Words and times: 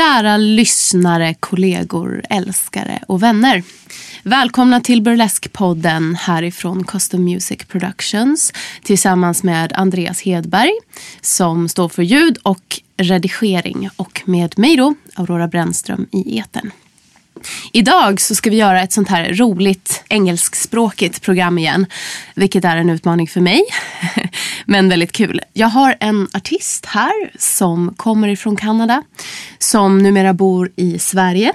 Kära 0.00 0.36
lyssnare, 0.36 1.34
kollegor, 1.34 2.22
älskare 2.30 3.02
och 3.08 3.22
vänner. 3.22 3.62
Välkomna 4.22 4.80
till 4.80 5.02
Burlesque-podden 5.02 6.14
härifrån 6.14 6.84
Custom 6.84 7.24
Music 7.24 7.64
Productions 7.64 8.52
tillsammans 8.82 9.42
med 9.42 9.72
Andreas 9.72 10.22
Hedberg 10.22 10.72
som 11.20 11.68
står 11.68 11.88
för 11.88 12.02
ljud 12.02 12.38
och 12.42 12.80
redigering 12.96 13.90
och 13.96 14.22
med 14.24 14.58
mig 14.58 14.76
då, 14.76 14.94
Aurora 15.14 15.48
Brännström 15.48 16.06
i 16.12 16.38
eten. 16.38 16.70
Idag 17.72 18.20
så 18.20 18.34
ska 18.34 18.50
vi 18.50 18.56
göra 18.56 18.82
ett 18.82 18.92
sånt 18.92 19.08
här 19.08 19.34
roligt 19.34 20.04
engelskspråkigt 20.08 21.22
program 21.22 21.58
igen. 21.58 21.86
Vilket 22.34 22.64
är 22.64 22.76
en 22.76 22.90
utmaning 22.90 23.28
för 23.28 23.40
mig. 23.40 23.62
Men 24.64 24.88
väldigt 24.88 25.12
kul. 25.12 25.40
Jag 25.52 25.68
har 25.68 25.96
en 26.00 26.28
artist 26.32 26.86
här 26.86 27.30
som 27.38 27.94
kommer 27.96 28.28
ifrån 28.28 28.56
Kanada. 28.56 29.02
Som 29.58 29.98
numera 29.98 30.34
bor 30.34 30.70
i 30.76 30.98
Sverige. 30.98 31.52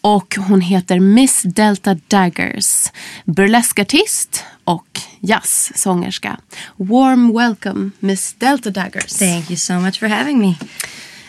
Och 0.00 0.36
hon 0.38 0.60
heter 0.60 1.00
Miss 1.00 1.42
Delta 1.42 1.96
Daggers. 2.08 2.92
Burleskartist 3.24 4.44
och 4.64 5.00
jazzsångerska. 5.20 6.38
Warm 6.76 7.32
welcome 7.32 7.90
Miss 7.98 8.34
Delta 8.34 8.70
Daggers. 8.70 9.12
Thank 9.12 9.50
you 9.50 9.56
so 9.56 9.80
much 9.80 9.98
for 9.98 10.06
having 10.06 10.38
me. 10.38 10.56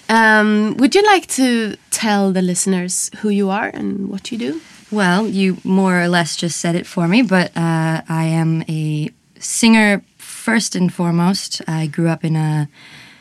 Um, 0.10 0.76
would 0.78 0.96
you 0.96 1.04
like 1.16 1.28
to 1.28 1.76
tell 2.00 2.32
the 2.34 2.42
listeners 2.42 3.12
who 3.22 3.30
you 3.30 3.50
are 3.50 3.70
and 3.74 4.10
what 4.10 4.32
you 4.32 4.38
do? 4.38 4.62
Well, 4.92 5.28
you 5.28 5.58
more 5.64 6.02
or 6.02 6.08
less 6.08 6.36
just 6.36 6.58
said 6.60 6.76
it 6.76 6.88
for 6.88 7.08
me, 7.08 7.22
but 7.22 7.56
uh, 7.56 8.02
I 8.10 8.26
am 8.42 8.64
a 8.68 9.10
singer 9.40 10.02
first 10.18 10.76
and 10.76 10.94
foremost. 10.94 11.62
I 11.68 11.88
grew 11.88 12.08
up 12.08 12.24
in 12.24 12.36
a 12.36 12.68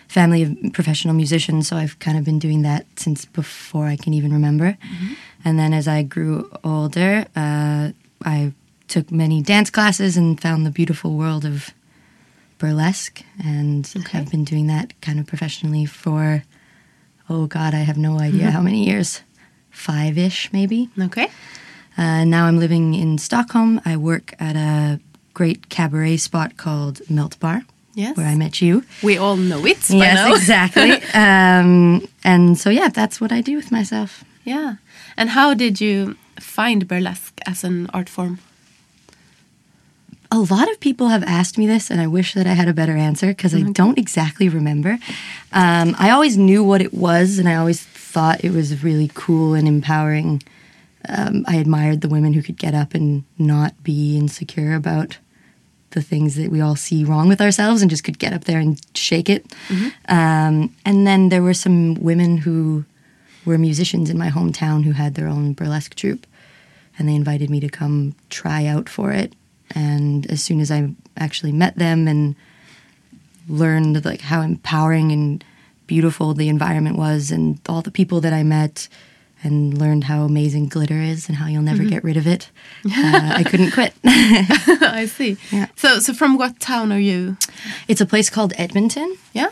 family 0.08 0.42
of 0.42 0.72
professional 0.72 1.14
musicians, 1.14 1.68
so 1.68 1.76
I've 1.76 1.98
kind 1.98 2.16
of 2.18 2.24
been 2.24 2.38
doing 2.38 2.62
that 2.62 2.86
since 2.96 3.26
before 3.26 3.86
I 3.92 3.96
can 3.96 4.14
even 4.14 4.32
remember. 4.32 4.70
Mm-hmm. 4.80 5.14
And 5.44 5.58
then 5.58 5.72
as 5.74 5.86
I 5.86 6.02
grew 6.02 6.50
older, 6.64 7.26
uh, 7.36 7.92
I 8.24 8.52
took 8.86 9.10
many 9.10 9.42
dance 9.42 9.70
classes 9.70 10.16
and 10.16 10.40
found 10.40 10.64
the 10.64 10.70
beautiful 10.70 11.16
world 11.16 11.44
of 11.44 11.70
burlesque, 12.58 13.22
and 13.44 13.88
Okay. 13.96 14.18
I've 14.18 14.30
been 14.30 14.44
doing 14.44 14.66
that 14.68 14.98
kind 15.00 15.20
of 15.20 15.26
professionally 15.26 15.84
for 15.86 16.42
oh 17.28 17.46
god, 17.46 17.74
I 17.74 17.78
have 17.84 17.98
no 17.98 18.18
idea 18.20 18.50
how 18.56 18.62
many 18.62 18.84
years, 18.84 19.22
five 19.70 20.18
ish 20.18 20.52
maybe. 20.52 20.88
Okay. 21.00 21.28
Uh, 21.96 22.24
now 22.24 22.46
I'm 22.46 22.58
living 22.58 22.94
in 22.94 23.18
Stockholm. 23.18 23.80
I 23.84 23.96
work 23.96 24.34
at 24.38 24.54
a 24.56 25.00
great 25.34 25.68
cabaret 25.68 26.16
spot 26.18 26.56
called 26.56 27.00
Melt 27.10 27.38
Bar, 27.40 27.62
Yes. 27.94 28.16
where 28.16 28.26
I 28.26 28.36
met 28.36 28.60
you. 28.60 28.84
We 29.02 29.18
all 29.18 29.36
know 29.36 29.66
it 29.66 29.90
yes, 29.90 30.36
exactly. 30.36 30.92
um, 31.14 32.06
and 32.22 32.56
so, 32.56 32.70
yeah, 32.70 32.88
that's 32.88 33.20
what 33.20 33.32
I 33.32 33.40
do 33.40 33.56
with 33.56 33.72
myself. 33.72 34.24
Yeah. 34.44 34.76
And 35.16 35.30
how 35.30 35.54
did 35.54 35.80
you 35.80 36.14
find 36.40 36.86
burlesque 36.86 37.40
as 37.46 37.64
an 37.64 37.88
art 37.92 38.08
form? 38.08 38.38
A 40.30 40.38
lot 40.38 40.70
of 40.70 40.78
people 40.78 41.08
have 41.08 41.22
asked 41.24 41.56
me 41.56 41.66
this, 41.66 41.90
and 41.90 42.00
I 42.00 42.06
wish 42.06 42.34
that 42.34 42.46
I 42.46 42.52
had 42.52 42.68
a 42.68 42.74
better 42.74 42.96
answer 42.96 43.28
because 43.28 43.54
I 43.54 43.62
don't 43.62 43.96
exactly 43.98 44.48
remember. 44.48 44.98
Um, 45.52 45.96
I 45.98 46.10
always 46.10 46.36
knew 46.36 46.62
what 46.62 46.82
it 46.82 46.92
was, 46.92 47.38
and 47.38 47.48
I 47.48 47.54
always 47.54 47.82
thought 47.82 48.44
it 48.44 48.52
was 48.52 48.84
really 48.84 49.10
cool 49.14 49.54
and 49.54 49.66
empowering. 49.66 50.42
Um, 51.08 51.44
I 51.48 51.56
admired 51.56 52.02
the 52.02 52.10
women 52.10 52.34
who 52.34 52.42
could 52.42 52.58
get 52.58 52.74
up 52.74 52.92
and 52.92 53.24
not 53.38 53.82
be 53.82 54.18
insecure 54.18 54.74
about 54.74 55.16
the 55.92 56.02
things 56.02 56.34
that 56.34 56.50
we 56.50 56.60
all 56.60 56.76
see 56.76 57.04
wrong 57.04 57.28
with 57.28 57.40
ourselves 57.40 57.80
and 57.80 57.90
just 57.90 58.04
could 58.04 58.18
get 58.18 58.34
up 58.34 58.44
there 58.44 58.58
and 58.60 58.78
shake 58.94 59.30
it. 59.30 59.46
Um, 60.08 60.74
and 60.84 61.06
then 61.06 61.30
there 61.30 61.42
were 61.42 61.54
some 61.54 61.94
women 61.94 62.36
who 62.36 62.84
were 63.46 63.56
musicians 63.56 64.10
in 64.10 64.18
my 64.18 64.28
hometown 64.28 64.84
who 64.84 64.92
had 64.92 65.14
their 65.14 65.28
own 65.28 65.54
burlesque 65.54 65.94
troupe 65.94 66.26
and 66.98 67.08
they 67.08 67.14
invited 67.14 67.48
me 67.48 67.60
to 67.60 67.68
come 67.70 68.14
try 68.28 68.66
out 68.66 68.88
for 68.90 69.12
it. 69.12 69.32
And 69.74 70.26
as 70.30 70.42
soon 70.42 70.60
as 70.60 70.70
I 70.70 70.90
actually 71.16 71.52
met 71.52 71.76
them 71.76 72.08
and 72.08 72.34
learned 73.48 74.04
like 74.04 74.20
how 74.20 74.40
empowering 74.42 75.12
and 75.12 75.44
beautiful 75.86 76.34
the 76.34 76.48
environment 76.48 76.96
was, 76.96 77.30
and 77.30 77.60
all 77.68 77.82
the 77.82 77.90
people 77.90 78.20
that 78.20 78.32
I 78.32 78.42
met, 78.42 78.88
and 79.42 79.78
learned 79.78 80.04
how 80.04 80.24
amazing 80.24 80.68
glitter 80.68 81.00
is 81.00 81.28
and 81.28 81.36
how 81.36 81.46
you'll 81.46 81.62
never 81.62 81.84
get 81.84 82.02
rid 82.02 82.16
of 82.16 82.26
it, 82.26 82.50
uh, 82.86 83.32
I 83.34 83.44
couldn't 83.44 83.70
quit. 83.70 83.94
I 84.04 85.06
see. 85.06 85.36
Yeah. 85.50 85.68
So, 85.76 86.00
so 86.00 86.12
from 86.12 86.36
what 86.36 86.58
town 86.58 86.92
are 86.92 86.98
you? 86.98 87.36
it's 87.86 88.00
a 88.00 88.06
place 88.06 88.30
called 88.30 88.52
Edmonton. 88.56 89.16
Yeah. 89.32 89.48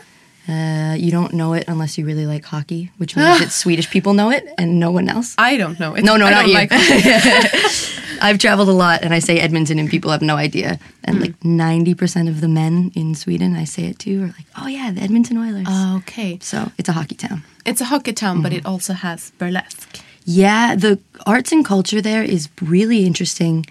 Uh, 0.47 0.95
you 0.97 1.11
don't 1.11 1.33
know 1.33 1.53
it 1.53 1.65
unless 1.67 1.97
you 1.97 2.05
really 2.05 2.25
like 2.25 2.45
hockey, 2.45 2.89
which 2.97 3.15
means 3.15 3.39
that 3.39 3.51
Swedish 3.63 3.89
people 3.89 4.13
know 4.13 4.29
it 4.31 4.47
and 4.57 4.79
no 4.79 4.91
one 4.91 5.09
else. 5.09 5.35
I 5.37 5.57
don't 5.57 5.77
know 5.79 5.93
it. 5.95 6.03
No, 6.03 6.15
no, 6.17 6.25
I 6.25 6.29
not 6.31 6.47
you. 6.47 6.53
Like 6.53 6.69
I've 8.21 8.39
traveled 8.39 8.69
a 8.69 8.73
lot 8.73 9.03
and 9.03 9.13
I 9.13 9.19
say 9.19 9.39
Edmonton 9.39 9.77
and 9.79 9.89
people 9.89 10.11
have 10.11 10.21
no 10.21 10.35
idea. 10.37 10.79
And 11.03 11.19
like 11.21 11.39
90% 11.41 12.27
of 12.29 12.41
the 12.41 12.47
men 12.47 12.91
in 12.95 13.13
Sweden 13.15 13.55
I 13.55 13.63
say 13.65 13.85
it 13.85 13.99
to 13.99 14.23
are 14.23 14.27
like, 14.27 14.45
oh 14.57 14.67
yeah, 14.67 14.91
the 14.91 15.01
Edmonton 15.01 15.37
Oilers. 15.37 15.67
Okay. 16.03 16.39
so 16.41 16.71
it's 16.77 16.89
a 16.89 16.93
hockey 16.93 17.15
town. 17.15 17.43
It's 17.65 17.81
a 17.81 17.85
hockey 17.85 18.13
town, 18.13 18.41
but 18.41 18.53
it 18.53 18.57
Mm-hmm. 18.63 18.67
also 18.73 18.93
has 18.93 19.31
burlesque. 19.37 19.99
Yeah, 20.25 20.75
the 20.75 20.99
arts 21.25 21.51
and 21.51 21.63
culture 21.63 22.01
there 22.01 22.23
is 22.23 22.49
really 22.61 23.05
interesting. 23.05 23.65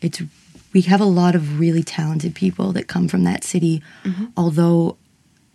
It's 0.00 0.22
we 0.72 0.80
have 0.82 1.00
a 1.00 1.04
lot 1.04 1.34
of 1.34 1.58
really 1.60 1.82
talented 1.82 2.34
people 2.34 2.72
that 2.72 2.86
come 2.86 3.06
from 3.08 3.24
that 3.24 3.44
city. 3.44 3.82
Although 4.36 4.96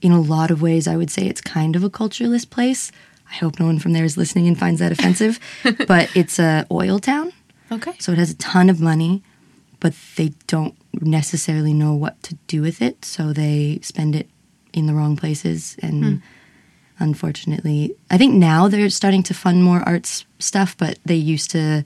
in 0.06 0.12
a 0.12 0.22
lot 0.22 0.52
of 0.52 0.62
ways 0.62 0.88
I 0.88 0.98
would 0.98 1.10
say 1.10 1.26
it's 1.26 1.42
kind 1.42 1.76
of 1.76 1.84
a 1.84 1.90
cultureless 1.90 2.46
place. 2.46 2.92
I 3.28 3.34
hope 3.38 3.60
no 3.60 3.66
one 3.66 3.80
from 3.80 3.94
there 3.94 4.06
is 4.06 4.18
listening 4.18 4.48
and 4.48 4.58
finds 4.58 4.80
that 4.80 4.92
offensive. 4.92 5.40
but 5.88 6.16
it's 6.16 6.38
a 6.38 6.68
oil 6.70 7.00
town. 7.00 7.34
Okay. 7.72 7.94
So 7.98 8.12
it 8.12 8.20
has 8.20 8.30
a 8.30 8.36
ton 8.36 8.70
of 8.70 8.80
money, 8.80 9.24
but 9.80 9.96
they 10.16 10.34
don't 10.46 10.76
necessarily 10.94 11.74
know 11.74 11.96
what 11.96 12.22
to 12.22 12.36
do 12.46 12.62
with 12.62 12.84
it. 12.84 13.04
So 13.04 13.34
they 13.34 13.80
spend 13.82 14.16
it 14.16 14.30
in 14.74 14.86
the 14.86 14.94
wrong 14.94 15.18
places. 15.18 15.76
And 15.82 16.04
hmm. 16.04 16.16
unfortunately, 17.00 17.96
I 18.12 18.20
think 18.20 18.36
now 18.36 18.68
they're 18.68 18.92
starting 18.92 19.24
to 19.24 19.34
fund 19.34 19.64
more 19.64 19.82
arts 19.90 20.24
stuff, 20.38 20.78
but 20.78 21.00
they 21.04 21.16
used 21.16 21.50
to 21.52 21.84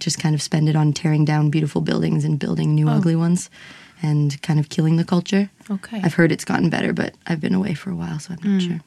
just 0.00 0.18
kind 0.18 0.34
of 0.34 0.42
spend 0.42 0.68
it 0.68 0.74
on 0.74 0.92
tearing 0.92 1.24
down 1.24 1.50
beautiful 1.50 1.82
buildings 1.82 2.24
and 2.24 2.36
building 2.36 2.74
new 2.74 2.88
oh. 2.88 2.94
ugly 2.94 3.14
ones 3.14 3.48
and 4.02 4.40
kind 4.42 4.58
of 4.60 4.68
killing 4.68 4.96
the 4.96 5.04
culture. 5.04 5.50
Okay. 5.70 6.00
I've 6.02 6.14
heard 6.14 6.32
it's 6.32 6.44
gotten 6.44 6.70
better, 6.70 6.92
but 6.92 7.14
I've 7.26 7.40
been 7.40 7.54
away 7.54 7.74
for 7.74 7.90
a 7.90 7.94
while, 7.94 8.18
so 8.18 8.34
I'm 8.34 8.52
not 8.52 8.62
sure. 8.62 8.80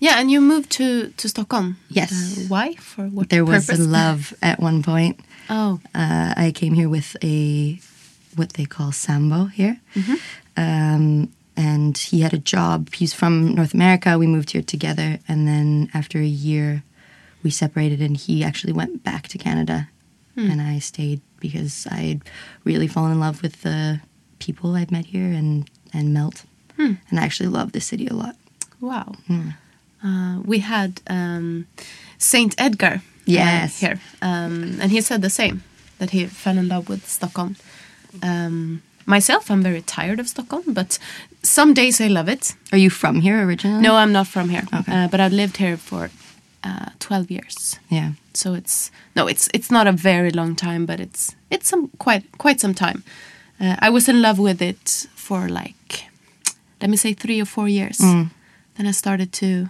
Yeah, 0.00 0.20
and 0.20 0.30
you 0.30 0.40
moved 0.40 0.70
to 0.78 1.08
to 1.16 1.28
Stockholm. 1.28 1.76
Yes. 1.88 2.12
Uh, 2.12 2.42
why? 2.48 2.74
For 2.74 3.08
what 3.08 3.28
There 3.30 3.44
was 3.44 3.68
a 3.68 3.76
love 4.00 4.32
at 4.42 4.60
one 4.60 4.82
point. 4.82 5.20
Oh. 5.50 5.80
uh, 5.94 6.34
I 6.36 6.52
came 6.54 6.74
here 6.74 6.88
with 6.88 7.16
a 7.24 7.80
what 8.36 8.52
they 8.52 8.64
call 8.66 8.92
sambo 8.92 9.46
here, 9.46 9.80
um, 10.56 11.28
and 11.56 11.98
he 11.98 12.20
had 12.20 12.32
a 12.34 12.38
job. 12.38 12.94
He's 12.94 13.12
from 13.14 13.54
North 13.54 13.74
America. 13.74 14.18
We 14.18 14.26
moved 14.26 14.50
here 14.52 14.62
together, 14.62 15.18
and 15.26 15.48
then 15.48 15.88
after 15.94 16.18
a 16.18 16.26
year, 16.26 16.82
we 17.42 17.50
separated, 17.50 18.00
and 18.00 18.16
he 18.16 18.44
actually 18.44 18.72
went 18.72 19.02
back 19.02 19.26
to 19.28 19.38
Canada, 19.38 19.88
and 20.36 20.60
I 20.62 20.78
stayed 20.78 21.20
because 21.40 21.88
I 21.90 21.96
had 22.08 22.20
really 22.64 22.86
fallen 22.86 23.10
in 23.12 23.18
love 23.20 23.42
with 23.42 23.62
the 23.62 24.00
people 24.38 24.74
I've 24.76 24.90
met 24.90 25.06
here 25.06 25.32
and 25.38 25.68
and 25.92 26.12
Melt, 26.14 26.44
and 26.78 26.98
I 27.20 27.22
actually 27.24 27.48
love 27.48 27.72
the 27.72 27.80
city 27.80 28.06
a 28.06 28.14
lot. 28.14 28.36
Wow. 28.80 29.14
Uh, 30.04 30.38
we 30.44 30.58
had 30.60 31.00
um, 31.10 31.66
Saint 32.18 32.54
Edgar. 32.58 33.00
uh, 33.26 33.66
here, 33.80 33.98
um, 34.22 34.78
and 34.80 34.90
he 34.90 35.00
said 35.00 35.20
the 35.22 35.30
same 35.30 35.62
that 35.98 36.10
he 36.10 36.26
fell 36.26 36.58
in 36.58 36.68
love 36.68 36.88
with 36.88 37.06
Stockholm. 37.08 37.56
Um, 38.22 38.80
myself, 39.06 39.50
I'm 39.50 39.62
very 39.62 39.82
tired 39.82 40.20
of 40.20 40.28
Stockholm, 40.28 40.62
but 40.72 40.98
some 41.42 41.74
days 41.74 42.00
I 42.00 42.06
love 42.08 42.28
it. 42.32 42.54
Are 42.72 42.78
you 42.78 42.90
from 42.90 43.20
here 43.20 43.44
originally? 43.46 43.82
No, 43.82 43.96
I'm 43.96 44.12
not 44.12 44.26
from 44.26 44.48
here, 44.48 44.62
Okay. 44.72 44.92
uh, 44.92 45.08
but 45.08 45.20
I've 45.20 45.32
lived 45.36 45.56
here 45.56 45.76
for 45.76 46.10
uh, 46.64 46.90
12 47.00 47.30
years. 47.30 47.78
Yeah. 47.90 48.12
So 48.34 48.54
it's 48.54 48.90
no, 49.16 49.26
it's 49.28 49.48
it's 49.52 49.70
not 49.70 49.86
a 49.86 49.92
very 49.92 50.30
long 50.30 50.54
time, 50.56 50.86
but 50.86 51.00
it's 51.00 51.34
it's 51.50 51.68
some 51.68 51.88
quite 51.98 52.22
quite 52.38 52.60
some 52.60 52.74
time. 52.74 53.02
Uh, 53.60 53.76
I 53.78 53.90
was 53.90 54.08
in 54.08 54.22
love 54.22 54.38
with 54.38 54.62
it 54.62 55.06
for 55.14 55.48
like, 55.48 56.04
let 56.80 56.90
me 56.90 56.96
say 56.96 57.12
three 57.14 57.40
or 57.40 57.44
four 57.46 57.68
years. 57.68 57.98
Mm. 57.98 58.30
Then 58.76 58.86
I 58.86 58.92
started 58.92 59.32
to 59.32 59.68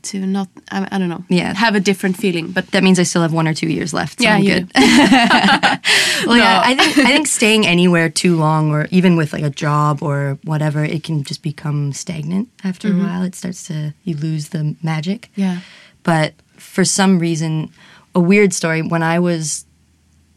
to 0.00 0.24
not 0.26 0.48
I, 0.70 0.86
I 0.92 0.98
don't 0.98 1.08
know 1.08 1.24
Yeah. 1.28 1.54
have 1.54 1.74
a 1.76 1.80
different 1.80 2.16
feeling, 2.16 2.52
but 2.52 2.66
That 2.70 2.82
means 2.82 2.98
I 3.00 3.02
still 3.04 3.22
have 3.22 3.32
one 3.36 3.48
or 3.48 3.54
two 3.54 3.68
years 3.68 3.92
left. 3.92 4.18
So 4.20 4.24
Yeah, 4.24 4.36
I'm 4.36 4.44
good. 4.44 4.70
well, 6.26 6.36
yeah, 6.36 6.62
I 6.64 6.74
think 6.76 6.98
I 6.98 7.10
think 7.10 7.26
staying 7.26 7.66
anywhere 7.66 8.08
too 8.08 8.36
long, 8.36 8.70
or 8.70 8.86
even 8.90 9.16
with 9.16 9.32
like 9.32 9.42
a 9.44 9.50
job 9.50 10.02
or 10.02 10.38
whatever, 10.44 10.84
it 10.84 11.02
can 11.04 11.24
just 11.24 11.42
become 11.42 11.92
stagnant 11.92 12.48
after 12.64 12.88
a 12.88 12.96
while. 12.96 13.22
It 13.22 13.34
starts 13.34 13.66
to 13.68 13.92
you 14.04 14.16
lose 14.16 14.48
the 14.50 14.74
magic. 14.82 15.30
yeah, 15.36 15.60
But 16.02 16.34
for 16.56 16.84
some 16.84 17.18
reason, 17.18 17.70
a 18.14 18.20
weird 18.20 18.52
story. 18.52 18.82
When 18.82 19.02
I 19.02 19.18
was 19.18 19.64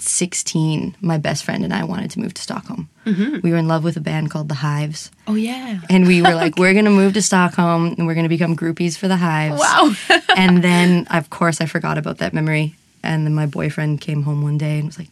16, 0.01 0.95
my 1.01 1.17
best 1.17 1.43
friend 1.43 1.63
and 1.63 1.73
I 1.73 1.83
wanted 1.83 2.11
to 2.11 2.19
move 2.19 2.33
to 2.33 2.41
Stockholm. 2.41 2.89
We 3.05 3.51
were 3.51 3.57
in 3.57 3.67
love 3.67 3.83
with 3.83 3.97
a 3.97 4.01
band 4.01 4.29
called 4.29 4.47
The 4.47 4.55
Hives. 4.55 5.11
Oh 5.27 5.35
yeah. 5.35 5.81
And 5.89 6.07
we 6.07 6.21
were 6.21 6.35
like, 6.35 6.57
we're 6.57 6.73
going 6.73 6.85
to 6.85 6.91
move 6.91 7.13
to 7.13 7.21
Stockholm 7.21 7.95
and 7.97 8.05
we're 8.05 8.13
going 8.13 8.25
to 8.25 8.29
become 8.29 8.55
groupies 8.55 8.97
for 8.97 9.07
The 9.07 9.17
Hives. 9.17 9.59
Wow. 9.59 9.93
and 10.37 10.63
then, 10.63 11.07
of 11.09 11.29
course, 11.29 11.61
I 11.61 11.65
forgot 11.65 11.97
about 11.97 12.19
that 12.19 12.33
memory. 12.33 12.75
And 13.03 13.25
then 13.25 13.33
my 13.33 13.47
boyfriend 13.47 14.01
came 14.01 14.23
home 14.23 14.43
one 14.43 14.57
day 14.57 14.77
and 14.77 14.85
was 14.85 14.99
like, 14.99 15.09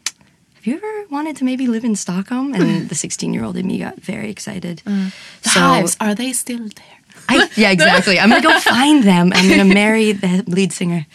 have 0.56 0.68
you 0.68 0.76
ever 0.76 1.06
wanted 1.10 1.38
to 1.38 1.46
maybe 1.46 1.68
live 1.68 1.84
in 1.84 1.96
Stockholm? 1.96 2.54
And 2.54 2.90
the 2.90 2.96
16 2.96 3.34
year 3.34 3.44
old 3.44 3.58
in 3.58 3.68
me 3.68 3.80
got 3.80 4.00
very 4.00 4.30
excited. 4.30 4.82
The 4.86 5.12
hives 5.46 5.98
are 6.00 6.14
they 6.14 6.34
still 6.34 6.60
there? 6.60 7.00
I, 7.28 7.50
yeah, 7.56 7.72
exactly. 7.72 8.20
I'm 8.20 8.30
gonna 8.30 8.42
go 8.42 8.60
find 8.60 9.04
them. 9.04 9.32
I'm 9.36 9.50
gonna 9.50 9.66
marry 9.66 10.14
the 10.14 10.44
lead 10.48 10.74
singer. 10.74 11.06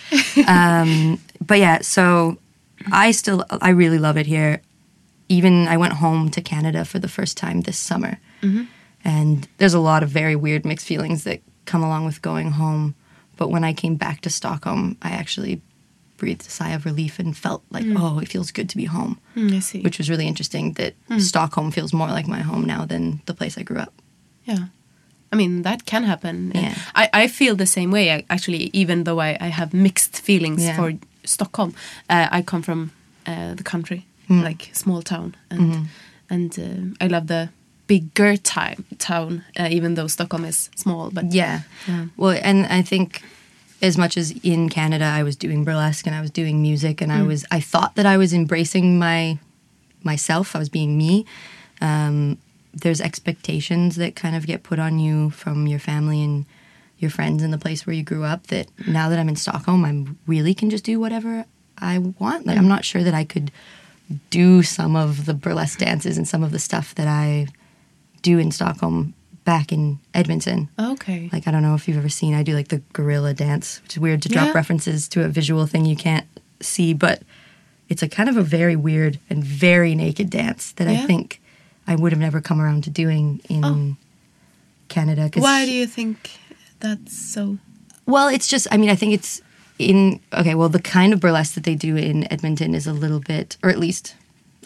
Um, 0.47 1.21
but 1.44 1.59
yeah, 1.59 1.81
so 1.81 2.38
I 2.92 3.12
still 3.12 3.44
I 3.50 3.70
really 3.70 3.98
love 3.98 4.16
it 4.16 4.26
here. 4.26 4.60
Even 5.28 5.66
I 5.69 5.76
went 5.76 5.94
home 5.94 6.31
to 6.31 6.40
Canada 6.42 6.84
for 6.84 6.98
the 6.98 7.08
first 7.08 7.36
time 7.36 7.62
this 7.62 7.78
summer, 7.78 8.19
mm-hmm. 8.42 8.64
and 9.04 9.48
there's 9.58 9.75
a 9.75 9.81
lot 9.81 10.02
of 10.02 10.10
very 10.10 10.36
weird 10.36 10.64
mixed 10.64 10.86
feelings 10.86 11.25
that 11.25 11.40
come 11.64 11.82
along 11.82 12.04
with 12.04 12.20
going 12.22 12.52
home. 12.52 12.94
But 13.36 13.48
when 13.50 13.64
I 13.64 13.72
came 13.72 13.96
back 13.96 14.20
to 14.22 14.31
Stockholm, 14.31 14.96
I 15.02 15.10
actually 15.10 15.60
breathed 16.19 16.46
a 16.46 16.50
sigh 16.50 16.70
of 16.70 16.84
relief 16.84 17.19
and 17.19 17.36
felt 17.36 17.64
like, 17.70 17.84
mm. 17.84 17.96
oh, 17.98 18.20
it 18.20 18.28
feels 18.28 18.52
good 18.52 18.69
to 18.69 18.76
be 18.76 18.84
home, 18.84 19.19
Mm, 19.34 19.56
I 19.56 19.58
see. 19.60 19.80
which 19.82 19.98
was 19.98 20.08
really 20.08 20.28
interesting. 20.28 20.75
That 20.75 20.94
mm. 21.08 21.20
Stockholm 21.20 21.72
feels 21.72 21.92
more 21.92 22.08
like 22.08 22.28
my 22.28 22.40
home 22.40 22.64
now 22.64 22.84
than 22.84 23.20
the 23.26 23.34
place 23.34 23.58
I 23.58 23.62
grew 23.64 23.78
up. 23.78 23.92
Yeah. 24.44 24.66
I 25.32 25.37
mean, 25.37 25.62
that 25.62 25.84
can 25.84 26.04
happen. 26.04 26.52
Yeah. 26.54 26.75
I, 26.94 27.08
I 27.12 27.28
feel 27.28 27.56
the 27.56 27.66
same 27.66 27.90
way, 27.90 28.25
actually, 28.30 28.70
even 28.72 29.02
though 29.04 29.20
I, 29.20 29.37
I 29.40 29.48
have 29.48 29.75
mixed 29.75 30.20
feelings 30.20 30.62
Yeah. 30.64 30.76
for 30.76 30.92
Stockholm. 31.25 31.75
Uh, 32.09 32.29
I 32.31 32.43
come 32.43 32.62
from 32.62 32.91
uh, 33.26 33.55
the 33.55 33.62
country, 33.65 34.06
Mm. 34.29 34.43
like 34.43 34.71
small 34.73 35.03
town. 35.03 35.35
And, 35.50 35.61
Mm-hmm. 35.61 35.85
and 36.31 36.59
uh, 36.59 37.05
I 37.05 37.09
love 37.09 37.26
the 37.26 37.49
bigger 37.87 38.37
time, 38.38 38.85
town, 38.99 39.44
uh, 39.61 39.69
even 39.71 39.94
though 39.94 40.06
Stockholm 40.09 40.44
is 40.44 40.71
small. 40.76 41.11
But 41.11 41.32
Yeah. 41.32 41.61
Yeah. 41.87 42.06
Well, 42.17 42.38
and 42.43 42.67
I 42.67 42.82
think 42.82 43.21
as 43.82 43.99
much 43.99 44.17
as 44.17 44.31
in 44.43 44.69
Canada 44.71 45.05
I 45.05 45.23
was 45.23 45.37
doing 45.37 45.65
burlesque 45.65 46.06
and 46.06 46.17
I 46.17 46.21
was 46.23 46.31
doing 46.31 46.62
music 46.62 47.03
and 47.03 47.12
I 47.12 47.21
Mm. 47.21 47.26
was 47.26 47.44
I 47.50 47.61
thought 47.61 47.94
that 47.97 48.06
I 48.06 48.17
was 48.17 48.32
embracing 48.32 48.99
my 48.99 49.38
myself. 50.03 50.55
I 50.56 50.59
was 50.59 50.69
being 50.71 50.97
me. 50.97 51.25
Um, 51.81 52.38
there's 52.73 53.00
expectations 53.00 53.97
that 53.97 54.15
kind 54.17 54.35
of 54.37 54.47
get 54.47 54.62
put 54.62 54.79
on 54.79 54.99
you 54.99 55.31
from 55.31 55.67
your 55.67 55.79
family 55.79 56.23
and 56.23 56.44
your 56.99 57.11
friends 57.11 57.43
in 57.43 57.50
the 57.50 57.58
place 57.58 57.87
where 57.87 57.94
you 57.94 58.02
grew 58.02 58.25
up 58.25 58.46
that 58.49 58.69
now 58.87 59.08
that 59.08 59.19
I'm 59.19 59.29
in 59.29 59.37
Stockholm, 59.37 59.85
I 59.85 60.06
really 60.26 60.55
can 60.55 60.70
just 60.70 60.85
do 60.85 60.99
whatever 61.00 61.44
I 61.79 61.99
want. 61.99 62.46
Like 62.46 62.56
I'm 62.56 62.69
not 62.69 62.85
sure 62.85 63.02
that 63.02 63.14
I 63.14 63.25
could 63.25 63.50
do 64.31 64.62
some 64.62 64.96
of 64.96 65.26
the 65.26 65.35
burlesque 65.35 65.79
dances 65.79 66.17
and 66.19 66.26
some 66.29 66.43
of 66.43 66.52
the 66.52 66.58
stuff 66.58 66.94
that 66.94 67.08
I 67.08 67.46
do 68.23 68.38
in 68.38 68.50
Stockholm 68.50 69.14
back 69.44 69.73
in 69.73 69.99
Edmonton. 70.14 70.69
okay. 70.79 71.29
Like 71.32 71.46
I 71.46 71.50
don't 71.50 71.62
know 71.62 71.75
if 71.75 71.87
you've 71.88 71.99
ever 71.99 72.08
seen. 72.08 72.32
I 72.35 72.43
do 72.43 72.55
like 72.55 72.69
the 72.69 72.81
gorilla 72.94 73.35
dance, 73.35 73.81
which 73.82 73.94
is 73.94 74.00
weird 74.00 74.23
to 74.23 74.29
drop 74.31 74.47
Yeah. 74.49 74.52
references 74.52 75.08
to 75.08 75.25
a 75.25 75.29
visual 75.29 75.67
thing 75.67 75.85
you 75.85 75.97
can't 75.97 76.26
see, 76.61 76.94
but 76.94 77.23
it's 77.90 78.02
a 78.02 78.08
kind 78.08 78.29
of 78.31 78.37
a 78.38 78.43
very 78.43 78.76
weird 78.76 79.19
and 79.29 79.44
very 79.44 79.94
naked 79.94 80.31
dance 80.31 80.73
that 80.73 80.87
Yeah. 80.88 81.02
I 81.02 81.06
think 81.06 81.40
I 81.87 81.94
would 81.97 82.12
have 82.12 82.20
never 82.20 82.40
come 82.40 82.61
around 82.61 82.85
to 82.85 82.90
doing 82.90 83.40
in 83.50 83.64
Oh. 83.64 83.97
Canada. 84.88 85.31
Why 85.37 85.64
do 85.67 85.73
you 85.73 85.87
think 85.87 86.31
that's 86.84 87.16
so? 87.16 87.58
Well, 88.06 88.28
it's 88.28 88.46
just. 88.46 88.66
I 88.70 88.76
mean, 88.76 88.90
I 88.90 88.94
think 88.94 89.14
it's 89.14 89.40
in. 89.78 90.20
Okay, 90.32 90.54
well, 90.54 90.69
the 90.69 90.81
kind 90.81 91.12
of 91.12 91.20
burlesque 91.20 91.54
that 91.54 91.64
they 91.64 91.75
do 91.75 91.96
in 91.96 92.31
Edmonton 92.32 92.75
is 92.75 92.86
a 92.86 92.92
little 92.92 93.20
bit, 93.20 93.56
or 93.62 93.70
at 93.70 93.78
least, 93.78 94.14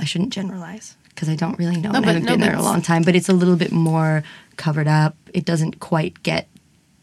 I 0.01 0.05
shouldn't 0.05 0.33
generalize 0.33 0.97
because 1.11 1.29
I 1.29 1.37
don't 1.37 1.59
really 1.59 1.77
know. 1.77 1.91
No, 1.91 1.99
and 1.99 2.05
but- 2.05 2.11
I 2.11 2.13
haven't 2.15 2.27
no, 2.27 2.33
been 2.33 2.41
there 2.41 2.57
a 2.57 2.63
long 2.63 2.83
time, 2.83 3.03
but 3.03 3.15
it's 3.15 3.29
a 3.29 3.33
little 3.33 3.57
bit 3.57 3.73
more 3.73 4.25
covered 4.57 4.89
up. 4.89 5.17
It 5.33 5.45
doesn't 5.45 5.79
quite 5.81 6.23
get 6.23 6.49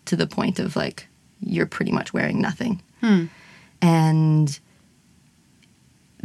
to 0.06 0.16
the 0.16 0.28
point 0.28 0.60
of 0.60 0.76
like 0.76 1.08
you're 1.40 1.66
pretty 1.66 1.92
much 1.92 2.14
wearing 2.14 2.42
nothing, 2.42 2.82
hmm. 3.00 3.26
and 3.82 4.60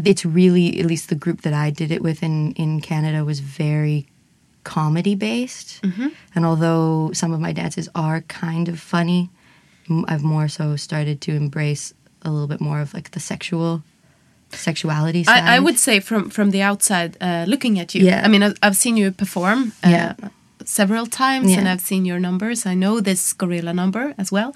it's 0.05 0.25
really 0.25 0.81
at 0.81 0.87
least 0.87 1.11
the 1.11 1.15
group 1.15 1.43
that 1.43 1.53
I 1.53 1.71
did 1.71 1.93
it 1.93 2.03
with 2.03 2.23
in 2.25 2.53
in 2.53 2.81
Canada 2.81 3.25
was 3.25 3.39
very 3.39 4.07
comedy 4.65 5.15
based. 5.15 5.81
And 6.35 6.45
although 6.47 7.11
some 7.13 7.35
of 7.35 7.41
my 7.41 7.53
dances 7.53 7.89
are 7.95 8.21
kind 8.23 8.69
of 8.69 8.79
funny, 8.81 9.29
I've 10.09 10.23
more 10.23 10.49
so 10.49 10.77
started 10.77 11.21
to 11.21 11.33
embrace 11.33 11.95
a 12.23 12.31
little 12.31 12.47
bit 12.49 12.61
more 12.61 12.81
of 12.83 12.93
like 12.95 13.11
the 13.11 13.21
sexual 13.21 13.83
sexuality 14.53 15.25
side. 15.25 15.45
I, 15.45 15.57
I 15.57 15.59
would 15.59 15.79
say 15.79 16.01
from 16.01 16.31
from 16.31 16.51
the 16.51 16.63
outside, 16.63 17.17
uh, 17.21 17.45
looking 17.47 17.79
at 17.81 17.95
you. 17.95 18.05
Yeah. 18.05 18.25
I 18.25 18.29
mean, 18.29 18.43
I've, 18.43 18.57
I've 18.63 18.77
seen 18.77 18.97
you 18.97 19.11
perform. 19.13 19.73
Uh, 19.85 19.91
Yeah. 19.91 20.15
Several 20.65 21.07
times, 21.07 21.57
and 21.57 21.67
I've 21.69 21.81
seen 21.81 22.05
your 22.07 22.21
numbers. 22.21 22.67
I 22.67 22.75
know 22.75 23.01
this 23.01 23.33
gorilla 23.33 23.73
number 23.73 24.15
as 24.19 24.31
well. 24.31 24.53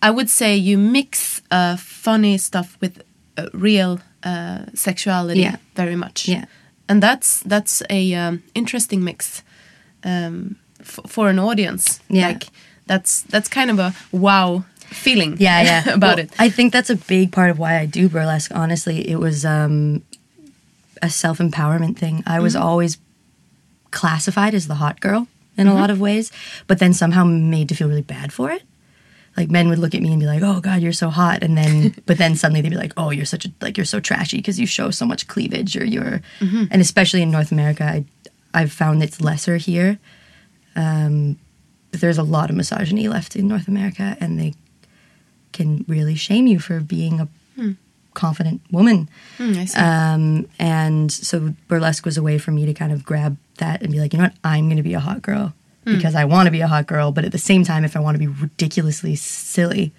I 0.00 0.10
would 0.10 0.30
say 0.30 0.56
you 0.56 0.78
mix 0.78 1.42
uh, 1.50 1.76
funny 1.76 2.38
stuff 2.38 2.76
with 2.80 3.02
uh, 3.36 3.48
real 3.52 3.98
uh, 4.24 4.58
sexuality 4.74 5.40
Yeah. 5.40 5.56
very 5.74 5.96
much. 5.96 6.28
Yeah. 6.28 6.44
and 6.88 7.02
that's 7.02 7.42
that's 7.48 7.82
a 7.90 8.14
um, 8.14 8.42
interesting 8.54 9.04
mix 9.04 9.42
um, 10.04 10.56
f- 10.80 11.00
for 11.06 11.28
an 11.30 11.38
audience. 11.38 12.00
Yeah. 12.08 12.28
like 12.28 12.44
that's 12.86 13.22
that's 13.22 13.48
kind 13.48 13.70
of 13.70 13.78
a 13.78 13.94
wow 14.12 14.64
feeling. 14.78 15.36
yeah, 15.38 15.62
yeah. 15.62 15.88
about 15.94 16.16
Well, 16.16 16.18
it. 16.26 16.30
I 16.38 16.48
think 16.50 16.72
that's 16.72 16.90
a 16.90 16.96
big 16.96 17.32
part 17.32 17.50
of 17.50 17.58
why 17.58 17.78
I 17.78 17.86
do 17.86 18.08
burlesque. 18.08 18.50
Honestly, 18.54 19.08
it 19.10 19.16
was 19.18 19.44
um, 19.44 20.02
a 21.02 21.10
self 21.10 21.38
empowerment 21.38 21.96
thing. 21.98 22.22
I 22.26 22.40
was 22.40 22.56
always 22.56 22.98
classified 23.90 24.54
as 24.54 24.66
the 24.68 24.74
hot 24.76 25.00
girl 25.00 25.26
in 25.56 25.66
a 25.66 25.74
lot 25.74 25.90
of 25.90 26.00
ways, 26.00 26.30
but 26.66 26.78
then 26.78 26.92
somehow 26.92 27.24
made 27.24 27.68
to 27.68 27.74
feel 27.74 27.88
really 27.88 28.02
bad 28.02 28.32
for 28.32 28.50
it. 28.52 28.62
Like 29.36 29.50
men 29.50 29.68
would 29.68 29.78
look 29.78 29.94
at 29.94 30.02
me 30.02 30.10
and 30.10 30.18
be 30.20 30.26
like, 30.26 30.42
"Oh 30.42 30.60
God, 30.60 30.80
you're 30.82 30.92
so 30.92 31.10
hot," 31.10 31.42
and 31.42 31.56
then, 31.56 31.94
but 32.06 32.18
then 32.18 32.34
suddenly 32.36 32.60
they'd 32.60 32.70
be 32.70 32.76
like, 32.76 32.92
"Oh, 32.96 33.10
you're 33.10 33.24
such 33.24 33.44
a 33.44 33.50
like 33.60 33.76
you're 33.76 33.86
so 33.86 34.00
trashy 34.00 34.36
because 34.38 34.58
you 34.58 34.66
show 34.66 34.90
so 34.90 35.06
much 35.06 35.28
cleavage," 35.28 35.76
or 35.76 35.84
you're, 35.84 36.20
and 36.40 36.80
especially 36.80 37.22
in 37.22 37.30
North 37.30 37.52
America, 37.52 37.84
I, 37.84 38.04
I've 38.54 38.72
found 38.72 39.02
it's 39.02 39.20
lesser 39.20 39.56
here. 39.58 39.98
Um, 40.76 41.38
but 41.90 42.00
there's 42.00 42.18
a 42.18 42.22
lot 42.22 42.50
of 42.50 42.56
misogyny 42.56 43.08
left 43.08 43.34
in 43.36 43.48
North 43.48 43.68
America, 43.68 44.16
and 44.20 44.38
they 44.38 44.54
can 45.52 45.84
really 45.88 46.14
shame 46.14 46.46
you 46.46 46.58
for 46.58 46.80
being 46.80 47.20
a 47.20 47.28
confident 48.14 48.60
woman. 48.72 49.08
Hmm, 49.36 49.52
I 49.58 49.64
see. 49.64 49.78
Um, 49.78 50.48
and 50.58 51.10
so 51.12 51.54
burlesque 51.68 52.04
was 52.04 52.16
a 52.18 52.22
way 52.22 52.36
for 52.38 52.50
me 52.50 52.66
to 52.66 52.74
kind 52.74 52.92
of 52.92 53.04
grab 53.04 53.36
that 53.58 53.80
and 53.82 53.92
be 53.92 54.00
like, 54.00 54.12
you 54.12 54.18
know 54.18 54.24
what, 54.26 54.34
I'm 54.44 54.66
going 54.66 54.76
to 54.76 54.82
be 54.82 54.94
a 54.94 55.00
hot 55.00 55.22
girl 55.22 55.54
because 55.84 56.14
I 56.14 56.24
want 56.26 56.46
to 56.46 56.50
be 56.50 56.60
a 56.60 56.66
hot 56.66 56.86
girl. 56.86 57.12
But 57.12 57.24
at 57.24 57.32
the 57.32 57.38
same 57.38 57.64
time, 57.64 57.84
if 57.84 57.96
I 57.96 58.00
want 58.00 58.14
to 58.16 58.18
be 58.18 58.26
ridiculously 58.26 59.14
silly 59.14 59.92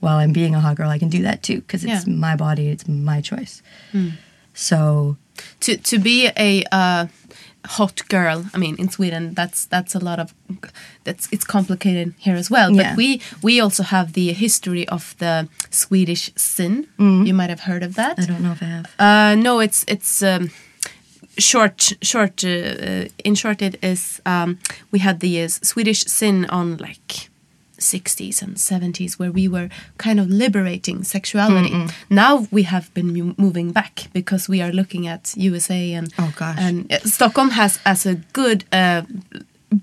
while 0.00 0.16
I'm 0.18 0.32
being 0.32 0.54
a 0.54 0.60
hot 0.60 0.76
girl, 0.76 0.88
I 0.88 0.98
can 0.98 1.08
do 1.10 1.22
that 1.22 1.42
too 1.42 1.56
because 1.60 1.84
it's 1.84 2.06
Yeah. 2.06 2.14
my 2.14 2.34
body, 2.36 2.68
it's 2.68 2.86
my 2.88 3.20
choice. 3.20 3.60
So 4.54 5.16
to 5.60 5.76
to 5.76 5.98
be 5.98 6.30
a 6.36 6.64
uh, 6.72 7.06
hot 7.64 8.02
girl. 8.08 8.44
I 8.54 8.58
mean 8.58 8.76
in 8.78 8.88
sweden 8.90 9.34
that's 9.34 9.66
that's 9.66 9.94
a 9.94 9.98
lot 9.98 10.18
of 10.18 10.34
that's 11.04 11.28
it's 11.32 11.44
complicated 11.44 12.14
here 12.18 12.36
as 12.36 12.50
well. 12.50 12.70
Yeah. 12.70 12.90
but 12.90 12.96
we 12.96 13.20
we 13.42 13.60
also 13.62 13.82
have 13.82 14.12
the 14.12 14.32
history 14.32 14.86
of 14.88 15.14
the 15.18 15.48
swedish 15.70 16.30
sin. 16.36 16.86
You 16.98 17.34
might 17.34 17.50
have 17.50 17.60
heard 17.60 17.82
of 17.82 17.94
that. 17.94 18.18
I 18.18 18.26
don't 18.26 18.40
know 18.42 18.52
if 18.52 18.62
I 18.62 18.66
have. 18.66 18.86
uh, 18.98 19.34
no 19.42 19.60
it's 19.60 19.84
it's 19.88 20.22
um, 20.22 20.50
short 21.38 21.92
short 22.02 22.44
uh, 22.44 23.08
in 23.24 23.34
short 23.34 23.62
it 23.62 23.74
is 23.82 24.20
um, 24.26 24.58
we 24.92 24.98
had 25.00 25.20
the 25.20 25.42
uh, 25.44 25.48
swedish 25.48 26.04
sin 26.06 26.46
on 26.50 26.76
like 26.76 27.28
60s 27.78 28.42
and 28.42 28.56
70s 28.56 29.18
where 29.18 29.32
we 29.32 29.48
were 29.48 29.68
kind 29.98 30.20
of 30.20 30.28
liberating 30.28 31.04
sexuality 31.04 31.74
now 32.10 32.46
we 32.50 32.62
have 32.64 32.92
been 32.94 33.34
moving 33.36 33.72
back 33.72 34.08
because 34.12 34.48
we 34.48 34.62
are 34.62 34.72
looking 34.72 35.06
at 35.06 35.34
usa 35.36 35.92
and 35.92 36.12
Oh, 36.18 36.32
gosh. 36.36 36.56
and 36.58 36.92
uh, 36.92 36.98
stockholm 37.00 37.50
has 37.50 37.78
as 37.84 38.06
a 38.06 38.14
good 38.32 38.64
uh, 38.72 39.02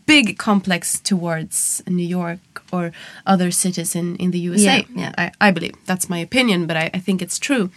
big 0.05 0.37
complex 0.37 0.99
towards 0.99 1.81
new 1.87 2.07
york 2.07 2.39
or 2.71 2.91
other 3.25 3.51
cities 3.51 3.95
in, 3.95 4.15
in 4.17 4.31
the 4.31 4.39
usa 4.39 4.63
Yeah, 4.63 4.83
yeah. 4.95 5.11
I, 5.17 5.47
I 5.47 5.51
believe 5.51 5.73
that's 5.85 6.09
my 6.09 6.19
opinion 6.19 6.65
but 6.67 6.77
I, 6.77 6.89
I 6.93 6.99
think 6.99 7.21
it's 7.21 7.39
true 7.39 7.69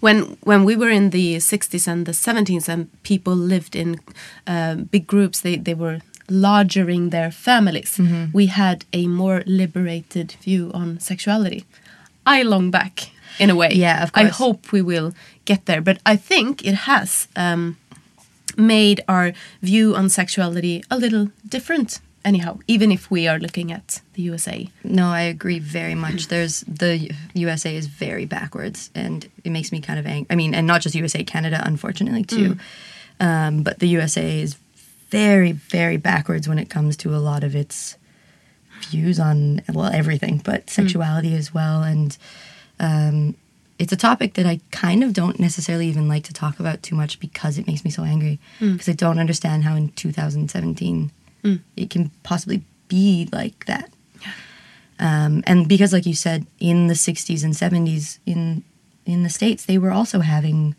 when 0.00 0.36
when 0.44 0.64
we 0.64 0.76
were 0.76 0.88
in 0.90 1.10
the 1.10 1.36
60s 1.36 1.86
and 1.88 2.06
the 2.06 2.12
70s 2.12 2.68
and 2.68 2.88
people 3.02 3.34
lived 3.34 3.74
in 3.76 4.00
uh, 4.46 4.74
big 4.76 5.06
groups 5.06 5.40
they, 5.40 5.56
they 5.56 5.74
were 5.74 6.00
largering 6.28 7.10
their 7.10 7.30
families 7.30 7.96
Mm-hmm. 7.98 8.24
we 8.32 8.46
had 8.46 8.84
a 8.92 9.06
more 9.06 9.42
liberated 9.46 10.32
view 10.42 10.70
on 10.74 10.98
sexuality 11.00 11.64
i 12.26 12.42
long 12.42 12.70
back 12.70 13.10
in 13.38 13.50
a 13.50 13.54
way 13.54 13.70
Yeah, 13.72 14.02
of 14.02 14.12
course. 14.12 14.26
i 14.26 14.28
hope 14.28 14.72
we 14.72 14.82
will 14.82 15.12
get 15.44 15.66
there 15.66 15.80
but 15.82 15.98
i 16.12 16.16
think 16.16 16.64
it 16.64 16.74
has 16.74 17.28
um, 17.36 17.76
made 18.56 19.00
our 19.08 19.32
view 19.62 19.94
on 19.94 20.08
sexuality 20.08 20.82
a 20.90 20.96
little 20.98 21.28
different 21.48 22.00
anyhow, 22.24 22.58
even 22.66 22.90
if 22.90 23.08
we 23.08 23.28
are 23.28 23.38
looking 23.38 23.70
at 23.70 24.00
the 24.14 24.22
USA. 24.22 24.68
No, 24.82 25.06
I 25.06 25.20
agree 25.20 25.60
very 25.60 25.94
much. 25.94 26.26
There's 26.26 26.64
the 26.66 27.12
USA 27.34 27.76
is 27.76 27.86
very 27.86 28.24
backwards, 28.26 28.90
and 28.96 29.28
it 29.44 29.50
makes 29.50 29.70
me 29.70 29.80
kind 29.80 29.98
of 30.00 30.06
angry. 30.06 30.26
I 30.30 30.34
mean, 30.34 30.52
and 30.52 30.66
not 30.66 30.80
just 30.80 30.96
USA, 30.96 31.22
Canada, 31.22 31.62
unfortunately 31.64 32.24
too. 32.24 32.56
Um, 33.20 33.62
but 33.62 33.78
the 33.78 33.86
USA 33.88 34.40
is 34.42 34.56
very, 35.10 35.52
very 35.52 35.96
backwards 35.96 36.48
when 36.48 36.58
it 36.58 36.70
comes 36.70 36.96
to 36.98 37.14
a 37.14 37.18
lot 37.18 37.44
of 37.44 37.54
its 37.54 37.96
views 38.82 39.18
on 39.18 39.62
well 39.72 39.86
everything, 39.92 40.40
but 40.44 40.62
hmm. 40.62 40.68
sexuality 40.68 41.34
as 41.34 41.52
well. 41.52 41.82
And 41.82 42.16
um, 42.78 43.34
it's 43.78 43.92
a 43.92 43.96
topic 43.96 44.34
that 44.34 44.46
I 44.46 44.60
kind 44.70 45.04
of 45.04 45.12
don't 45.12 45.38
necessarily 45.38 45.86
even 45.88 46.08
like 46.08 46.24
to 46.24 46.32
talk 46.32 46.60
about 46.60 46.82
too 46.82 46.94
much 46.94 47.20
because 47.20 47.58
it 47.58 47.66
makes 47.66 47.84
me 47.84 47.90
so 47.90 48.04
angry. 48.04 48.38
Hmm. 48.58 48.72
Because 48.72 48.88
I 48.88 48.92
don't 48.92 49.18
understand 49.18 49.64
how 49.64 49.74
in 49.74 49.90
2017 49.90 51.10
hmm. 51.42 51.54
it 51.76 51.90
can 51.90 52.10
possibly 52.22 52.62
be 52.88 53.28
like 53.32 53.66
that. 53.66 53.92
Um, 54.98 55.42
and 55.46 55.68
because, 55.68 55.92
like 55.92 56.06
you 56.06 56.14
said, 56.14 56.46
in 56.58 56.86
the 56.86 56.94
60s 56.94 57.44
and 57.44 57.52
70s 57.52 58.18
in 58.24 58.64
in 59.04 59.22
the 59.22 59.30
states, 59.30 59.66
they 59.66 59.78
were 59.78 59.92
also 59.92 60.20
having 60.20 60.74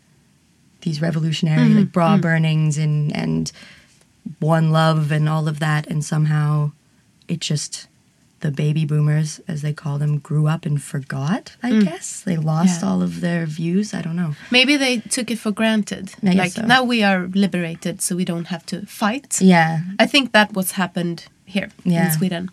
these 0.82 1.00
revolutionary 1.00 1.68
mm-hmm. 1.68 1.78
like 1.78 1.92
bra 1.92 2.12
mm-hmm. 2.12 2.20
burnings 2.20 2.78
and 2.78 3.14
and 3.14 3.52
one 4.38 4.70
love 4.70 5.10
and 5.12 5.28
all 5.28 5.48
of 5.48 5.58
that, 5.60 5.86
and 5.86 6.04
somehow 6.04 6.72
it 7.28 7.40
just 7.40 7.88
the 8.40 8.50
baby 8.50 8.84
boomers, 8.84 9.40
as 9.48 9.62
they 9.62 9.72
call 9.72 9.98
them, 9.98 10.18
grew 10.18 10.46
up 10.46 10.64
and 10.64 10.80
forgot. 10.80 11.56
I 11.62 11.72
mm. 11.72 11.84
guess 11.84 12.20
they 12.20 12.36
lost 12.36 12.82
Yeah. 12.82 12.88
all 12.88 13.02
of 13.02 13.20
their 13.20 13.46
views. 13.46 13.92
I 13.92 14.00
don't 14.02 14.16
know. 14.16 14.36
Maybe 14.50 14.76
they 14.76 14.98
took 14.98 15.30
it 15.30 15.38
for 15.38 15.50
granted. 15.50 16.14
Like 16.22 16.52
so. 16.52 16.62
now 16.62 16.84
we 16.84 17.02
are 17.02 17.28
liberated, 17.34 18.00
so 18.00 18.14
we 18.16 18.24
don't 18.24 18.46
have 18.46 18.64
to 18.66 18.86
fight. 18.86 19.40
Yeah, 19.40 19.80
I 19.98 20.06
think 20.06 20.32
that 20.32 20.52
what's 20.52 20.72
happened 20.72 21.26
here 21.44 21.70
Yeah. 21.84 22.06
in 22.06 22.12
Sweden, 22.12 22.50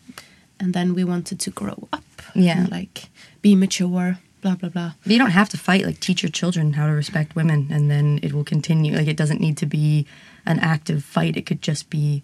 and 0.60 0.74
then 0.74 0.96
we 0.96 1.03
wanted 1.03 1.39
to 1.39 1.51
grow 1.51 1.88
up. 1.94 2.03
Yeah. 2.34 2.65
like 2.72 3.10
be 3.41 3.55
mature. 3.55 4.17
Blah 4.41 4.55
blah 4.55 4.70
blah. 4.70 4.91
But 5.03 5.12
you 5.12 5.17
don't 5.17 5.32
have 5.32 5.50
to 5.50 5.58
fight. 5.58 5.86
Like 5.86 6.00
teach 6.00 6.22
your 6.24 6.32
children 6.32 6.74
how 6.74 6.88
to 6.88 6.94
respect 6.94 7.36
women, 7.36 7.67
and 7.72 7.89
then 7.89 8.20
it 8.24 8.34
will 8.34 8.44
continue. 8.44 8.96
Like 8.96 9.08
it 9.08 9.17
doesn't 9.17 9.41
need 9.41 9.58
to 9.58 9.65
be 9.65 10.05
an 10.46 10.60
active 10.60 11.04
fight. 11.04 11.38
It 11.38 11.46
could 11.46 11.62
just 11.62 11.90
be 11.90 12.24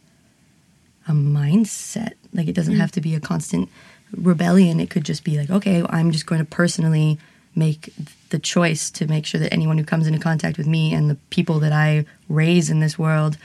a 1.07 1.11
mindset. 1.11 2.13
Like 2.33 2.47
it 2.47 2.53
doesn't 2.55 2.75
mm. 2.75 2.79
have 2.79 2.91
to 2.93 3.01
be 3.01 3.15
a 3.15 3.19
constant 3.19 3.69
rebellion. 4.15 4.79
It 4.79 4.89
could 4.89 5.03
just 5.05 5.23
be 5.23 5.37
like, 5.37 5.49
okay, 5.49 5.83
I'm 5.89 6.11
just 6.11 6.25
going 6.25 6.39
to 6.39 6.45
personally 6.45 7.17
make 7.55 7.93
the 8.29 8.39
choice 8.39 8.89
to 8.91 9.07
make 9.07 9.25
sure 9.25 9.39
that 9.39 9.53
anyone 9.53 9.77
who 9.77 9.83
comes 9.83 10.07
into 10.07 10.19
contact 10.19 10.57
with 10.57 10.67
me 10.67 10.93
and 10.93 11.09
the 11.09 11.17
people 11.29 11.59
that 11.59 11.73
I 11.73 12.05
raise 12.29 12.69
in 12.69 12.79
this 12.79 12.97
world 12.97 13.37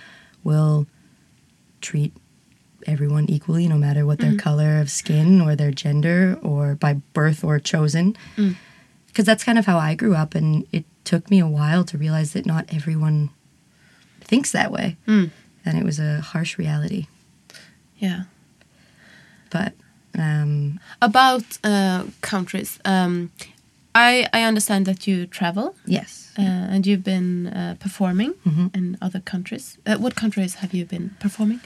will 0.45 0.87
treat 1.81 2.13
everyone 2.87 3.29
equally, 3.29 3.67
no 3.67 3.77
matter 3.77 4.07
what 4.07 4.21
their 4.21 4.33
mm. 4.33 4.39
color 4.39 4.79
of 4.79 4.91
skin 4.91 5.41
or 5.41 5.57
their 5.57 5.73
gender 5.73 6.39
or 6.43 6.77
by 6.77 6.95
birth 7.13 7.43
or 7.43 7.59
chosen. 7.59 8.17
Mm. 8.37 8.55
Because 9.09 9.25
that's 9.25 9.43
kind 9.45 9.59
of 9.59 9.67
how 9.67 9.79
I 9.79 9.95
grew 9.95 10.15
up, 10.15 10.35
and 10.35 10.67
it 10.73 10.85
took 11.05 11.31
me 11.31 11.41
a 11.41 11.47
while 11.47 11.85
to 11.85 11.97
realize 11.97 12.33
that 12.35 12.45
not 12.45 12.67
everyone 12.69 13.31
thinks 14.29 14.51
that 14.53 14.71
way. 14.71 14.97
And 15.07 15.79
it 15.79 15.85
was 15.85 15.99
a 15.99 16.21
harsh 16.21 16.59
reality. 16.59 17.07
Yeah. 17.99 18.23
But 19.51 19.73
um, 20.19 20.79
About 21.01 21.45
uh, 21.65 22.05
countries, 22.21 22.79
um, 22.85 23.31
I 23.95 24.27
I 24.33 24.43
understand 24.49 24.87
that 24.87 25.07
you 25.07 25.27
travel 25.27 25.75
yes, 25.87 26.31
uh, 26.39 26.43
and 26.75 26.87
you've 26.87 27.03
been 27.03 27.47
uh, 27.47 27.75
performing 27.79 28.35
Mm-hmm. 28.45 28.67
in 28.75 28.97
other 29.01 29.21
countries. 29.21 29.79
Uh, 29.87 29.97
what 29.99 30.15
countries 30.15 30.55
have 30.57 30.75
you 30.75 30.85
been 30.87 31.11
performing? 31.21 31.61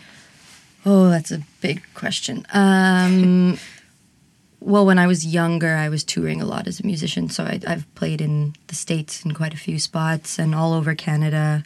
Oh, 0.85 1.11
that's 1.11 1.33
a 1.33 1.41
big 1.61 1.81
question. 1.95 2.47
Um, 2.55 3.59
well, 4.61 4.87
when 4.87 4.99
I 4.99 5.07
was 5.07 5.25
younger, 5.25 5.77
I 5.87 5.89
was 5.89 6.05
touring 6.05 6.41
a 6.43 6.47
lot 6.47 6.67
as 6.67 6.81
a 6.81 6.87
musician. 6.87 7.29
So 7.31 7.45
I, 7.45 7.61
I've 7.67 7.85
played 7.95 8.21
in 8.21 8.55
the 8.69 8.75
States 8.75 9.25
in 9.25 9.33
quite 9.35 9.55
a 9.55 9.59
few 9.59 9.79
spots 9.79 10.39
and 10.39 10.55
all 10.55 10.73
over 10.73 10.95
Canada. 10.95 11.63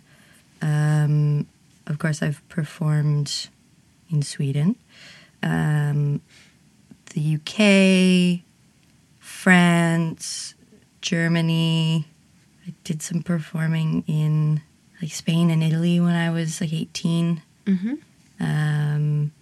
Um, 0.65 1.47
of 1.87 1.99
course, 1.99 2.23
I've 2.25 2.41
performed 2.49 3.49
in 4.11 4.23
Sweden, 4.23 4.77
um, 5.43 6.21
the 7.13 7.37
UK, 7.37 8.41
France, 9.21 10.55
Germany. 11.03 12.07
I 12.67 12.73
did 12.85 13.03
some 13.03 13.23
performing 13.23 14.05
in 14.07 14.63
like 15.03 15.13
Spain 15.13 15.51
and 15.51 15.63
Italy 15.63 16.01
when 16.01 16.15
I 16.15 16.31
was 16.31 16.61
like 16.61 16.73
18. 16.73 17.43
hmm 17.67 17.95
Um, 18.41 19.33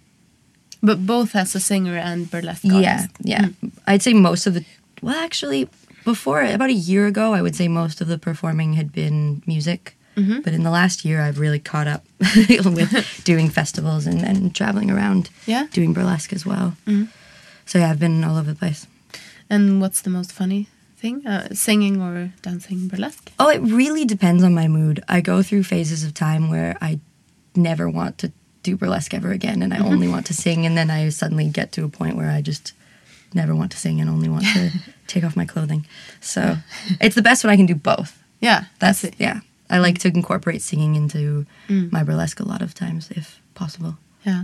But 0.81 1.05
both 1.05 1.35
as 1.35 1.55
a 1.55 1.59
singer 1.61 1.95
and 1.97 2.29
burlesque 2.29 2.65
yeah, 2.65 2.75
artist. 2.75 3.09
yeah. 3.23 3.47
I'd 3.87 4.01
say 4.03 4.13
most 4.13 4.45
of 4.47 4.53
the. 4.55 4.65
Well, 5.01 5.15
actually, 5.15 5.69
before 6.03 6.43
about 6.43 6.69
a 6.69 6.73
year 6.91 7.07
ago, 7.07 7.33
I 7.33 7.41
would 7.41 7.55
say 7.55 7.67
most 7.69 8.01
of 8.01 8.07
the 8.07 8.17
performing 8.17 8.73
had 8.73 8.91
been 8.91 9.41
music. 9.47 9.95
Mm-hmm. 10.15 10.41
But 10.41 10.53
in 10.53 10.63
the 10.63 10.71
last 10.71 11.05
year, 11.05 11.21
I've 11.21 11.39
really 11.39 11.59
caught 11.59 11.87
up 11.87 12.05
with 12.19 13.21
doing 13.23 13.49
festivals 13.49 14.05
and, 14.05 14.21
and 14.23 14.53
traveling 14.55 14.91
around, 14.91 15.29
Yeah. 15.45 15.67
doing 15.71 15.93
burlesque 15.93 16.33
as 16.33 16.45
well. 16.45 16.75
Mm-hmm. 16.85 17.05
So 17.65 17.79
yeah, 17.79 17.89
I've 17.89 17.99
been 17.99 18.23
all 18.23 18.37
over 18.37 18.51
the 18.51 18.57
place. 18.57 18.87
And 19.49 19.81
what's 19.81 20.01
the 20.01 20.09
most 20.09 20.31
funny 20.31 20.67
thing? 20.97 21.25
Uh, 21.25 21.49
singing 21.53 22.01
or 22.01 22.33
dancing 22.41 22.87
burlesque? 22.87 23.31
Oh, 23.39 23.49
it 23.49 23.59
really 23.59 24.05
depends 24.05 24.43
on 24.43 24.53
my 24.53 24.67
mood. 24.67 25.03
I 25.07 25.21
go 25.21 25.41
through 25.41 25.63
phases 25.63 26.03
of 26.03 26.13
time 26.13 26.49
where 26.49 26.77
I 26.81 26.99
never 27.55 27.89
want 27.89 28.17
to 28.19 28.31
do 28.63 28.77
burlesque 28.77 29.13
ever 29.13 29.31
again 29.31 29.61
and 29.61 29.73
I 29.73 29.77
mm-hmm. 29.77 29.87
only 29.87 30.07
want 30.07 30.25
to 30.27 30.33
sing 30.33 30.65
and 30.65 30.77
then 30.77 30.89
I 30.89 31.09
suddenly 31.09 31.49
get 31.49 31.71
to 31.73 31.83
a 31.83 31.89
point 31.89 32.15
where 32.15 32.31
I 32.31 32.41
just 32.41 32.73
never 33.33 33.53
want 33.53 33.71
to 33.71 33.77
sing 33.77 33.99
and 33.99 34.09
only 34.09 34.29
want 34.29 34.45
to 34.45 34.71
take 35.07 35.23
off 35.23 35.35
my 35.35 35.45
clothing. 35.45 35.85
So, 36.21 36.57
it's 37.01 37.15
the 37.15 37.21
best 37.21 37.43
when 37.43 37.51
I 37.51 37.57
can 37.57 37.65
do 37.65 37.75
both. 37.75 38.21
Yeah, 38.39 38.65
That's 38.79 39.03
it. 39.03 39.15
yeah. 39.17 39.39
I 39.75 39.79
like 39.79 39.99
to 39.99 40.07
incorporate 40.07 40.61
singing 40.61 40.95
into 40.95 41.45
my 41.91 42.03
burlesque 42.03 42.39
a 42.39 42.47
lot 42.47 42.61
of 42.61 42.73
times 42.73 43.09
if 43.11 43.39
possible. 43.55 43.93
Yeah. 44.25 44.43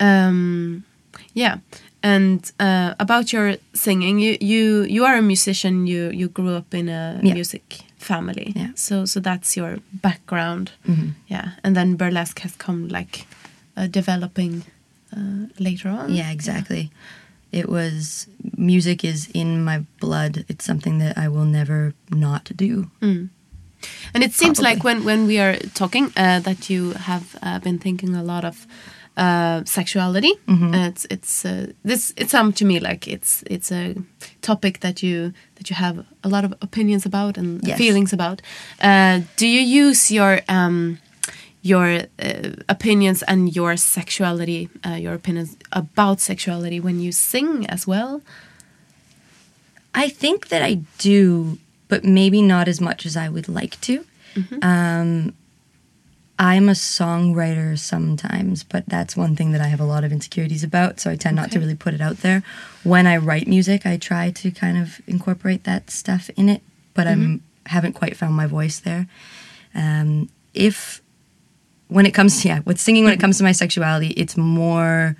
Um, 0.00 0.84
yeah. 1.34 1.58
And 2.02 2.50
uh, 2.58 2.94
about 2.98 3.32
your 3.32 3.56
singing, 3.74 4.18
you, 4.18 4.36
you 4.40 4.82
you 4.88 5.04
are 5.04 5.16
a 5.18 5.22
musician. 5.22 5.86
You 5.86 6.10
you 6.10 6.28
grew 6.28 6.56
up 6.56 6.74
in 6.74 6.88
a 6.88 7.20
Yeah. 7.22 7.34
music 7.34 7.78
family. 7.98 8.52
Yeah. 8.56 8.70
So 8.74 9.04
so 9.06 9.20
that's 9.20 9.56
your 9.56 9.78
background. 10.02 10.70
Mhm. 10.84 11.14
Yeah. 11.30 11.48
And 11.64 11.76
then 11.76 11.96
burlesque 11.96 12.40
has 12.42 12.56
come 12.56 12.88
like 12.88 13.24
uh, 13.76 13.86
developing 13.90 14.62
uh, 15.16 15.46
later 15.58 15.88
on. 15.90 16.14
Yeah, 16.14 16.32
exactly. 16.32 16.90
It 17.52 17.68
was 17.68 18.26
music 18.56 19.04
is 19.04 19.28
in 19.34 19.64
my 19.64 19.84
blood. 20.00 20.44
It's 20.48 20.64
something 20.64 20.98
that 21.00 21.16
I 21.18 21.28
will 21.28 21.44
never 21.46 21.92
not 22.10 22.50
do. 22.56 22.86
And 24.14 24.22
it 24.24 24.32
seems 24.32 24.60
like 24.60 24.84
when, 24.84 25.04
when 25.04 25.26
we 25.26 25.38
are 25.38 25.56
talking 25.74 26.12
uh, 26.16 26.40
that 26.40 26.68
you 26.70 26.92
have 26.92 27.22
uh, 27.42 27.58
been 27.60 27.78
thinking 27.78 28.14
a 28.14 28.22
lot 28.22 28.44
of 28.44 28.66
uh, 29.16 29.62
sexuality. 29.64 30.32
Mm-hmm. 30.46 30.74
Uh, 30.74 30.88
it's 30.88 31.06
it's 31.10 31.44
uh, 31.44 31.66
this 31.84 32.14
it 32.16 32.30
sounds 32.30 32.56
to 32.58 32.64
me 32.64 32.80
like 32.80 33.06
it's 33.06 33.42
it's 33.50 33.70
a 33.70 33.94
topic 34.40 34.78
that 34.80 35.02
you 35.02 35.32
that 35.56 35.68
you 35.68 35.76
have 35.76 36.04
a 36.24 36.28
lot 36.28 36.44
of 36.44 36.52
opinions 36.62 37.06
about 37.06 37.36
and 37.38 37.60
Yes. 37.66 37.76
feelings 37.78 38.12
about. 38.12 38.40
Uh, 38.80 39.20
do 39.36 39.46
you 39.46 39.60
use 39.86 40.10
your 40.14 40.40
um, 40.48 40.98
your 41.62 41.86
uh, 42.18 42.50
opinions 42.68 43.22
and 43.22 43.54
your 43.54 43.76
sexuality, 43.76 44.68
uh, 44.86 44.96
your 44.98 45.14
opinions 45.14 45.56
about 45.72 46.20
sexuality 46.20 46.80
when 46.80 46.98
you 47.00 47.12
sing 47.12 47.66
as 47.68 47.86
well? 47.86 48.20
I 49.94 50.08
think 50.08 50.48
that 50.48 50.62
I 50.62 50.78
do, 50.98 51.58
but 51.92 52.04
maybe 52.04 52.40
not 52.40 52.68
as 52.68 52.80
much 52.80 53.04
as 53.04 53.18
I 53.18 53.28
would 53.28 53.50
like 53.50 53.78
to. 53.82 54.02
Um, 54.62 55.34
I'm 56.38 56.70
a 56.70 56.72
songwriter 56.72 57.78
sometimes, 57.78 58.64
but 58.64 58.84
that's 58.86 59.14
one 59.14 59.36
thing 59.36 59.52
that 59.52 59.60
I 59.60 59.66
have 59.66 59.78
a 59.78 59.84
lot 59.84 60.02
of 60.02 60.10
insecurities 60.10 60.64
about, 60.64 61.00
so 61.00 61.10
I 61.10 61.16
tend 61.16 61.36
not 61.36 61.50
to 61.50 61.60
really 61.60 61.74
put 61.74 61.92
it 61.92 62.00
out 62.00 62.16
there. 62.22 62.42
When 62.82 63.06
I 63.06 63.18
write 63.18 63.46
music, 63.46 63.84
I 63.84 63.98
try 63.98 64.30
to 64.30 64.50
kind 64.50 64.78
of 64.78 65.02
incorporate 65.06 65.64
that 65.64 65.90
stuff 65.90 66.30
in 66.30 66.48
it, 66.48 66.62
but 66.94 67.06
I'm 67.06 67.42
haven't 67.66 67.92
quite 67.92 68.16
found 68.16 68.34
my 68.34 68.46
voice 68.46 68.80
there. 68.80 69.06
Um, 69.74 70.30
if 70.54 71.02
when 71.88 72.06
it 72.06 72.12
comes 72.12 72.40
to 72.40 72.48
yeah, 72.52 72.60
with 72.64 72.80
singing 72.80 73.04
when 73.04 73.12
it 73.12 73.20
comes 73.20 73.36
to 73.36 73.44
my 73.44 73.52
sexuality, 73.52 74.12
it's 74.16 74.38
more 74.38 75.14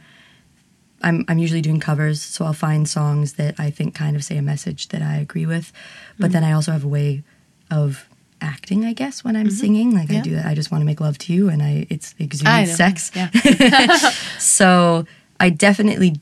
I'm 1.03 1.25
I'm 1.29 1.39
usually 1.39 1.63
doing 1.63 1.81
covers, 1.81 2.23
so 2.23 2.45
I'll 2.45 2.53
find 2.53 2.89
songs 2.89 3.35
that 3.35 3.59
I 3.59 3.71
think 3.71 3.95
kind 3.95 4.17
of 4.17 4.25
say 4.25 4.37
a 4.37 4.43
message 4.43 4.89
that 4.89 5.03
I 5.03 5.17
agree 5.17 5.47
with. 5.47 5.73
But 6.19 6.33
then 6.33 6.43
mm-hmm. 6.43 6.53
I 6.53 6.55
also 6.55 6.73
have 6.73 6.85
a 6.85 6.89
way 6.89 7.23
of 7.71 8.09
acting, 8.41 8.85
I 8.85 8.93
guess, 8.93 9.25
when 9.25 9.37
I'm 9.37 9.47
mm-hmm. 9.47 9.57
singing. 9.57 9.95
Like 9.95 10.11
Yeah. 10.11 10.19
I 10.19 10.23
do 10.23 10.35
that. 10.37 10.47
I 10.47 10.55
just 10.55 10.71
want 10.71 10.83
to 10.83 10.87
make 10.87 11.01
love 11.01 11.19
to 11.19 11.33
you, 11.33 11.49
and 11.49 11.63
I 11.63 11.87
it's 11.91 12.15
exudes 12.19 12.77
sex. 12.77 13.11
Yeah. 13.15 13.31
So 14.39 15.07
I 15.41 15.51
definitely 15.51 16.21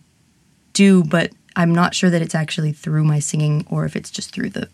do, 0.73 1.05
but 1.05 1.33
I'm 1.57 1.75
not 1.75 1.95
sure 1.95 2.11
that 2.11 2.23
it's 2.23 2.35
actually 2.35 2.73
through 2.73 3.05
my 3.05 3.19
singing 3.19 3.67
or 3.71 3.85
if 3.85 3.97
it's 3.97 4.11
just 4.11 4.33
through 4.33 4.51
the 4.51 4.69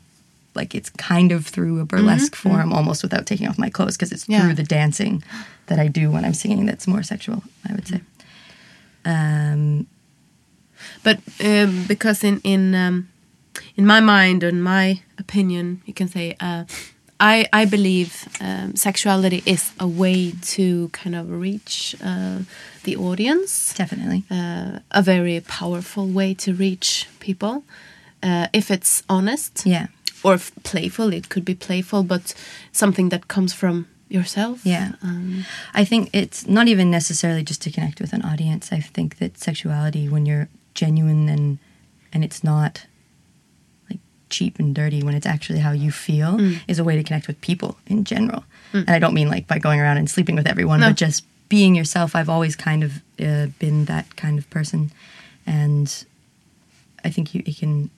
like 0.54 0.74
it's 0.74 0.90
kind 0.90 1.32
of 1.32 1.46
through 1.46 1.80
a 1.80 1.84
mm-hmm. 1.84 1.96
burlesque 1.96 2.34
form 2.34 2.72
almost 2.72 3.02
without 3.02 3.26
taking 3.26 3.46
off 3.46 3.58
my 3.58 3.68
clothes 3.68 3.96
because 3.96 4.12
it's 4.12 4.28
Yeah. 4.28 4.42
through 4.42 4.54
the 4.54 4.62
dancing 4.62 5.22
that 5.66 5.78
I 5.78 5.88
do 5.88 6.10
when 6.10 6.24
I'm 6.24 6.34
singing 6.34 6.66
that's 6.66 6.86
more 6.86 7.02
sexual, 7.02 7.42
I 7.68 7.74
would 7.74 7.86
say. 7.86 8.00
Um, 9.04 9.86
But 11.02 11.18
um, 11.44 11.84
because 11.88 12.26
in 12.26 12.40
in 12.44 12.74
um, 12.74 13.08
in 13.76 13.86
my 13.86 14.00
mind 14.00 14.42
and 14.42 14.62
my 14.62 15.00
opinion, 15.18 15.80
you 15.86 15.94
can 15.94 16.08
say 16.08 16.34
uh, 16.40 16.64
I 17.20 17.46
I 17.62 17.66
believe 17.66 18.10
um, 18.40 18.74
sexuality 18.76 19.42
is 19.44 19.72
a 19.78 19.86
way 19.86 20.32
to 20.54 20.88
kind 21.02 21.14
of 21.16 21.26
reach 21.40 21.94
uh, 22.04 22.38
the 22.84 22.96
audience. 22.96 23.74
definitely. 23.78 24.22
Uh, 24.30 24.78
a 24.90 25.02
very 25.02 25.40
powerful 25.40 26.06
way 26.06 26.34
to 26.34 26.52
reach 26.52 27.06
people 27.20 27.62
uh, 28.22 28.46
if 28.52 28.70
it's 28.70 29.02
honest 29.08 29.62
Yeah. 29.66 29.86
or 30.22 30.34
if 30.34 30.50
playful. 30.62 31.12
It 31.12 31.28
could 31.28 31.44
be 31.44 31.54
playful, 31.54 32.02
but 32.02 32.34
something 32.72 33.10
that 33.10 33.26
comes 33.28 33.52
from 33.54 33.86
yourself. 34.08 34.58
Yeah. 34.64 34.88
Um, 35.02 35.44
I 35.80 35.84
think 35.86 36.08
it's 36.12 36.46
not 36.46 36.68
even 36.68 36.90
necessarily 36.90 37.42
just 37.42 37.60
to 37.62 37.70
connect 37.70 38.00
with 38.00 38.12
an 38.12 38.22
audience. 38.22 38.76
I 38.76 38.80
think 38.94 39.16
that 39.18 39.38
sexuality, 39.38 40.08
when 40.08 40.26
you're 40.26 40.48
genuine 40.76 41.28
and 41.28 41.58
and 42.12 42.22
it's 42.24 42.44
not 42.44 42.86
like 43.90 43.98
cheap 44.30 44.58
and 44.60 44.74
dirty, 44.74 45.02
when 45.02 45.14
it's 45.14 45.26
actually 45.26 45.58
how 45.58 45.72
you 45.72 45.90
feel, 45.90 46.38
is 46.68 46.78
a 46.78 46.84
way 46.84 46.96
to 46.96 47.02
connect 47.02 47.26
with 47.26 47.40
people 47.40 47.76
in 47.86 48.04
general. 48.04 48.44
And 48.72 48.88
I 48.90 48.98
don't 48.98 49.14
mean 49.14 49.28
like 49.28 49.46
by 49.48 49.58
going 49.58 49.80
around 49.80 49.96
and 49.98 50.08
sleeping 50.08 50.36
with 50.36 50.46
everyone, 50.46 50.80
No. 50.80 50.88
but 50.90 50.96
just 50.96 51.24
being 51.48 51.74
yourself. 51.74 52.14
I've 52.14 52.28
always 52.28 52.54
kind 52.56 52.82
of 52.84 53.02
uh, 53.20 53.46
been 53.58 53.86
that 53.86 54.16
kind 54.16 54.38
of 54.38 54.48
person, 54.50 54.92
and 55.46 56.04
I 57.04 57.10
think 57.10 57.34
you 57.34 57.42
it 57.46 57.56
can 57.58 57.90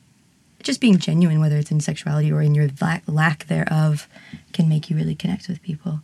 just 0.62 0.80
being 0.80 0.98
genuine, 0.98 1.38
whether 1.40 1.56
it's 1.56 1.70
in 1.70 1.80
sexuality 1.80 2.32
or 2.32 2.42
in 2.42 2.54
your 2.54 2.68
lack, 2.80 3.02
lack 3.06 3.46
thereof, 3.46 4.08
can 4.52 4.68
make 4.68 4.90
you 4.90 4.96
really 4.96 5.14
connect 5.14 5.48
with 5.48 5.62
people. 5.62 6.00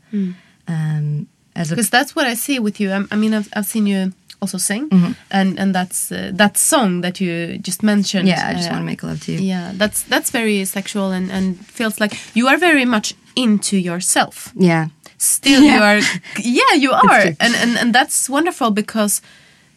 Um, 0.68 1.26
as 1.56 1.70
a 1.70 1.74
because 1.74 1.90
that's 1.90 2.14
what 2.16 2.26
I 2.26 2.34
see 2.34 2.58
with 2.58 2.80
you. 2.80 2.90
I, 2.92 3.04
I 3.10 3.16
mean, 3.16 3.34
I've, 3.34 3.48
I've 3.54 3.66
seen 3.66 3.86
you 3.86 4.12
also 4.44 4.58
sing, 4.58 4.88
Mm-hmm. 4.90 5.12
and 5.30 5.58
and 5.58 5.74
that's 5.74 6.10
uh, 6.12 6.16
that 6.38 6.58
song 6.58 7.02
that 7.02 7.18
you 7.20 7.58
just 7.66 7.82
mentioned. 7.82 8.28
yeah, 8.28 8.50
I 8.50 8.54
just 8.54 8.68
uh, 8.68 8.74
want 8.74 8.82
to 8.82 8.86
make 8.86 9.02
love 9.06 9.18
to 9.24 9.32
you. 9.32 9.38
Yeah, 9.48 9.72
that's 9.78 10.02
that's 10.08 10.30
very 10.32 10.64
sexual 10.66 11.12
and 11.12 11.30
and 11.30 11.56
feels 11.66 11.98
like 12.00 12.16
you 12.34 12.48
are 12.48 12.58
very 12.60 12.84
much 12.84 13.14
into 13.34 13.76
yourself. 13.76 14.52
Yeah, 14.56 14.86
Still, 15.18 15.62
you 15.62 15.82
are. 15.82 16.00
Yeah, 16.44 16.76
you 16.78 16.92
are, 16.92 17.34
and 17.40 17.54
and 17.62 17.78
and 17.80 17.94
that's 17.94 18.28
wonderful 18.28 18.70
because 18.70 19.20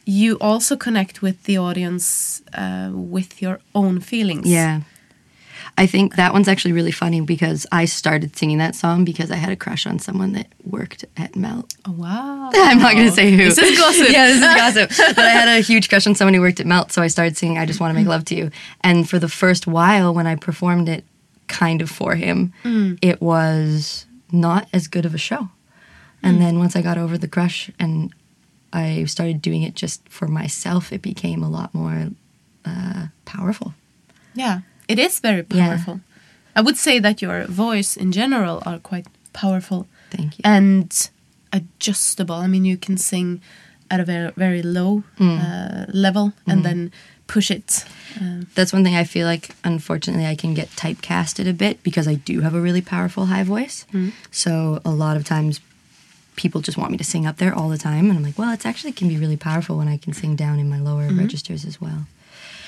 you 0.06 0.38
also 0.42 0.76
connect 0.78 1.22
with 1.22 1.36
the 1.44 1.58
audience 1.60 2.42
uh, 2.58 2.90
with 3.12 3.42
your 3.42 3.60
own 3.74 4.00
feelings. 4.02 4.48
yeah. 4.48 4.80
I 5.80 5.86
think 5.86 6.16
that 6.16 6.34
one's 6.34 6.48
actually 6.48 6.72
really 6.72 6.92
funny 6.92 7.22
because 7.22 7.68
I 7.72 7.86
started 7.86 8.36
singing 8.36 8.58
that 8.58 8.74
song 8.76 9.06
because 9.06 9.30
I 9.30 9.36
had 9.36 9.52
a 9.52 9.56
crush 9.56 9.86
on 9.86 10.00
someone 10.00 10.34
that 10.34 10.48
worked 10.64 11.06
at 11.18 11.36
Melt. 11.36 11.76
Oh, 11.86 11.92
wow. 11.92 12.50
I'm 12.56 12.80
not 12.80 12.94
going 12.94 13.06
to 13.06 13.12
say 13.12 13.30
who. 13.32 13.38
This 13.46 13.60
is 13.60 13.78
gossip. 13.78 14.10
yeah, 14.10 14.28
this 14.28 14.38
is 14.38 14.42
gossip. 14.88 15.16
But 15.16 15.26
I 15.26 15.30
had 15.30 15.48
a 15.48 15.62
huge 15.62 15.88
crush 15.90 16.08
on 16.08 16.16
someone 16.16 16.34
who 16.34 16.42
worked 16.42 16.60
at 16.60 16.66
Melt, 16.66 16.92
so 16.92 17.02
I 17.04 17.08
started 17.08 17.38
singing 17.38 17.58
"I 17.60 17.66
Just 17.68 17.80
Want 17.80 17.92
to 17.92 17.96
Make 18.00 18.08
Love 18.08 18.26
to 18.26 18.36
You." 18.36 18.50
And 18.82 19.08
for 19.08 19.20
the 19.20 19.30
first 19.30 19.68
while, 19.68 20.14
when 20.16 20.26
I 20.26 20.36
performed 20.36 20.90
it, 20.90 21.06
kind 21.48 21.82
of 21.82 21.90
for 21.92 22.16
him, 22.16 22.54
it 23.02 23.22
was 23.22 24.06
not 24.32 24.68
as 24.74 24.88
good 24.88 25.06
of 25.06 25.14
a 25.14 25.18
show. 25.20 25.50
And 26.24 26.42
then 26.42 26.58
once 26.60 26.76
I 26.76 26.82
got 26.82 26.98
over 26.98 27.18
the 27.18 27.28
crush 27.28 27.70
and 27.80 28.12
I 28.74 29.06
started 29.06 29.42
doing 29.42 29.62
it 29.64 29.76
just 29.76 30.10
for 30.10 30.28
myself, 30.28 30.92
it 30.92 31.02
became 31.02 31.42
a 31.44 31.50
lot 31.50 31.74
more 31.74 32.10
uh, 32.66 33.08
powerful. 33.26 33.74
Yeah, 34.34 34.62
it 34.88 35.00
is 35.00 35.20
very 35.20 35.44
Yeah. 35.50 35.68
powerful. 35.68 36.00
I 36.56 36.62
would 36.62 36.78
say 36.78 37.00
that 37.00 37.22
your 37.22 37.46
voice 37.46 37.96
in 37.98 38.12
general 38.12 38.62
are 38.66 38.80
quite 38.80 39.06
powerful 39.34 39.86
Thank 40.10 40.38
you. 40.38 40.42
and 40.44 40.92
adjustable. 41.54 42.36
I 42.36 42.48
mean, 42.48 42.66
you 42.66 42.78
can 42.78 42.98
sing 42.98 43.42
at 43.90 44.00
a 44.00 44.04
very 44.06 44.32
very 44.36 44.62
low 44.64 45.04
Mm. 45.20 45.38
uh, 45.40 45.86
level 45.94 46.26
Mm-hmm. 46.28 46.52
and 46.52 46.64
then 46.66 46.92
push 47.28 47.52
it. 47.52 47.86
Uh, 48.22 48.42
That's 48.56 48.72
one 48.74 48.84
thing 48.84 48.96
I 48.96 49.04
feel 49.04 49.28
like, 49.28 49.50
unfortunately, 49.64 50.26
I 50.26 50.36
can 50.36 50.54
get 50.54 50.70
typecasted 50.76 51.48
a 51.50 51.54
bit 51.54 51.84
because 51.84 52.08
I 52.08 52.16
do 52.16 52.42
have 52.42 52.56
a 52.56 52.62
really 52.62 52.82
powerful 52.82 53.26
high 53.26 53.44
voice. 53.44 53.86
So 54.32 54.82
a 54.86 54.92
lot 54.92 55.18
of 55.18 55.24
times 55.26 55.60
people 56.36 56.62
just 56.62 56.78
want 56.78 56.92
me 56.92 56.98
to 56.98 57.04
sing 57.04 57.26
up 57.26 57.38
there 57.38 57.54
all 57.54 57.70
the 57.70 57.78
time. 57.78 58.10
And 58.10 58.18
I'm 58.18 58.24
like, 58.24 58.38
well, 58.40 58.54
it's 58.54 58.66
actually 58.66 58.94
can 58.94 59.08
be 59.10 59.18
really 59.18 59.38
powerful 59.38 59.76
when 59.78 59.88
I 59.88 59.98
can 59.98 60.14
sing 60.14 60.36
down 60.36 60.58
in 60.60 60.70
my 60.70 60.80
lower 60.80 61.10
registers 61.12 61.66
as 61.66 61.82
well. 61.82 62.06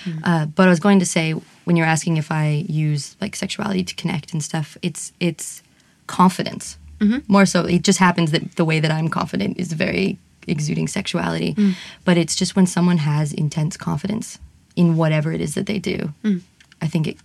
Mm-hmm. 0.04 0.20
Uh, 0.24 0.46
but 0.48 0.68
I 0.68 0.70
was 0.70 0.80
going 0.80 1.00
to 1.00 1.06
say, 1.06 1.34
when 1.66 1.76
you're 1.76 1.86
asking 1.86 2.18
if 2.18 2.32
I 2.32 2.66
use 2.68 3.16
like 3.22 3.36
sexuality 3.36 3.84
to 3.84 3.96
connect 3.96 4.34
and 4.34 4.44
stuff, 4.44 4.78
it's 4.82 5.12
it's 5.20 5.62
confidence. 6.08 6.78
Mm-hmm. 7.00 7.32
More 7.32 7.46
so, 7.46 7.66
it 7.66 7.84
just 7.84 8.00
happens 8.00 8.32
that 8.32 8.56
the 8.56 8.66
way 8.66 8.80
that 8.80 8.92
I'm 8.92 9.10
confident 9.10 9.58
is 9.58 9.74
very 9.74 10.18
exuding 10.48 10.88
sexuality. 10.88 11.54
Mm. 11.54 11.76
But 12.04 12.18
it's 12.18 12.36
just 12.36 12.56
when 12.56 12.68
someone 12.68 12.98
has 12.98 13.32
intense 13.32 13.78
confidence 13.78 14.40
in 14.76 14.98
whatever 14.98 15.32
it 15.32 15.42
is 15.42 15.56
that 15.56 15.66
they 15.66 15.80
do. 15.80 16.14
Mm. 16.24 16.42
I 16.82 16.88
think 16.88 17.08
it 17.08 17.18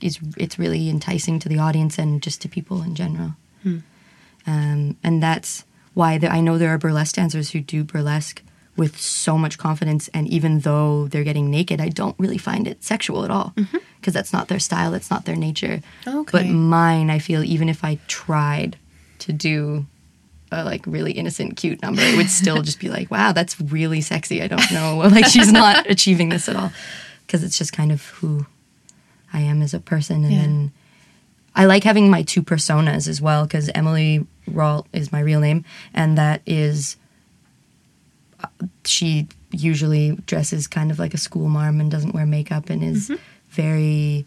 is 0.00 0.18
it's 0.36 0.58
really 0.58 0.88
enticing 0.88 1.38
to 1.40 1.48
the 1.48 1.58
audience 1.58 1.98
and 1.98 2.22
just 2.22 2.42
to 2.42 2.48
people 2.48 2.82
in 2.82 2.94
general. 2.94 3.34
Mm. 3.64 3.82
Um, 4.46 4.96
and 5.02 5.22
that's 5.22 5.64
why 5.94 6.18
there, 6.18 6.30
I 6.30 6.40
know 6.40 6.58
there 6.58 6.70
are 6.70 6.78
burlesque 6.78 7.14
dancers 7.16 7.50
who 7.50 7.60
do 7.60 7.84
burlesque 7.84 8.42
with 8.76 8.98
so 8.98 9.38
much 9.38 9.56
confidence, 9.58 10.08
and 10.12 10.26
even 10.28 10.60
though 10.60 11.06
they're 11.08 11.24
getting 11.24 11.50
naked, 11.50 11.80
I 11.80 11.88
don't 11.88 12.16
really 12.18 12.38
find 12.38 12.66
it 12.66 12.82
sexual 12.82 13.24
at 13.24 13.30
all 13.30 13.52
mm-hmm. 13.56 13.76
because 14.00 14.12
that's 14.14 14.32
not 14.32 14.48
their 14.48 14.58
style, 14.58 14.90
that's 14.90 15.10
not 15.10 15.24
their 15.24 15.36
nature. 15.36 15.80
Okay. 16.06 16.30
But 16.32 16.46
mine, 16.46 17.08
I 17.10 17.18
feel, 17.20 17.44
even 17.44 17.68
if 17.68 17.84
I 17.84 17.98
tried 18.08 18.76
to 19.20 19.32
do 19.32 19.86
a 20.50 20.64
like 20.64 20.84
really 20.86 21.12
innocent, 21.12 21.56
cute 21.56 21.82
number, 21.82 22.02
it 22.02 22.16
would 22.16 22.30
still 22.30 22.62
just 22.62 22.80
be 22.80 22.88
like, 22.88 23.10
wow, 23.10 23.32
that's 23.32 23.60
really 23.60 24.00
sexy. 24.00 24.42
I 24.42 24.48
don't 24.48 24.72
know, 24.72 24.98
like 25.10 25.26
she's 25.26 25.52
not 25.52 25.88
achieving 25.90 26.28
this 26.30 26.48
at 26.48 26.56
all 26.56 26.72
because 27.26 27.44
it's 27.44 27.56
just 27.56 27.72
kind 27.72 27.92
of 27.92 28.04
who 28.06 28.46
I 29.32 29.40
am 29.40 29.62
as 29.62 29.74
a 29.74 29.80
person, 29.80 30.24
and 30.24 30.32
Yeah. 30.32 30.40
then. 30.42 30.72
I 31.56 31.66
like 31.66 31.84
having 31.84 32.10
my 32.10 32.22
two 32.22 32.42
personas 32.42 33.06
as 33.06 33.20
well 33.20 33.44
because 33.44 33.70
Emily 33.76 34.26
Rawl 34.50 34.86
is 34.92 35.12
my 35.12 35.20
real 35.20 35.38
name, 35.38 35.64
and 35.94 36.18
that 36.18 36.42
is 36.46 36.96
she 38.84 39.28
usually 39.50 40.16
dresses 40.26 40.66
kind 40.66 40.90
of 40.90 40.98
like 40.98 41.14
a 41.14 41.18
school 41.18 41.48
marm 41.48 41.80
and 41.80 41.90
doesn't 41.90 42.14
wear 42.14 42.26
makeup 42.26 42.70
and 42.70 42.82
is 42.82 43.08
mm-hmm. 43.08 43.22
very 43.50 44.26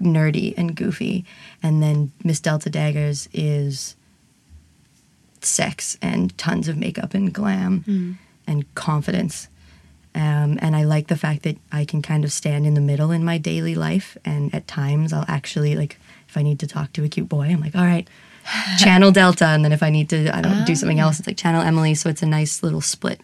nerdy 0.00 0.54
and 0.56 0.74
goofy. 0.74 1.24
And 1.62 1.82
then 1.82 2.12
Miss 2.24 2.40
Delta 2.40 2.70
Daggers 2.70 3.28
is 3.32 3.96
sex 5.40 5.96
and 6.02 6.36
tons 6.36 6.68
of 6.68 6.76
makeup 6.76 7.14
and 7.14 7.32
glam 7.32 7.84
mm. 7.86 8.16
and 8.46 8.74
confidence. 8.74 9.48
Um, 10.14 10.58
and 10.60 10.74
I 10.74 10.84
like 10.84 11.06
the 11.06 11.16
fact 11.16 11.44
that 11.44 11.56
I 11.70 11.84
can 11.84 12.02
kind 12.02 12.24
of 12.24 12.32
stand 12.32 12.66
in 12.66 12.74
the 12.74 12.80
middle 12.80 13.10
in 13.10 13.24
my 13.24 13.38
daily 13.38 13.74
life. 13.74 14.16
And 14.24 14.54
at 14.54 14.66
times 14.66 15.12
I'll 15.12 15.24
actually, 15.28 15.76
like, 15.76 15.98
if 16.28 16.36
I 16.36 16.42
need 16.42 16.58
to 16.60 16.66
talk 16.66 16.92
to 16.94 17.04
a 17.04 17.08
cute 17.08 17.28
boy, 17.28 17.44
I'm 17.44 17.60
like, 17.60 17.76
all 17.76 17.84
right, 17.84 18.08
channel 18.78 19.12
Delta. 19.12 19.46
And 19.46 19.64
then 19.64 19.72
if 19.72 19.82
I 19.82 19.90
need 19.90 20.08
to, 20.10 20.34
I 20.36 20.40
don't 20.40 20.64
do 20.64 20.74
something 20.74 21.00
ah. 21.00 21.04
else, 21.04 21.18
it's 21.20 21.28
like 21.28 21.36
channel 21.36 21.62
Emily. 21.62 21.94
So 21.94 22.08
it's 22.08 22.22
a 22.22 22.26
nice 22.26 22.62
little 22.62 22.80
split. 22.80 23.20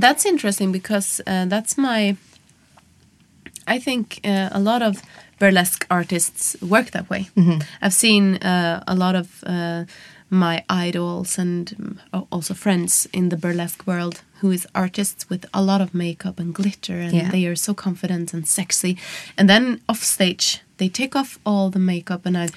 That's 0.00 0.24
interesting 0.26 0.72
because 0.72 1.20
uh, 1.26 1.46
that's 1.48 1.76
my. 1.76 2.16
I 3.66 3.80
think 3.80 4.20
uh, 4.24 4.48
a 4.52 4.60
lot 4.60 4.82
of 4.82 5.02
burlesque 5.38 5.86
artists 5.90 6.56
work 6.62 6.90
that 6.90 7.10
way. 7.10 7.28
I've 7.82 7.92
seen 7.94 8.36
uh, 8.36 8.82
a 8.86 8.94
lot 8.94 9.14
of 9.14 9.42
uh, 9.44 9.84
my 10.30 10.62
idols 10.68 11.38
and 11.38 11.98
um, 12.12 12.26
also 12.30 12.54
friends 12.54 13.08
in 13.12 13.28
the 13.28 13.36
burlesque 13.36 13.86
world 13.86 14.22
who 14.42 14.50
is 14.52 14.66
artists 14.74 15.28
with 15.30 15.46
a 15.52 15.62
lot 15.62 15.80
of 15.80 15.94
makeup 15.94 16.38
and 16.40 16.54
glitter, 16.54 17.00
and 17.00 17.12
Yeah. 17.12 17.30
they 17.30 17.46
are 17.46 17.56
so 17.56 17.74
confident 17.74 18.34
and 18.34 18.46
sexy. 18.46 18.96
And 19.38 19.48
then 19.48 19.80
off 19.88 20.02
stage, 20.04 20.60
they 20.76 20.88
take 20.88 21.16
off 21.18 21.38
all 21.44 21.70
the 21.70 21.78
makeup, 21.80 22.26
and 22.26 22.36
I 22.36 22.48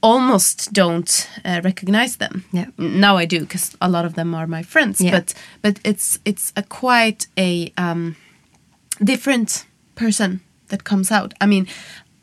almost 0.00 0.72
don't 0.72 1.28
uh, 1.44 1.60
recognize 1.64 2.16
them. 2.16 2.44
Yeah. 2.52 2.66
Now 2.78 3.16
I 3.16 3.26
do 3.26 3.40
because 3.40 3.76
a 3.80 3.88
lot 3.88 4.04
of 4.04 4.14
them 4.14 4.34
are 4.34 4.46
my 4.46 4.62
friends. 4.62 5.00
Yeah. 5.00 5.10
But 5.10 5.34
but 5.62 5.80
it's 5.84 6.18
it's 6.24 6.52
a 6.56 6.62
quite 6.62 7.26
a 7.36 7.72
um, 7.76 8.16
different 9.02 9.66
person 9.94 10.40
that 10.68 10.84
comes 10.84 11.10
out. 11.10 11.34
I 11.40 11.46
mean, 11.46 11.66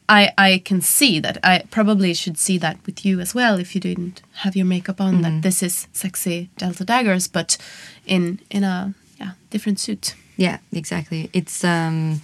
I 0.08 0.32
I 0.38 0.62
can 0.64 0.82
see 0.82 1.20
that. 1.20 1.38
I 1.44 1.64
probably 1.70 2.14
should 2.14 2.38
see 2.38 2.58
that 2.60 2.78
with 2.86 3.06
you 3.06 3.20
as 3.20 3.36
well 3.36 3.60
if 3.60 3.76
you 3.76 3.82
didn't 3.82 4.22
have 4.44 4.56
your 4.56 4.66
makeup 4.66 5.02
on. 5.02 5.22
That 5.22 5.42
this 5.42 5.64
is 5.64 5.88
sexy 5.94 6.50
Delta 6.58 6.86
Daggers, 6.86 7.28
but 7.28 7.58
in 8.06 8.40
in 8.50 8.64
a 8.64 8.94
yeah 9.20 9.32
different 9.50 9.80
suit. 9.80 10.16
Yeah, 10.38 10.60
exactly. 10.72 11.30
It's 11.34 11.64
um 11.64 12.22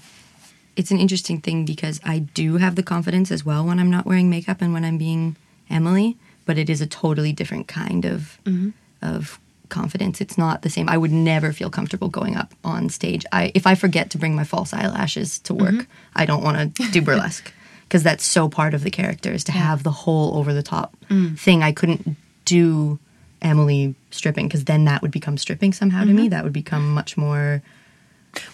it's 0.75 0.91
an 0.91 0.99
interesting 0.99 1.41
thing 1.41 1.65
because 1.65 1.99
I 2.03 2.19
do 2.19 2.57
have 2.57 2.75
the 2.75 2.83
confidence 2.83 3.31
as 3.31 3.45
well 3.45 3.65
when 3.65 3.79
I'm 3.79 3.91
not 3.91 4.05
wearing 4.05 4.29
makeup 4.29 4.61
and 4.61 4.73
when 4.73 4.85
I'm 4.85 4.97
being 4.97 5.35
Emily, 5.71 6.17
but 6.45 6.57
it 6.57 6.69
is 6.69 6.81
a 6.81 6.87
totally 6.87 7.31
different 7.33 7.67
kind 7.67 8.05
of 8.05 8.37
mm-hmm. 8.45 8.69
of 9.01 9.39
confidence. 9.69 10.21
It's 10.21 10.37
not 10.37 10.61
the 10.61 10.69
same. 10.69 10.89
I 10.89 10.97
would 10.97 11.11
never 11.11 11.51
feel 11.53 11.69
comfortable 11.69 12.09
going 12.09 12.35
up 12.35 12.53
on 12.63 12.89
stage. 12.89 13.25
I 13.31 13.51
if 13.55 13.65
I 13.65 13.75
forget 13.75 14.09
to 14.11 14.17
bring 14.17 14.35
my 14.35 14.43
false 14.43 14.73
eyelashes 14.73 15.39
to 15.39 15.53
work, 15.53 15.73
mm-hmm. 15.73 15.91
I 16.15 16.25
don't 16.25 16.43
want 16.43 16.75
to 16.75 16.91
do 16.91 17.01
burlesque 17.01 17.51
because 17.83 18.03
that's 18.03 18.23
so 18.23 18.47
part 18.47 18.73
of 18.73 18.83
the 18.83 18.91
character 18.91 19.31
is 19.31 19.43
to 19.45 19.51
have 19.51 19.83
the 19.83 19.91
whole 19.91 20.37
over 20.37 20.53
the 20.53 20.63
top 20.63 20.95
mm. 21.09 21.37
thing. 21.39 21.63
I 21.63 21.71
couldn't 21.71 22.15
do 22.45 22.99
Emily 23.41 23.95
stripping 24.11 24.47
because 24.47 24.65
then 24.65 24.85
that 24.85 25.01
would 25.01 25.11
become 25.11 25.37
stripping 25.37 25.73
somehow 25.73 26.01
to 26.01 26.13
me. 26.13 26.23
Mm-hmm. 26.23 26.29
That 26.29 26.43
would 26.43 26.53
become 26.53 26.93
much 26.93 27.17
more 27.17 27.63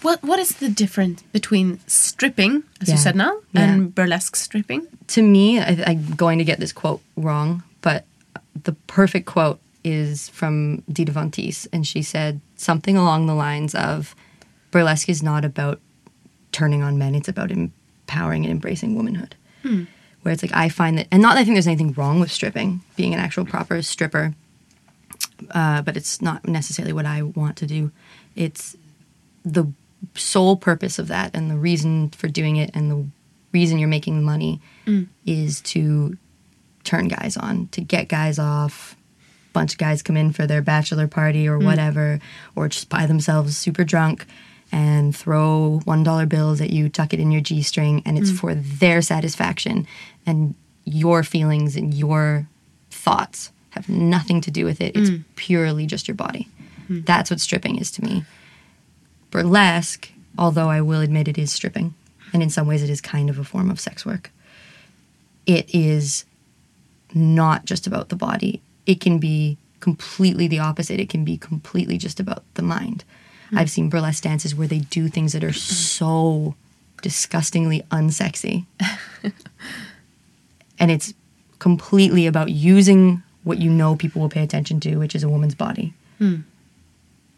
What 0.01 0.23
What 0.23 0.39
is 0.39 0.55
the 0.57 0.69
difference 0.69 1.21
between 1.33 1.79
stripping, 1.87 2.63
as 2.81 2.89
you 2.89 2.97
said 2.97 3.15
now, 3.15 3.33
Yeah. 3.53 3.61
and 3.63 3.93
burlesque 3.95 4.35
stripping? 4.35 4.87
to 5.07 5.21
me, 5.21 5.59
I, 5.59 5.83
I'm 5.87 6.15
going 6.15 6.37
to 6.39 6.43
get 6.43 6.59
this 6.59 6.73
quote 6.73 7.01
wrong, 7.15 7.63
but 7.81 8.05
the 8.63 8.73
perfect 8.87 9.25
quote 9.25 9.59
is 9.83 10.27
from 10.29 10.83
Dita 10.91 11.11
Von 11.13 11.31
Teese, 11.31 11.67
and 11.71 11.85
she 11.87 12.01
said 12.01 12.41
something 12.57 12.97
along 12.97 13.27
the 13.27 13.35
lines 13.35 13.73
of 13.75 14.15
burlesque 14.71 15.07
is 15.09 15.23
not 15.23 15.45
about 15.45 15.79
turning 16.51 16.81
on 16.83 16.97
men, 16.97 17.15
it's 17.15 17.29
about 17.29 17.51
empowering 17.51 18.43
and 18.43 18.51
embracing 18.51 18.95
womanhood. 18.95 19.35
Where 20.23 20.33
it's 20.33 20.43
like, 20.43 20.53
I 20.53 20.67
find 20.69 20.97
that, 20.97 21.07
and 21.11 21.21
not 21.21 21.35
that 21.35 21.41
I 21.41 21.43
think 21.45 21.55
there's 21.55 21.67
anything 21.67 21.93
wrong 21.93 22.19
with 22.19 22.31
stripping, 22.31 22.81
being 22.97 23.13
an 23.13 23.19
actual 23.19 23.45
proper 23.45 23.81
stripper, 23.81 24.33
uh, 25.51 25.81
but 25.83 25.95
it's 25.95 26.21
not 26.21 26.45
necessarily 26.47 26.91
what 26.93 27.05
I 27.05 27.21
want 27.21 27.55
to 27.57 27.65
do. 27.67 27.91
It's 28.35 28.75
the 29.45 29.71
sole 30.15 30.55
purpose 30.55 30.99
of 30.99 31.07
that 31.07 31.35
and 31.35 31.49
the 31.49 31.57
reason 31.57 32.09
for 32.09 32.27
doing 32.27 32.57
it 32.57 32.71
and 32.73 32.91
the 32.91 33.05
reason 33.51 33.79
you're 33.79 33.87
making 33.87 34.23
money 34.23 34.61
mm. 34.85 35.07
is 35.25 35.61
to 35.61 36.17
turn 36.83 37.07
guys 37.07 37.37
on, 37.37 37.67
to 37.69 37.81
get 37.81 38.07
guys 38.07 38.39
off. 38.39 38.95
Bunch 39.53 39.73
of 39.73 39.79
guys 39.79 40.03
come 40.03 40.17
in 40.17 40.33
for 40.33 40.45
their 40.45 40.61
bachelor 40.61 41.07
party 41.07 41.47
or 41.47 41.57
mm. 41.57 41.65
whatever, 41.65 42.19
or 42.55 42.67
just 42.67 42.89
buy 42.89 43.07
themselves 43.07 43.57
super 43.57 43.83
drunk 43.83 44.25
and 44.71 45.15
throw 45.15 45.79
one 45.85 46.03
dollar 46.03 46.25
bills 46.25 46.61
at 46.61 46.69
you, 46.69 46.89
tuck 46.89 47.13
it 47.13 47.19
in 47.19 47.31
your 47.31 47.41
G 47.41 47.63
string, 47.63 48.03
and 48.05 48.17
it's 48.17 48.29
mm. 48.29 48.37
for 48.37 48.53
their 48.53 49.01
satisfaction. 49.01 49.87
And 50.25 50.53
your 50.83 51.23
feelings 51.23 51.75
and 51.75 51.93
your 51.93 52.47
thoughts 52.91 53.51
have 53.71 53.89
nothing 53.89 54.41
to 54.41 54.51
do 54.51 54.65
with 54.65 54.79
it. 54.79 54.95
It's 54.95 55.09
purely 55.35 55.85
just 55.85 56.07
your 56.07 56.15
body. 56.15 56.47
That's 56.89 57.29
what 57.29 57.39
stripping 57.39 57.77
is 57.79 57.91
to 57.91 58.03
me 58.03 58.25
burlesque, 59.31 60.11
although 60.37 60.69
I 60.69 60.81
will 60.81 61.01
admit 61.01 61.27
it 61.27 61.37
is 61.37 61.51
stripping, 61.51 61.93
and 62.33 62.43
in 62.43 62.49
some 62.49 62.67
ways 62.67 62.83
it 62.83 62.89
is 62.89 63.01
kind 63.01 63.29
of 63.29 63.39
a 63.39 63.43
form 63.43 63.69
of 63.69 63.79
sex 63.79 64.05
work, 64.05 64.31
it 65.45 65.73
is 65.73 66.25
not 67.13 67.65
just 67.65 67.87
about 67.87 68.09
the 68.09 68.15
body. 68.15 68.61
It 68.85 68.99
can 68.99 69.17
be 69.17 69.57
completely 69.79 70.47
the 70.47 70.59
opposite. 70.59 70.99
It 70.99 71.09
can 71.09 71.23
be 71.23 71.37
completely 71.37 71.97
just 71.97 72.19
about 72.19 72.43
the 72.55 72.61
mind. 72.61 73.03
Hmm. 73.49 73.59
I've 73.59 73.71
seen 73.71 73.89
burlesque 73.89 74.23
dances 74.23 74.55
where 74.55 74.67
they 74.67 74.79
do 74.79 75.07
things 75.07 75.33
that 75.33 75.43
are 75.43 75.53
so 75.53 76.55
disgustingly 77.01 77.83
unsexy. 77.91 78.65
and 80.79 80.91
it's 80.91 81.13
completely 81.59 82.27
about 82.27 82.49
using 82.49 83.23
what 83.43 83.59
you 83.59 83.69
know 83.69 83.95
people 83.95 84.21
will 84.21 84.29
pay 84.29 84.43
attention 84.43 84.79
to, 84.81 84.97
which 84.97 85.15
is 85.15 85.23
a 85.23 85.29
woman's 85.29 85.55
body 85.55 85.93
hmm. 86.17 86.37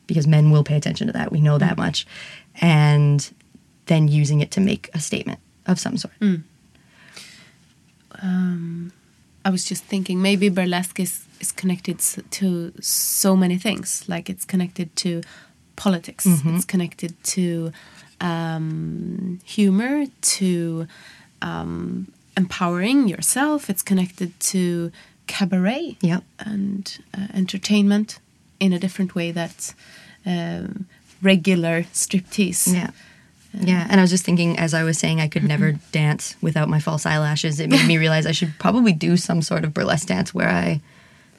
Because 0.10 0.28
men 0.28 0.52
will 0.52 0.64
pay 0.64 0.76
attention 0.76 1.08
to 1.08 1.14
that. 1.14 1.32
We 1.32 1.40
know 1.40 1.58
that 1.60 1.78
much. 1.78 2.06
And 2.60 3.20
then 3.86 4.08
using 4.10 4.42
it 4.42 4.52
to 4.52 4.60
make 4.60 4.90
a 4.94 5.00
statement 5.00 5.40
of 5.66 5.80
some 5.80 5.96
sort. 5.98 6.14
I 9.46 9.50
was 9.50 9.64
just 9.66 9.84
thinking 9.86 10.22
maybe 10.22 10.50
burlesque 10.50 11.00
is, 11.00 11.26
is 11.40 11.52
connected 11.52 12.00
to 12.32 12.74
so 12.82 13.36
many 13.36 13.58
things. 13.58 14.04
Like 14.08 14.30
it's 14.30 14.46
connected 14.46 14.94
to 14.98 15.22
politics, 15.76 16.26
it's 16.28 16.66
connected 16.66 17.12
to 17.36 17.72
um, 18.20 19.40
humor, 19.46 20.06
to 20.38 20.88
um, 21.42 22.12
empowering 22.36 23.08
yourself, 23.08 23.70
it's 23.70 23.82
connected 23.82 24.38
to 24.40 24.92
cabaret 25.28 25.96
Yep. 26.02 26.24
and 26.40 26.98
uh, 27.18 27.28
entertainment 27.34 28.20
in 28.60 28.74
a 28.74 28.80
different 28.80 29.16
way 29.16 29.32
that 29.32 29.74
um, 30.26 30.88
regular 31.22 31.84
striptease. 31.94 32.74
Yeah. 32.74 32.92
Yeah. 33.54 33.82
Um, 33.82 33.88
and 33.92 34.00
I 34.00 34.04
was 34.04 34.12
just 34.12 34.26
thinking, 34.26 34.60
as 34.60 34.74
I 34.74 34.84
was 34.84 35.00
saying, 35.00 35.20
I 35.22 35.28
could 35.28 35.44
never 35.44 35.72
mm-hmm. 35.74 35.92
dance 35.92 36.36
without 36.42 36.70
my 36.70 36.80
false 36.80 37.06
eyelashes. 37.06 37.60
It 37.60 37.70
made 37.70 37.88
me 37.88 37.98
realize 38.06 38.26
I 38.26 38.32
should 38.32 38.54
probably 38.60 38.94
do 38.94 39.18
some 39.18 39.42
sort 39.42 39.64
of 39.64 39.74
burlesque 39.74 40.08
dance 40.08 40.34
where 40.34 40.50
I 40.50 40.82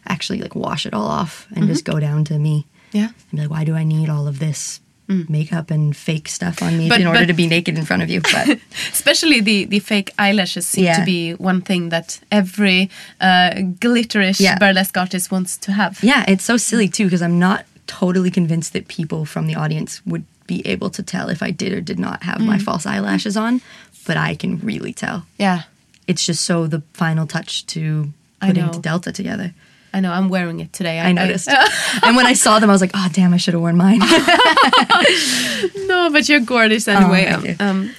actually 0.07 0.41
like 0.41 0.55
wash 0.55 0.87
it 0.87 0.95
all 0.95 1.07
off 1.07 1.47
and 1.55 1.67
just 1.67 1.85
mm-hmm. 1.85 1.95
go 1.95 2.01
down 2.01 2.25
to 2.25 2.39
me 2.39 2.67
Yeah. 2.93 3.09
and 3.09 3.31
be 3.31 3.39
like, 3.43 3.51
why 3.51 3.65
do 3.65 3.75
I 3.75 3.85
need 3.85 4.09
all 4.09 4.27
of 4.27 4.39
this 4.39 4.81
makeup 5.29 5.71
and 5.71 5.97
fake 5.97 6.29
stuff 6.29 6.63
on 6.63 6.79
me 6.79 6.89
But- 6.89 7.01
in 7.01 7.07
order 7.07 7.21
but- 7.21 7.27
to 7.27 7.33
be 7.35 7.47
naked 7.47 7.77
in 7.79 7.85
front 7.85 8.03
of 8.03 8.11
you? 8.11 8.21
But 8.21 8.59
Especially 8.93 9.41
the, 9.41 9.65
the 9.65 9.79
fake 9.81 10.11
eyelashes 10.19 10.67
seem 10.67 10.95
to 10.95 11.05
be 11.05 11.35
one 11.35 11.61
thing 11.63 11.89
that 11.91 12.21
every 12.31 12.91
uh, 13.21 13.51
glitterish 13.81 14.41
Yeah. 14.41 14.59
burlesque 14.59 14.97
artist 14.97 15.31
wants 15.31 15.57
to 15.59 15.73
have. 15.73 16.03
Yeah, 16.03 16.25
it's 16.29 16.45
so 16.45 16.57
silly 16.57 16.89
too 16.89 17.05
because 17.05 17.23
I'm 17.23 17.39
not 17.39 17.65
totally 17.87 18.31
convinced 18.31 18.73
that 18.73 18.87
people 18.89 19.25
from 19.25 19.47
the 19.47 19.55
audience 19.57 20.01
would 20.07 20.25
be 20.47 20.67
able 20.67 20.91
to 20.91 21.03
tell 21.03 21.29
if 21.29 21.43
I 21.43 21.51
did 21.51 21.73
or 21.73 21.81
did 21.81 21.99
not 21.99 22.23
have 22.25 22.41
my 22.41 22.59
false 22.59 22.85
eyelashes 22.87 23.37
on, 23.37 23.61
but 24.07 24.17
I 24.17 24.35
can 24.35 24.59
really 24.59 24.93
tell. 24.93 25.25
Yeah, 25.39 25.63
It's 26.07 26.25
just 26.27 26.45
so 26.45 26.67
the 26.67 26.83
final 26.95 27.27
touch 27.27 27.67
to 27.67 28.13
putting 28.41 28.71
Delta 28.81 29.13
together. 29.13 29.55
I 29.93 30.01
know. 30.01 30.13
I'm 30.13 30.29
wearing 30.29 30.61
it 30.61 30.73
today. 30.73 31.01
I 31.01 31.13
noticed. 31.13 31.49
and 32.03 32.17
when 32.17 32.27
I 32.27 32.33
saw 32.35 32.59
them, 32.61 32.71
I 32.71 32.73
was 32.73 32.81
like, 32.81 32.93
oh, 32.95 33.09
damn, 33.13 33.35
I 33.35 33.39
should 33.39 33.55
have 33.55 33.61
worn 33.61 33.77
mine. 33.77 33.99
no, 35.87 36.11
but 36.13 36.29
you're 36.29 36.41
gorgeous 36.41 36.87
anyway. 36.89 37.25
thank 37.25 37.45
you. 37.49 37.57
um, 37.61 37.91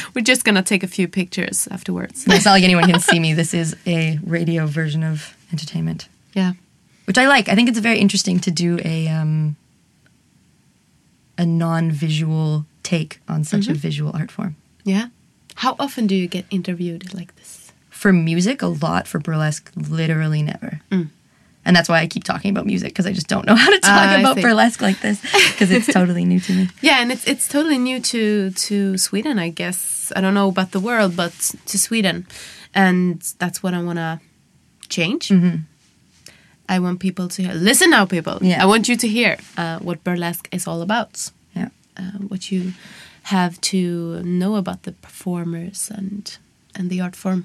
we're 0.14 0.22
just 0.22 0.44
gonna 0.44 0.62
take 0.62 0.82
a 0.82 0.86
few 0.86 1.08
pictures 1.08 1.68
afterwards. 1.70 2.24
it's 2.26 2.44
not 2.44 2.52
like 2.52 2.64
anyone 2.64 2.84
can 2.84 3.00
see 3.00 3.18
me. 3.18 3.34
This 3.34 3.54
is 3.54 3.76
a 3.86 4.18
radio 4.24 4.66
version 4.66 5.02
of 5.02 5.36
entertainment, 5.52 6.08
Yeah. 6.34 6.52
which 7.06 7.18
I 7.18 7.26
like. 7.28 7.48
I 7.48 7.54
think 7.54 7.68
it's 7.68 7.78
very 7.78 7.98
interesting 7.98 8.38
to 8.40 8.50
do 8.50 8.78
a 8.84 9.08
um, 9.08 9.56
a 11.36 11.44
non-visual 11.46 12.66
take 12.82 13.20
on 13.28 13.44
such 13.44 13.66
a 13.68 13.74
visual 13.74 14.12
art 14.14 14.30
form. 14.30 14.56
Yeah. 14.84 15.08
How 15.56 15.74
often 15.78 16.06
do 16.06 16.14
you 16.14 16.26
get 16.28 16.44
interviewed 16.50 17.12
like 17.14 17.34
this? 17.36 17.72
For 18.00 18.12
music, 18.12 18.62
a 18.62 18.66
lot. 18.86 19.06
For 19.06 19.18
burlesque, 19.20 19.70
literally 19.76 20.42
never. 20.42 20.80
And 21.66 21.76
that's 21.76 21.88
why 21.90 21.98
I 22.00 22.06
keep 22.06 22.24
talking 22.24 22.50
about 22.50 22.64
music 22.64 22.88
because 22.92 23.06
I 23.10 23.12
just 23.12 23.28
don't 23.28 23.46
know 23.46 23.54
how 23.64 23.70
to 23.70 23.80
talk 23.80 23.90
Ah, 24.08 24.16
I 24.16 24.20
about 24.20 24.36
see. 24.36 24.42
burlesque 24.42 24.80
like 24.88 25.00
this 25.02 25.20
because 25.52 25.70
it's 25.70 25.86
totally 25.98 26.24
new 26.24 26.40
to 26.40 26.52
me. 26.58 26.68
Yeah, 26.88 27.02
and 27.02 27.12
it's 27.12 27.24
it's 27.32 27.46
totally 27.48 27.78
new 27.78 28.00
to 28.12 28.50
to 28.68 28.76
Sweden, 28.96 29.38
I 29.38 29.50
guess. 29.60 30.10
I 30.16 30.20
don't 30.22 30.32
know 30.34 30.48
about 30.48 30.70
the 30.70 30.80
world, 30.80 31.12
but 31.16 31.32
to 31.70 31.76
Sweden, 31.78 32.26
and 32.74 33.20
that's 33.38 33.58
what 33.62 33.72
I 33.74 33.82
want 33.82 33.98
to 33.98 34.18
change. 34.88 35.30
I 36.74 36.78
want 36.78 36.98
people 37.00 37.28
to 37.28 37.42
hear. 37.42 37.54
Listen 37.54 37.90
now, 37.90 38.06
people. 38.06 38.38
Yeah. 38.40 38.62
I 38.62 38.66
want 38.66 38.88
you 38.88 38.96
to 38.96 39.06
hear 39.08 39.36
uh, 39.58 39.78
what 39.86 40.02
burlesque 40.04 40.48
is 40.52 40.66
all 40.66 40.80
about. 40.82 41.30
Yeah. 41.54 41.68
Uh, 41.98 42.18
what 42.30 42.42
you 42.52 42.72
have 43.22 43.60
to 43.72 43.78
know 44.22 44.56
about 44.56 44.82
the 44.82 44.92
performers 44.92 45.90
and 45.98 46.38
and 46.74 46.88
the 46.90 47.00
art 47.02 47.16
form. 47.16 47.44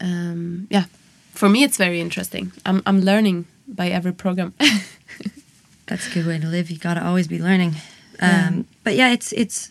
Um, 0.00 0.66
yeah, 0.70 0.84
for 1.32 1.48
me, 1.48 1.62
it's 1.64 1.76
very 1.78 2.00
interesting. 2.00 2.52
I'm 2.66 2.82
I'm 2.86 3.00
learning 3.00 3.46
by 3.66 3.88
every 3.88 4.12
program. 4.12 4.52
That's 5.86 6.06
a 6.08 6.10
good 6.14 6.26
way 6.26 6.38
to 6.38 6.46
live. 6.46 6.70
You 6.70 6.78
got 6.78 6.94
to 6.94 7.04
always 7.06 7.28
be 7.28 7.38
learning. 7.38 7.74
Um, 8.20 8.64
But 8.84 8.94
yeah, 8.96 9.12
it's 9.12 9.32
it's 9.32 9.70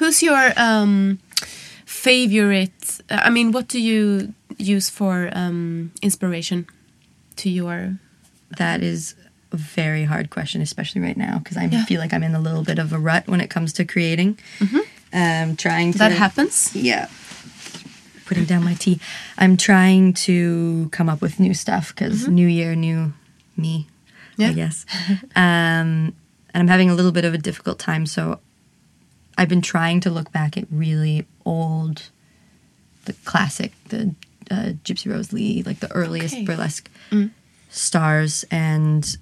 Who's 0.00 0.22
your 0.22 0.52
um, 0.56 1.18
favorite? 1.86 3.00
uh, 3.10 3.20
I 3.26 3.30
mean, 3.30 3.52
what 3.52 3.68
do 3.68 3.78
you 3.78 4.32
use 4.58 4.90
for 4.90 5.28
um, 5.32 5.90
inspiration 6.02 6.66
to 7.36 7.48
your? 7.50 7.98
that 8.58 8.82
is 8.82 9.14
a 9.52 9.56
very 9.56 10.04
hard 10.04 10.28
question, 10.30 10.60
especially 10.62 11.00
right 11.00 11.16
now 11.16 11.38
because 11.38 11.56
I 11.56 11.66
Yeah. 11.70 11.84
feel 11.86 12.00
like 12.00 12.12
I'm 12.16 12.24
in 12.24 12.34
a 12.34 12.40
little 12.40 12.64
bit 12.64 12.78
of 12.80 12.92
a 12.92 12.98
rut 12.98 13.26
when 13.28 13.40
it 13.40 13.48
comes 13.50 13.72
to 13.74 13.84
creating. 13.84 14.38
Um, 15.12 15.56
trying 15.56 15.92
to 15.92 15.98
That 15.98 16.12
happens. 16.12 16.70
Yeah. 16.74 17.06
Putting 18.30 18.44
down 18.44 18.62
my 18.64 18.74
tea. 18.74 19.00
I'm 19.36 19.56
trying 19.56 20.12
to 20.14 20.88
come 20.92 21.08
up 21.08 21.20
with 21.20 21.40
new 21.40 21.52
stuff 21.52 21.88
because 21.92 22.28
new 22.28 22.46
year, 22.46 22.76
new 22.76 23.12
me, 23.56 23.88
Yeah. 24.36 24.50
I 24.50 24.52
guess. 24.52 24.86
um, 25.34 26.14
and 26.14 26.14
I'm 26.54 26.68
having 26.68 26.90
a 26.90 26.94
little 26.94 27.10
bit 27.10 27.24
of 27.24 27.34
a 27.34 27.38
difficult 27.38 27.80
time. 27.80 28.06
So 28.06 28.38
I've 29.36 29.48
been 29.48 29.60
trying 29.62 29.98
to 30.02 30.10
look 30.10 30.30
back 30.30 30.56
at 30.56 30.66
really 30.70 31.26
old, 31.44 32.10
the 33.06 33.14
classic, 33.24 33.72
the 33.88 34.14
uh, 34.48 34.74
Gypsy 34.84 35.10
Rose 35.12 35.32
Lee, 35.32 35.64
like 35.64 35.80
the 35.80 35.90
earliest 35.90 36.34
Okay. 36.34 36.44
burlesque 36.44 36.88
stars, 37.68 38.44
and 38.50 39.16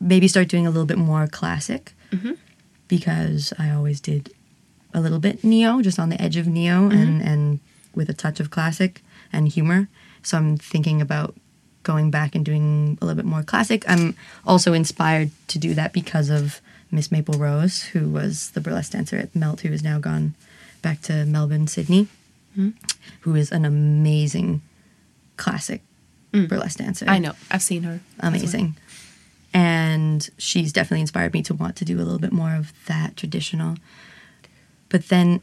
maybe 0.00 0.28
start 0.28 0.46
doing 0.46 0.68
a 0.68 0.70
little 0.70 0.86
bit 0.86 0.98
more 0.98 1.26
classic 1.26 1.94
because 2.88 3.52
I 3.58 3.70
always 3.70 4.00
did 4.00 4.32
a 4.96 5.00
little 5.00 5.20
bit 5.20 5.44
neo, 5.44 5.80
just 5.80 6.00
on 6.00 6.08
the 6.08 6.20
edge 6.20 6.36
of 6.36 6.48
neo, 6.48 6.88
mm-hmm. 6.88 6.98
and 6.98 7.22
and 7.22 7.60
with 7.94 8.10
a 8.10 8.14
touch 8.14 8.40
of 8.40 8.50
classic 8.50 9.02
and 9.32 9.46
humor. 9.48 9.88
So 10.22 10.36
I'm 10.36 10.56
thinking 10.56 11.00
about 11.00 11.36
going 11.84 12.10
back 12.10 12.34
and 12.34 12.44
doing 12.44 12.98
a 13.00 13.04
little 13.04 13.16
bit 13.16 13.24
more 13.24 13.44
classic. 13.44 13.84
I'm 13.88 14.16
also 14.44 14.72
inspired 14.72 15.30
to 15.48 15.58
do 15.58 15.72
that 15.74 15.92
because 15.92 16.30
of 16.30 16.60
Miss 16.90 17.12
Maple 17.12 17.38
Rose, 17.38 17.82
who 17.82 18.08
was 18.08 18.50
the 18.50 18.60
burlesque 18.60 18.92
dancer 18.92 19.16
at 19.16 19.36
Melt, 19.36 19.60
who 19.60 19.72
is 19.72 19.84
now 19.84 20.00
gone 20.00 20.34
back 20.82 21.00
to 21.02 21.24
Melbourne, 21.24 21.68
Sydney, 21.68 22.08
mm-hmm. 22.58 22.70
who 23.20 23.36
is 23.36 23.52
an 23.52 23.64
amazing 23.64 24.62
classic 25.36 25.82
mm. 26.32 26.48
burlesque 26.48 26.78
dancer 26.78 27.06
I 27.08 27.18
know. 27.18 27.32
I've 27.50 27.62
seen 27.62 27.82
her. 27.84 28.00
well. 28.20 28.30
amazing. 28.30 28.76
and 29.52 30.28
she's 30.38 30.72
definitely 30.72 31.02
inspired 31.02 31.32
me 31.32 31.42
to 31.42 31.54
want 31.54 31.76
to 31.76 31.84
do 31.84 31.96
a 31.96 32.02
little 32.02 32.18
bit 32.18 32.32
more 32.32 32.54
of 32.54 32.72
that 32.86 33.16
traditional. 33.16 33.76
But 34.88 35.08
then 35.08 35.40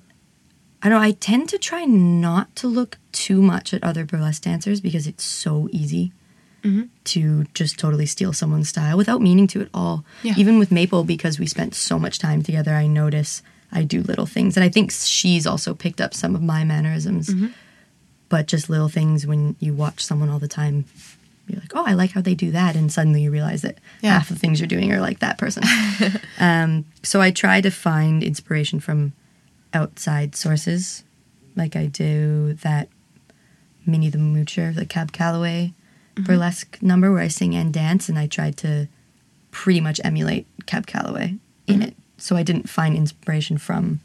I 0.82 0.90
don't 0.90 1.00
know, 1.00 1.06
I 1.08 1.12
tend 1.12 1.48
to 1.50 1.58
try 1.58 1.86
not 1.86 2.54
to 2.58 2.68
look 2.68 2.98
too 3.14 3.42
much 3.42 3.74
at 3.74 3.84
other 3.84 4.04
burlesque 4.06 4.42
dancers 4.44 4.82
because 4.82 5.08
it's 5.08 5.24
so 5.24 5.70
easy 5.72 6.12
to 7.04 7.44
just 7.54 7.78
totally 7.78 8.06
steal 8.06 8.32
someone's 8.32 8.70
style 8.70 8.96
without 8.98 9.22
meaning 9.22 9.48
to 9.48 9.62
at 9.62 9.68
all. 9.74 10.06
Yeah. 10.24 10.34
Even 10.38 10.60
with 10.60 10.72
Maple, 10.72 11.04
because 11.04 11.38
we 11.38 11.46
spent 11.46 11.76
so 11.76 12.00
much 12.00 12.20
time 12.20 12.42
together, 12.42 12.72
I 12.74 12.88
notice 12.88 13.44
I 13.70 13.84
do 13.84 14.02
little 14.02 14.26
things. 14.26 14.56
And 14.56 14.64
I 14.64 14.70
think 14.70 14.90
she's 14.92 15.46
also 15.46 15.74
picked 15.74 16.00
up 16.00 16.14
some 16.14 16.36
of 16.36 16.42
my 16.42 16.64
mannerisms. 16.64 17.30
But 18.30 18.48
just 18.48 18.70
little 18.70 18.88
things 18.88 19.28
when 19.28 19.58
you 19.60 19.74
watch 19.74 20.04
someone 20.06 20.30
all 20.30 20.40
the 20.40 20.48
time, 20.48 20.86
you're 21.50 21.60
like, 21.60 21.76
oh, 21.76 21.84
I 21.86 21.94
like 21.96 22.12
how 22.12 22.22
they 22.22 22.34
do 22.36 22.52
that. 22.52 22.78
And 22.78 22.90
suddenly 22.92 23.24
you 23.24 23.32
realize 23.32 23.62
that 23.64 23.80
Yeah. 24.02 24.12
half 24.14 24.30
the 24.30 24.36
things 24.36 24.62
you're 24.62 24.68
doing 24.68 24.90
are 24.94 25.02
like 25.02 25.20
that 25.20 25.38
person. 25.38 25.64
um, 26.40 26.86
so 27.04 27.20
I 27.20 27.32
try 27.32 27.60
to 27.60 27.70
find 27.72 28.24
inspiration 28.24 28.80
from 28.80 29.12
outside 29.74 30.36
sources. 30.36 31.04
Like 31.56 31.76
I 31.76 31.86
do 31.88 32.54
that 32.64 32.90
Minnie 33.86 34.10
the 34.10 34.18
Moocher, 34.18 34.74
the 34.74 34.86
Cab 34.86 35.12
Calloway 35.12 35.74
mm-hmm. 36.16 36.24
burlesque 36.24 36.82
number 36.82 37.12
where 37.12 37.22
I 37.22 37.28
sing 37.28 37.56
and 37.56 37.74
dance, 37.74 38.10
and 38.10 38.18
I 38.18 38.28
tried 38.28 38.58
to 38.58 38.88
pretty 39.52 39.82
much 39.82 40.00
emulate 40.04 40.48
Cab 40.66 40.88
Calloway 40.88 41.36
in 41.68 41.76
mm-hmm. 41.76 41.84
it. 41.84 41.96
So 42.18 42.36
I 42.36 42.44
didn't 42.44 42.70
find 42.70 42.96
inspiration 42.96 43.58
from 43.58 44.00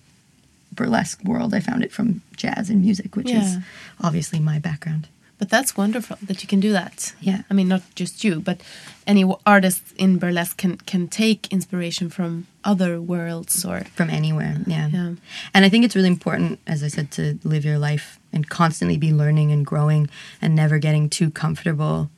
burlesque 0.72 1.22
world. 1.24 1.54
I 1.54 1.60
found 1.60 1.84
it 1.84 1.92
from 1.92 2.22
jazz 2.36 2.70
and 2.70 2.80
music, 2.80 3.16
which 3.16 3.30
is 3.30 3.56
obviously 4.02 4.40
my 4.40 4.58
background. 4.58 5.08
But 5.38 5.50
that's 5.50 5.76
wonderful 5.76 6.16
that 6.22 6.42
you 6.42 6.48
can 6.48 6.58
do 6.58 6.72
that. 6.72 7.14
Yeah. 7.20 7.42
I 7.48 7.54
mean, 7.54 7.68
not 7.68 7.82
just 7.94 8.24
you, 8.24 8.40
but 8.40 8.60
any 9.06 9.22
w- 9.22 9.38
artist 9.46 9.82
in 9.96 10.18
burlesque 10.18 10.56
can 10.56 10.78
can 10.78 11.06
take 11.06 11.52
inspiration 11.52 12.10
from 12.10 12.46
other 12.64 13.00
worlds 13.00 13.64
or 13.64 13.84
From 13.94 14.10
anywhere, 14.10 14.56
yeah. 14.66 14.88
Yeah. 14.88 15.14
And 15.54 15.64
I 15.64 15.68
think 15.68 15.84
it's 15.84 15.94
really 15.94 16.08
important, 16.08 16.58
as 16.66 16.82
I 16.82 16.88
said, 16.88 17.10
to 17.12 17.38
live 17.44 17.64
your 17.64 17.78
life 17.78 18.18
and 18.32 18.48
constantly 18.48 18.98
be 18.98 19.12
learning 19.12 19.52
and 19.52 19.64
growing 19.64 20.08
and 20.42 20.54
never 20.54 20.78
getting 20.78 21.08
too 21.08 21.30
comfortable 21.30 22.10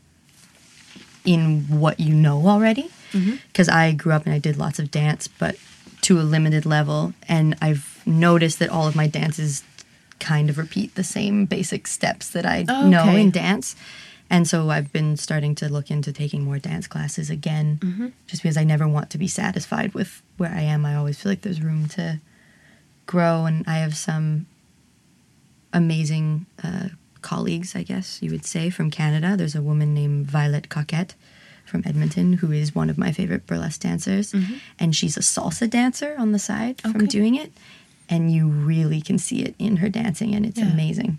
in 1.25 1.67
what 1.69 2.01
you 2.01 2.15
know 2.15 2.49
already. 2.49 2.91
Mm-hmm. 3.13 3.37
Because 3.49 3.69
I 3.69 3.93
grew 3.93 4.13
up 4.13 4.25
and 4.25 4.35
I 4.35 4.39
did 4.39 4.57
lots 4.57 4.79
of 4.79 4.91
dance, 4.91 5.29
but 5.29 5.57
to 6.03 6.19
a 6.19 6.23
limited 6.23 6.65
level. 6.65 7.13
And 7.29 7.57
I've 7.61 8.03
noticed 8.07 8.59
that 8.61 8.71
all 8.71 8.89
of 8.89 8.97
my 8.97 9.07
dances 9.07 9.63
kind 10.21 10.49
of 10.51 10.59
repeat 10.59 10.95
the 10.95 11.05
same 11.05 11.47
basic 11.47 11.87
steps 11.87 12.31
that 12.31 12.47
I 12.47 12.65
Oh, 12.69 12.89
know 12.89 13.03
okay. 13.09 13.21
in 13.23 13.31
dance. 13.31 13.75
And 14.33 14.47
so 14.47 14.71
I've 14.71 14.93
been 14.93 15.17
starting 15.17 15.57
to 15.57 15.69
look 15.69 15.91
into 15.91 16.13
taking 16.13 16.45
more 16.45 16.59
dance 16.61 16.87
classes 16.87 17.31
again, 17.31 18.13
just 18.29 18.43
because 18.43 18.57
I 18.57 18.63
never 18.63 18.87
want 18.87 19.11
to 19.11 19.19
be 19.19 19.27
satisfied 19.27 19.93
with 19.93 20.23
where 20.37 20.53
I 20.53 20.61
am. 20.61 20.87
I 20.87 20.95
always 20.95 21.19
feel 21.21 21.33
like 21.33 21.41
there's 21.43 21.61
room 21.61 21.89
to 21.89 22.21
grow, 23.07 23.47
and 23.47 23.65
I 23.67 23.79
have 23.79 23.97
some 23.97 24.47
amazing 25.73 26.47
uh, 26.63 26.89
colleagues, 27.23 27.75
I 27.77 27.83
guess 27.83 28.23
you 28.23 28.31
would 28.31 28.45
say, 28.47 28.71
from 28.71 28.91
Canada. 28.91 29.37
There's 29.37 29.55
a 29.55 29.63
woman 29.63 29.95
named 29.95 30.27
Violet 30.27 30.69
Coquette 30.69 31.15
from 31.65 31.83
Edmonton 31.87 32.35
who 32.35 32.51
is 32.51 32.75
one 32.75 32.91
of 32.91 32.99
my 32.99 33.13
favorite 33.13 33.47
burlesque 33.47 33.81
dancers, 33.81 34.35
and 34.79 34.95
she's 34.97 35.17
a 35.17 35.21
salsa 35.21 35.69
dancer 35.71 36.17
on 36.19 36.33
the 36.33 36.39
side 36.39 36.81
from 36.81 37.07
doing 37.07 37.37
it, 37.37 37.53
and 38.11 38.33
you 38.33 38.49
really 38.49 39.01
can 39.01 39.19
see 39.19 39.43
it 39.43 39.55
in 39.59 39.77
her 39.77 39.89
dancing, 39.89 40.35
and 40.35 40.45
it's 40.45 40.59
Yeah. 40.59 40.71
amazing. 40.71 41.19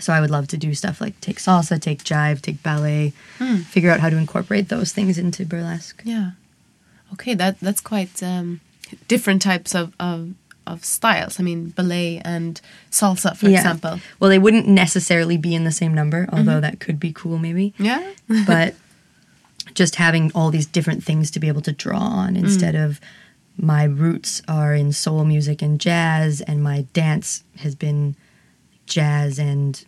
So 0.00 0.12
I 0.12 0.20
would 0.20 0.30
love 0.30 0.48
to 0.48 0.56
do 0.56 0.74
stuff 0.74 1.00
like 1.00 1.20
take 1.20 1.38
salsa, 1.38 1.80
take 1.80 2.02
jive, 2.02 2.40
take 2.40 2.62
ballet, 2.62 3.12
hmm. 3.38 3.56
figure 3.56 3.90
out 3.90 4.00
how 4.00 4.08
to 4.08 4.16
incorporate 4.16 4.68
those 4.68 4.92
things 4.92 5.18
into 5.18 5.44
burlesque. 5.44 6.02
yeah. 6.04 6.32
Okay, 7.12 7.34
that 7.34 7.58
that's 7.58 7.80
quite 7.80 8.22
um, 8.22 8.60
different 9.08 9.42
types 9.42 9.74
of, 9.74 9.92
of 9.98 10.30
of 10.64 10.84
styles. 10.84 11.40
I 11.40 11.42
mean, 11.42 11.70
ballet 11.70 12.22
and 12.24 12.60
salsa, 12.90 13.36
for 13.36 13.48
example. 13.48 13.98
Well, 14.20 14.30
they 14.30 14.38
wouldn't 14.38 14.68
necessarily 14.68 15.36
be 15.36 15.54
in 15.54 15.64
the 15.64 15.72
same 15.72 15.92
number, 15.92 16.28
although 16.32 16.52
mm-hmm. 16.52 16.60
that 16.60 16.78
could 16.78 17.00
be 17.00 17.12
cool 17.12 17.38
maybe. 17.38 17.74
Yeah. 17.78 18.12
but 18.46 18.76
just 19.74 19.96
having 19.96 20.30
all 20.34 20.50
these 20.50 20.66
different 20.66 21.02
things 21.02 21.30
to 21.32 21.40
be 21.40 21.48
able 21.48 21.62
to 21.62 21.72
draw 21.72 21.98
on 21.98 22.36
hmm. 22.36 22.44
instead 22.44 22.76
of 22.76 23.00
my 23.62 23.84
roots 23.84 24.40
are 24.48 24.74
in 24.74 24.92
soul 24.92 25.24
music 25.24 25.60
and 25.62 25.78
jazz 25.80 26.40
and 26.40 26.62
my 26.62 26.86
dance 26.92 27.44
has 27.58 27.74
been 27.74 28.16
jazz 28.86 29.38
and 29.38 29.84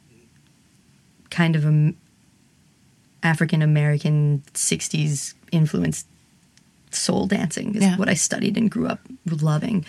kind 1.31 1.57
of 1.57 1.65
a 1.65 1.93
African 3.23 3.63
American 3.63 4.43
60s 4.55 5.35
influenced 5.53 6.07
soul 6.91 7.27
dancing 7.27 7.75
is 7.75 7.83
Yeah. 7.83 7.97
what 7.97 8.09
I 8.09 8.15
studied 8.15 8.57
and 8.57 8.71
grew 8.71 8.87
up 8.89 9.01
loving. 9.27 9.85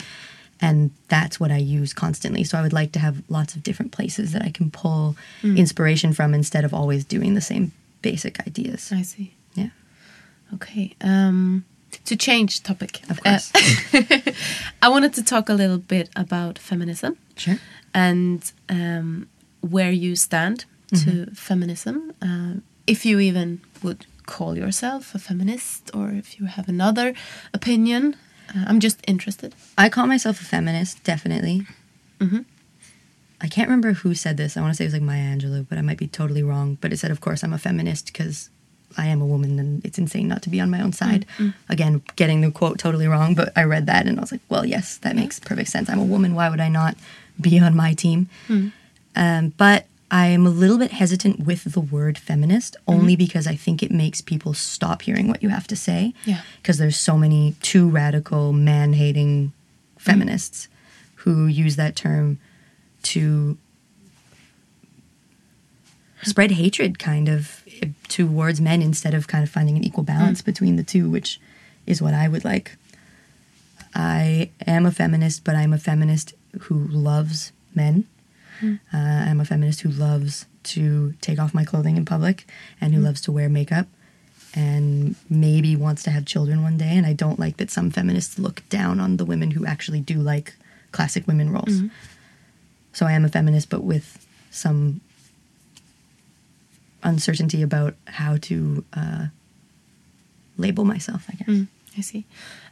And 0.61 0.91
that's 1.09 1.39
what 1.39 1.51
I 1.51 1.57
use 1.57 1.91
constantly. 1.93 2.43
So 2.45 2.57
I 2.57 2.61
would 2.61 2.71
like 2.71 2.93
to 2.93 2.99
have 2.99 3.21
lots 3.27 3.55
of 3.55 3.63
different 3.63 3.91
places 3.91 4.31
that 4.31 4.43
I 4.43 4.49
can 4.51 4.71
pull 4.71 5.17
inspiration 5.43 6.13
from 6.13 6.33
instead 6.33 6.63
of 6.63 6.73
always 6.73 7.03
doing 7.03 7.33
the 7.33 7.41
same 7.41 7.73
basic 8.01 8.39
ideas. 8.47 8.91
I 8.93 9.01
see. 9.01 9.33
Yeah. 9.55 9.69
Okay. 10.53 10.95
Um, 11.01 11.65
to 12.05 12.15
change 12.15 12.61
topic, 12.63 13.01
Of 13.09 13.21
course. 13.23 13.51
uh, 13.93 14.31
I 14.81 14.89
wanted 14.89 15.13
to 15.15 15.23
talk 15.23 15.49
a 15.49 15.53
little 15.53 15.77
bit 15.77 16.09
about 16.15 16.59
feminism 16.59 17.17
Sure. 17.35 17.57
and 17.93 18.51
um, 18.69 19.27
where 19.61 19.91
you 19.91 20.15
stand 20.15 20.65
to 21.03 21.25
feminism. 21.33 22.13
Uh, 22.21 22.53
if 22.85 23.05
you 23.05 23.19
even 23.19 23.61
would 23.81 24.05
call 24.25 24.55
yourself 24.57 25.15
a 25.15 25.19
feminist, 25.19 25.89
or 25.93 26.11
if 26.11 26.39
you 26.39 26.45
have 26.45 26.69
another 26.69 27.13
opinion, 27.53 28.15
uh, 28.55 28.65
I'm 28.67 28.79
just 28.79 28.99
interested. 29.07 29.55
I 29.77 29.89
call 29.89 30.05
myself 30.07 30.39
a 30.41 30.43
feminist, 30.45 31.03
definitely. 31.03 31.65
Mhm. 32.19 32.45
I 33.41 33.47
can't 33.47 33.67
remember 33.67 33.93
who 33.93 34.13
said 34.15 34.37
this. 34.37 34.55
I 34.55 34.61
want 34.61 34.71
to 34.73 34.77
say 34.77 34.85
it 34.85 34.87
was 34.87 34.93
like 34.93 35.01
Maya 35.01 35.35
Angelou, 35.35 35.65
but 35.67 35.77
I 35.77 35.81
might 35.81 35.97
be 35.97 36.07
totally 36.07 36.43
wrong. 36.43 36.77
But 36.79 36.93
it 36.93 36.99
said, 36.99 37.11
of 37.11 37.19
course, 37.21 37.43
I'm 37.43 37.53
a 37.53 37.57
feminist 37.57 38.05
because 38.07 38.49
I 38.97 39.07
am 39.07 39.21
a 39.21 39.25
woman 39.25 39.59
and 39.59 39.85
it's 39.85 39.97
insane 39.97 40.27
not 40.27 40.41
to 40.43 40.49
be 40.49 40.59
on 40.59 40.69
my 40.69 40.81
own 40.81 40.93
side. 40.93 41.25
Mm, 41.37 41.47
mm. 41.47 41.53
Again, 41.69 42.01
getting 42.15 42.41
the 42.41 42.51
quote 42.51 42.77
totally 42.77 43.07
wrong, 43.07 43.35
but 43.35 43.51
I 43.55 43.63
read 43.63 43.85
that 43.87 44.07
and 44.07 44.17
I 44.17 44.21
was 44.21 44.31
like, 44.31 44.41
well, 44.49 44.65
yes, 44.65 44.97
that 44.97 45.15
makes 45.15 45.39
perfect 45.39 45.69
sense. 45.69 45.89
I'm 45.89 45.99
a 45.99 46.05
woman. 46.05 46.35
Why 46.35 46.49
would 46.49 46.61
I 46.61 46.69
not 46.69 46.95
be 47.39 47.59
on 47.59 47.75
my 47.75 47.93
team? 47.93 48.29
Mm. 48.47 48.71
Um, 49.15 49.53
but 49.57 49.85
I 50.11 50.27
am 50.27 50.45
a 50.45 50.51
little 50.51 50.77
bit 50.77 50.91
hesitant 50.91 51.39
with 51.39 51.73
the 51.73 51.79
word 51.81 52.19
feminist 52.19 52.75
mm-hmm. 52.75 52.99
only 52.99 53.15
because 53.15 53.47
I 53.47 53.55
think 53.55 53.81
it 53.81 53.91
makes 53.91 54.21
people 54.21 54.53
stop 54.53 55.01
hearing 55.01 55.27
what 55.27 55.41
you 55.41 55.49
have 55.49 55.67
to 55.67 55.75
say. 55.75 56.13
Yeah. 56.25 56.41
Because 56.61 56.77
there's 56.77 56.99
so 56.99 57.17
many 57.17 57.55
too 57.61 57.89
radical, 57.89 58.53
man 58.53 58.93
hating 58.93 59.53
feminists 59.97 60.67
who 61.15 61.47
use 61.47 61.77
that 61.77 61.95
term 61.95 62.37
to 63.03 63.57
spread 66.21 66.51
hatred 66.51 66.99
kind 66.99 67.27
of 67.27 67.62
towards 68.07 68.61
men 68.61 68.81
instead 68.81 69.13
of 69.13 69.27
kind 69.27 69.43
of 69.43 69.49
finding 69.49 69.77
an 69.77 69.83
equal 69.83 70.03
balance 70.03 70.41
mm. 70.41 70.45
between 70.45 70.75
the 70.75 70.83
two, 70.83 71.09
which 71.09 71.39
is 71.85 72.01
what 72.01 72.13
I 72.13 72.27
would 72.27 72.45
like. 72.45 72.77
I 73.95 74.49
am 74.65 74.85
a 74.85 74.91
feminist, 74.91 75.43
but 75.43 75.55
I'm 75.55 75.73
a 75.73 75.77
feminist 75.77 76.33
who 76.61 76.75
loves 76.75 77.51
men. 77.75 78.05
Mm. 78.61 78.79
Uh, 78.93 78.97
I'm 78.97 79.39
a 79.39 79.45
feminist 79.45 79.81
who 79.81 79.89
loves 79.89 80.45
to 80.63 81.13
take 81.21 81.39
off 81.39 81.53
my 81.53 81.63
clothing 81.63 81.97
in 81.97 82.05
public 82.05 82.45
and 82.79 82.93
who 82.93 83.01
mm. 83.01 83.05
loves 83.05 83.21
to 83.21 83.31
wear 83.31 83.49
makeup 83.49 83.87
and 84.55 85.15
maybe 85.29 85.75
wants 85.75 86.03
to 86.03 86.11
have 86.11 86.25
children 86.25 86.63
one 86.63 86.77
day. 86.77 86.95
And 86.95 87.05
I 87.05 87.13
don't 87.13 87.39
like 87.39 87.57
that 87.57 87.71
some 87.71 87.91
feminists 87.91 88.39
look 88.39 88.67
down 88.69 88.99
on 88.99 89.17
the 89.17 89.25
women 89.25 89.51
who 89.51 89.65
actually 89.65 89.99
do 89.99 90.15
like 90.15 90.55
classic 90.91 91.27
women 91.27 91.51
roles. 91.51 91.81
So 92.93 93.07
I 93.07 93.13
am 93.13 93.25
a 93.25 93.29
feminist, 93.29 93.69
but 93.69 93.83
with 93.83 94.25
some 94.51 95.01
uncertainty 97.03 97.61
about 97.61 97.93
how 98.07 98.37
to 98.37 98.83
uh, 98.93 99.25
label 100.57 100.85
myself, 100.85 101.25
I 101.29 101.35
guess. 101.35 101.47
Mm, 101.47 101.67
I 101.97 102.01
see. 102.01 102.25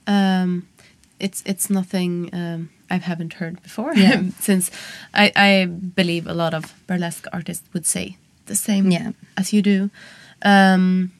Um, 0.07 0.67
it's 1.19 1.43
it's 1.45 1.69
nothing 1.69 2.29
um, 2.33 2.69
I 2.89 2.97
haven't 2.97 3.33
heard 3.33 3.61
before. 3.63 3.93
Yeah. 3.95 4.23
Since 4.39 4.71
I, 5.13 5.31
I 5.35 5.65
believe 5.95 6.27
a 6.27 6.33
lot 6.33 6.53
of 6.53 6.73
burlesque 6.87 7.27
artists 7.31 7.67
would 7.73 7.85
say 7.85 8.17
the 8.45 8.55
same 8.55 8.91
Yeah. 8.91 9.11
as 9.37 9.53
you 9.53 9.61
do. 9.61 9.89
Um, 10.41 11.11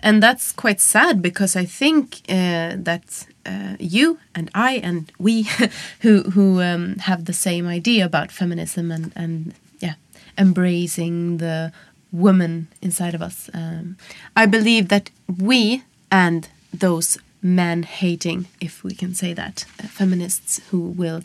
and 0.00 0.22
that's 0.22 0.52
quite 0.52 0.80
sad 0.80 1.20
because 1.20 1.56
I 1.56 1.64
think 1.66 2.20
uh, 2.28 2.76
that 2.84 3.26
uh, 3.44 3.74
you 3.80 4.18
and 4.34 4.48
I 4.54 4.80
and 4.84 5.10
we 5.18 5.42
who 6.02 6.22
who 6.34 6.60
um, 6.62 6.96
have 6.98 7.24
the 7.24 7.32
same 7.32 7.66
idea 7.66 8.04
about 8.04 8.30
feminism 8.32 8.92
and 8.92 9.12
and 9.16 9.54
yeah 9.80 9.94
embracing 10.36 11.38
the 11.38 11.72
woman 12.12 12.68
inside 12.82 13.14
of 13.14 13.22
us. 13.22 13.50
Um, 13.54 13.96
I 14.36 14.46
believe 14.46 14.88
that 14.88 15.10
we 15.38 15.82
and 16.10 16.48
those 16.72 17.18
man 17.42 17.82
hating, 17.82 18.46
if 18.60 18.82
we 18.84 18.94
can 18.94 19.14
say 19.14 19.32
that, 19.34 19.64
uh, 19.82 19.86
feminists 19.88 20.60
who 20.70 20.80
will 20.80 21.22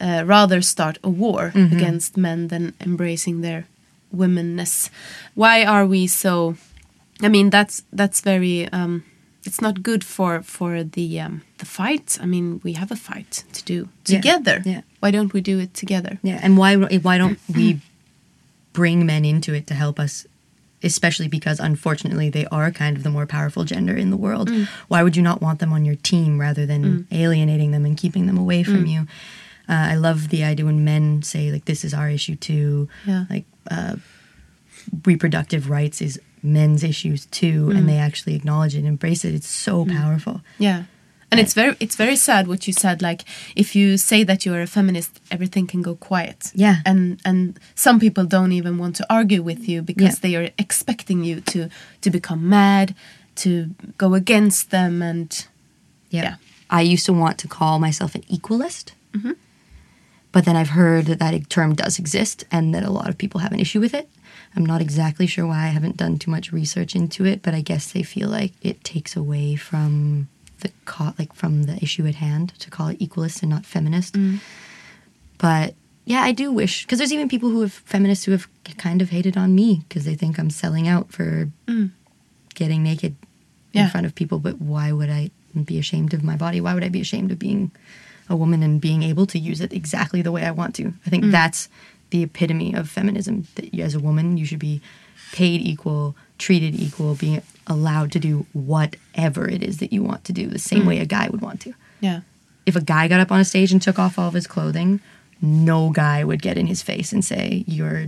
uh, 0.00 0.22
rather 0.26 0.62
start 0.62 0.98
a 1.04 1.10
war 1.10 1.52
against 1.54 2.16
men 2.16 2.48
than 2.48 2.72
embracing 2.80 3.40
their 3.42 3.64
womenness. 4.14 4.88
Why 5.34 5.64
are 5.64 5.86
we 5.86 6.06
so? 6.06 6.56
I 7.22 7.28
mean, 7.28 7.50
that's 7.50 7.82
that's 7.92 8.20
very 8.22 8.66
um, 8.72 9.04
it's 9.44 9.60
not 9.60 9.82
good 9.82 10.02
for 10.04 10.42
for 10.42 10.82
the 10.84 11.20
um, 11.20 11.42
the 11.58 11.66
fight. 11.66 12.18
I 12.22 12.26
mean, 12.26 12.60
we 12.64 12.72
have 12.74 12.90
a 12.90 12.96
fight 12.96 13.44
to 13.52 13.62
do 13.64 13.88
Yeah, 14.06 14.16
together. 14.20 14.62
yeah. 14.64 14.80
Why 15.00 15.10
don't 15.10 15.32
we 15.34 15.40
do 15.42 15.58
it 15.58 15.74
together? 15.74 16.18
Yeah, 16.22 16.40
and 16.42 16.56
why 16.56 16.76
why 16.76 17.18
don't 17.18 17.38
we 17.54 17.80
bring 18.72 19.06
men 19.06 19.24
into 19.24 19.54
it 19.54 19.66
to 19.68 19.74
help 19.74 19.98
us? 19.98 20.26
Especially 20.82 21.28
because 21.28 21.60
unfortunately 21.60 22.30
they 22.30 22.46
are 22.46 22.70
kind 22.70 22.96
of 22.96 23.02
the 23.02 23.10
more 23.10 23.26
powerful 23.26 23.64
gender 23.64 23.94
in 23.96 24.10
the 24.10 24.16
world. 24.16 24.48
Mm. 24.48 24.66
Why 24.88 25.02
would 25.02 25.14
you 25.14 25.22
not 25.22 25.42
want 25.42 25.58
them 25.58 25.74
on 25.74 25.84
your 25.84 25.96
team 25.96 26.40
rather 26.40 26.64
than 26.64 26.84
mm. 26.84 27.06
alienating 27.10 27.72
them 27.72 27.84
and 27.84 27.98
keeping 27.98 28.26
them 28.26 28.38
away 28.38 28.62
from 28.62 28.86
mm. 28.86 28.88
you? 28.88 29.00
Uh, 29.68 29.92
I 29.92 29.96
love 29.96 30.30
the 30.30 30.42
idea 30.42 30.64
when 30.64 30.82
men 30.82 31.22
say 31.22 31.52
like 31.52 31.66
this 31.66 31.84
is 31.84 31.92
our 31.92 32.08
issue 32.08 32.34
too. 32.34 32.88
Yeah. 33.06 33.26
Like 33.28 33.44
uh, 33.70 33.96
reproductive 35.04 35.68
rights 35.68 36.00
is 36.00 36.18
men's 36.42 36.82
issues 36.82 37.26
too, 37.26 37.70
and 37.74 37.88
they 37.88 37.98
actually 37.98 38.34
acknowledge 38.34 38.74
it 38.74 38.78
and 38.78 38.88
embrace 38.88 39.24
it. 39.24 39.34
It's 39.34 39.48
so 39.48 39.84
powerful. 39.84 40.40
Yeah. 40.58 40.84
And 41.30 41.38
it's 41.40 41.54
very 41.54 41.76
it's 41.78 41.96
very 41.96 42.16
sad 42.16 42.48
what 42.48 42.66
you 42.66 42.72
said. 42.72 43.02
Like 43.02 43.22
if 43.54 43.76
you 43.76 43.96
say 43.96 44.24
that 44.24 44.44
you 44.44 44.52
are 44.54 44.62
a 44.62 44.66
feminist, 44.66 45.20
everything 45.30 45.66
can 45.68 45.80
go 45.82 45.94
quiet. 45.94 46.50
Yeah. 46.54 46.76
And 46.84 47.20
and 47.24 47.58
some 47.74 48.00
people 48.00 48.24
don't 48.24 48.52
even 48.52 48.78
want 48.78 48.96
to 48.96 49.06
argue 49.08 49.42
with 49.42 49.68
you 49.68 49.82
because 49.82 50.14
Yeah. 50.14 50.20
they 50.22 50.36
are 50.36 50.50
expecting 50.58 51.24
you 51.24 51.40
to 51.52 51.68
to 52.00 52.10
become 52.10 52.48
mad, 52.48 52.94
to 53.36 53.70
go 53.96 54.14
against 54.14 54.70
them, 54.70 55.02
and 55.02 55.46
Yeah. 56.10 56.34
I 56.68 56.82
used 56.94 57.06
to 57.06 57.12
want 57.12 57.38
to 57.38 57.48
call 57.48 57.78
myself 57.78 58.14
an 58.14 58.22
equalist. 58.28 58.92
Mm-hmm. 59.12 59.32
But 60.32 60.44
then 60.44 60.56
I've 60.56 60.70
heard 60.70 61.06
that 61.06 61.18
that 61.18 61.48
term 61.48 61.74
does 61.74 61.98
exist 61.98 62.44
and 62.50 62.72
that 62.74 62.84
a 62.84 62.90
lot 62.90 63.08
of 63.08 63.16
people 63.18 63.40
have 63.40 63.52
an 63.52 63.60
issue 63.60 63.80
with 63.80 63.94
it. 63.94 64.08
I'm 64.56 64.64
not 64.66 64.80
exactly 64.80 65.26
sure 65.26 65.46
why. 65.46 65.64
I 65.64 65.68
haven't 65.74 65.96
done 65.96 66.18
too 66.18 66.30
much 66.30 66.52
research 66.52 66.94
into 66.94 67.24
it, 67.24 67.42
but 67.42 67.54
I 67.54 67.60
guess 67.62 67.90
they 67.92 68.02
feel 68.04 68.28
like 68.28 68.52
it 68.62 68.82
takes 68.84 69.16
away 69.16 69.56
from 69.56 70.28
the 70.60 70.70
co- 70.84 71.14
like 71.18 71.32
from 71.34 71.64
the 71.64 71.76
issue 71.82 72.06
at 72.06 72.16
hand 72.16 72.52
to 72.58 72.70
call 72.70 72.88
it 72.88 73.00
equalist 73.00 73.42
and 73.42 73.50
not 73.50 73.66
feminist. 73.66 74.14
Mm. 74.14 74.40
But 75.38 75.74
yeah, 76.04 76.22
I 76.22 76.32
do 76.32 76.52
wish 76.52 76.84
because 76.84 76.98
there's 76.98 77.12
even 77.12 77.28
people 77.28 77.50
who 77.50 77.60
have 77.60 77.72
feminists 77.72 78.24
who 78.24 78.32
have 78.32 78.48
kind 78.76 79.02
of 79.02 79.10
hated 79.10 79.36
on 79.36 79.54
me 79.54 79.84
because 79.88 80.04
they 80.04 80.14
think 80.14 80.38
I'm 80.38 80.50
selling 80.50 80.88
out 80.88 81.12
for 81.12 81.48
mm. 81.66 81.90
getting 82.54 82.82
naked 82.82 83.16
in 83.72 83.88
front 83.88 84.06
of 84.06 84.14
people. 84.14 84.38
But 84.38 84.60
why 84.60 84.92
would 84.92 85.10
I 85.10 85.30
be 85.64 85.78
ashamed 85.78 86.14
of 86.14 86.24
my 86.24 86.36
body? 86.36 86.60
Why 86.60 86.74
would 86.74 86.84
I 86.84 86.88
be 86.88 87.00
ashamed 87.00 87.32
of 87.32 87.38
being 87.38 87.70
a 88.28 88.36
woman 88.36 88.62
and 88.62 88.80
being 88.80 89.02
able 89.02 89.26
to 89.26 89.38
use 89.38 89.60
it 89.60 89.72
exactly 89.72 90.22
the 90.22 90.32
way 90.32 90.44
I 90.44 90.50
want 90.50 90.74
to? 90.76 90.92
I 91.06 91.10
think 91.10 91.24
mm. 91.24 91.32
that's 91.32 91.68
the 92.10 92.22
epitome 92.22 92.74
of 92.74 92.88
feminism. 92.88 93.46
That 93.54 93.72
you, 93.72 93.84
as 93.84 93.94
a 93.94 94.00
woman, 94.00 94.36
you 94.36 94.44
should 94.44 94.58
be 94.58 94.80
paid 95.32 95.60
equal, 95.60 96.16
treated 96.40 96.74
equal, 96.74 97.14
being 97.14 97.42
allowed 97.66 98.10
to 98.12 98.18
do 98.18 98.46
whatever 98.52 99.48
it 99.48 99.62
is 99.62 99.78
that 99.78 99.92
you 99.92 100.02
want 100.02 100.24
to 100.24 100.32
do, 100.32 100.48
the 100.48 100.58
same 100.58 100.86
way 100.86 100.98
a 100.98 101.06
guy 101.06 101.28
would 101.28 101.40
want 101.40 101.60
to 101.60 101.74
yeah. 102.00 102.20
if 102.66 102.76
a 102.76 102.80
guy 102.80 103.08
got 103.08 103.20
up 103.20 103.30
on 103.30 103.40
a 103.40 103.44
stage 103.44 103.72
and 103.72 103.80
took 103.80 103.98
off 103.98 104.18
all 104.18 104.28
of 104.28 104.34
his 104.34 104.46
clothing, 104.46 105.00
no 105.40 105.90
guy 105.90 106.24
would 106.24 106.42
get 106.42 106.58
in 106.58 106.66
his 106.66 106.82
face 106.82 107.12
and 107.12 107.24
say, 107.24 107.64
You're 107.66 108.06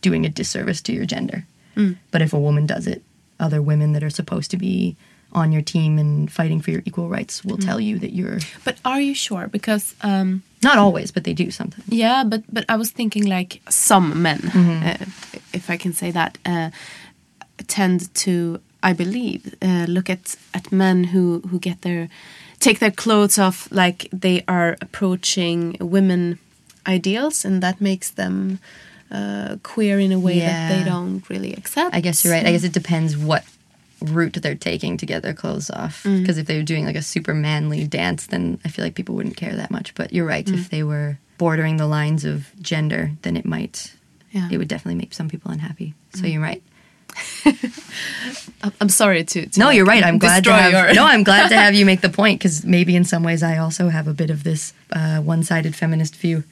doing 0.00 0.26
a 0.26 0.28
disservice 0.28 0.80
to 0.82 0.92
your 0.92 1.06
gender. 1.06 1.46
But 2.10 2.22
if 2.22 2.32
a 2.32 2.38
woman 2.38 2.66
does 2.66 2.88
it, 2.88 3.02
other 3.38 3.62
women 3.62 3.92
that 3.92 4.02
are 4.02 4.10
supposed 4.10 4.50
to 4.50 4.56
be 4.56 4.96
on 5.32 5.52
your 5.52 5.62
team 5.62 5.98
and 5.98 6.32
fighting 6.32 6.60
for 6.60 6.72
your 6.72 6.82
equal 6.84 7.08
rights 7.08 7.44
will 7.44 7.58
tell 7.58 7.78
you 7.78 7.98
that 8.00 8.12
you're 8.12 8.38
But 8.64 8.78
are 8.84 9.00
you 9.00 9.14
sure? 9.14 9.46
Because 9.46 9.94
um, 10.02 10.42
not 10.62 10.78
always, 10.78 11.12
but 11.12 11.22
they 11.22 11.34
do 11.34 11.50
sometimes. 11.52 11.86
Yeah, 11.88 12.24
but 12.24 12.42
but 12.52 12.64
I 12.68 12.76
was 12.76 12.90
thinking 12.90 13.26
like 13.26 13.60
some 13.68 14.22
men, 14.22 14.40
uh, 14.48 14.96
if 15.52 15.70
I 15.70 15.76
can 15.76 15.92
say 15.92 16.10
that, 16.10 16.38
uh, 16.44 16.70
tend 17.66 18.12
to, 18.14 18.60
I 18.82 18.92
believe, 18.92 19.54
uh, 19.62 19.86
look 19.88 20.08
at 20.10 20.36
at 20.54 20.70
men 20.72 21.04
who 21.04 21.40
who 21.50 21.58
get 21.58 21.82
their 21.82 22.08
take 22.60 22.78
their 22.78 22.90
clothes 22.92 23.38
off 23.38 23.68
like 23.70 24.08
they 24.12 24.42
are 24.46 24.76
approaching 24.80 25.76
women 25.80 26.38
ideals, 26.86 27.44
and 27.44 27.62
that 27.62 27.80
makes 27.80 28.10
them 28.10 28.58
uh, 29.10 29.56
queer 29.62 29.98
in 30.00 30.12
a 30.12 30.18
way 30.18 30.38
that 30.40 30.68
they 30.78 30.84
don't 30.84 31.28
really 31.30 31.52
accept. 31.54 31.94
I 31.94 32.00
guess 32.00 32.24
you're 32.24 32.32
right. 32.34 32.46
I 32.46 32.52
guess 32.52 32.64
it 32.64 32.72
depends 32.72 33.16
what 33.16 33.44
route 34.00 34.38
they're 34.42 34.54
taking 34.54 34.96
to 34.96 35.06
get 35.06 35.22
their 35.22 35.34
clothes 35.34 35.70
off. 35.70 36.02
Because 36.04 36.38
if 36.38 36.46
they 36.46 36.56
were 36.56 36.62
doing 36.64 36.84
like 36.86 36.94
a 36.96 37.02
super 37.02 37.34
manly 37.34 37.86
dance, 37.86 38.26
then 38.26 38.58
I 38.64 38.68
feel 38.68 38.84
like 38.84 38.94
people 38.94 39.14
wouldn't 39.16 39.36
care 39.36 39.56
that 39.56 39.70
much. 39.70 39.94
But 39.94 40.12
you're 40.12 40.26
right. 40.26 40.48
If 40.48 40.68
they 40.70 40.82
were 40.84 41.18
bordering 41.36 41.78
the 41.78 41.86
lines 41.86 42.24
of 42.24 42.46
gender, 42.62 43.10
then 43.22 43.36
it 43.36 43.44
might, 43.44 43.92
Yeah. 44.30 44.48
it 44.52 44.58
would 44.58 44.68
definitely 44.68 44.98
make 44.98 45.14
some 45.14 45.28
people 45.28 45.50
unhappy. 45.50 45.94
So 46.14 46.26
you're 46.26 46.42
right. 46.42 46.62
I'm- 48.80 48.88
sorry 48.88 49.24
to, 49.24 49.46
to 49.46 49.60
No, 49.60 49.66
like, 49.66 49.76
you're 49.76 49.86
right. 49.86 50.02
I'm 50.04 50.18
glad 50.18 50.44
to 50.44 50.52
have. 50.52 50.72
your- 50.72 50.94
No, 50.94 51.04
I'm 51.04 51.22
glad 51.22 51.48
to 51.48 51.56
have 51.56 51.74
you 51.74 51.86
make 51.86 52.00
the 52.00 52.08
point 52.20 52.40
because 52.40 52.64
maybe 52.64 52.96
in 52.96 53.04
some 53.04 53.22
ways 53.22 53.42
I 53.42 53.56
also 53.58 53.88
have 53.88 54.08
a 54.08 54.14
bit 54.14 54.30
of 54.30 54.42
this 54.42 54.72
uh, 54.92 55.18
one-sided 55.20 55.74
feminist 55.76 56.16
view, 56.16 56.42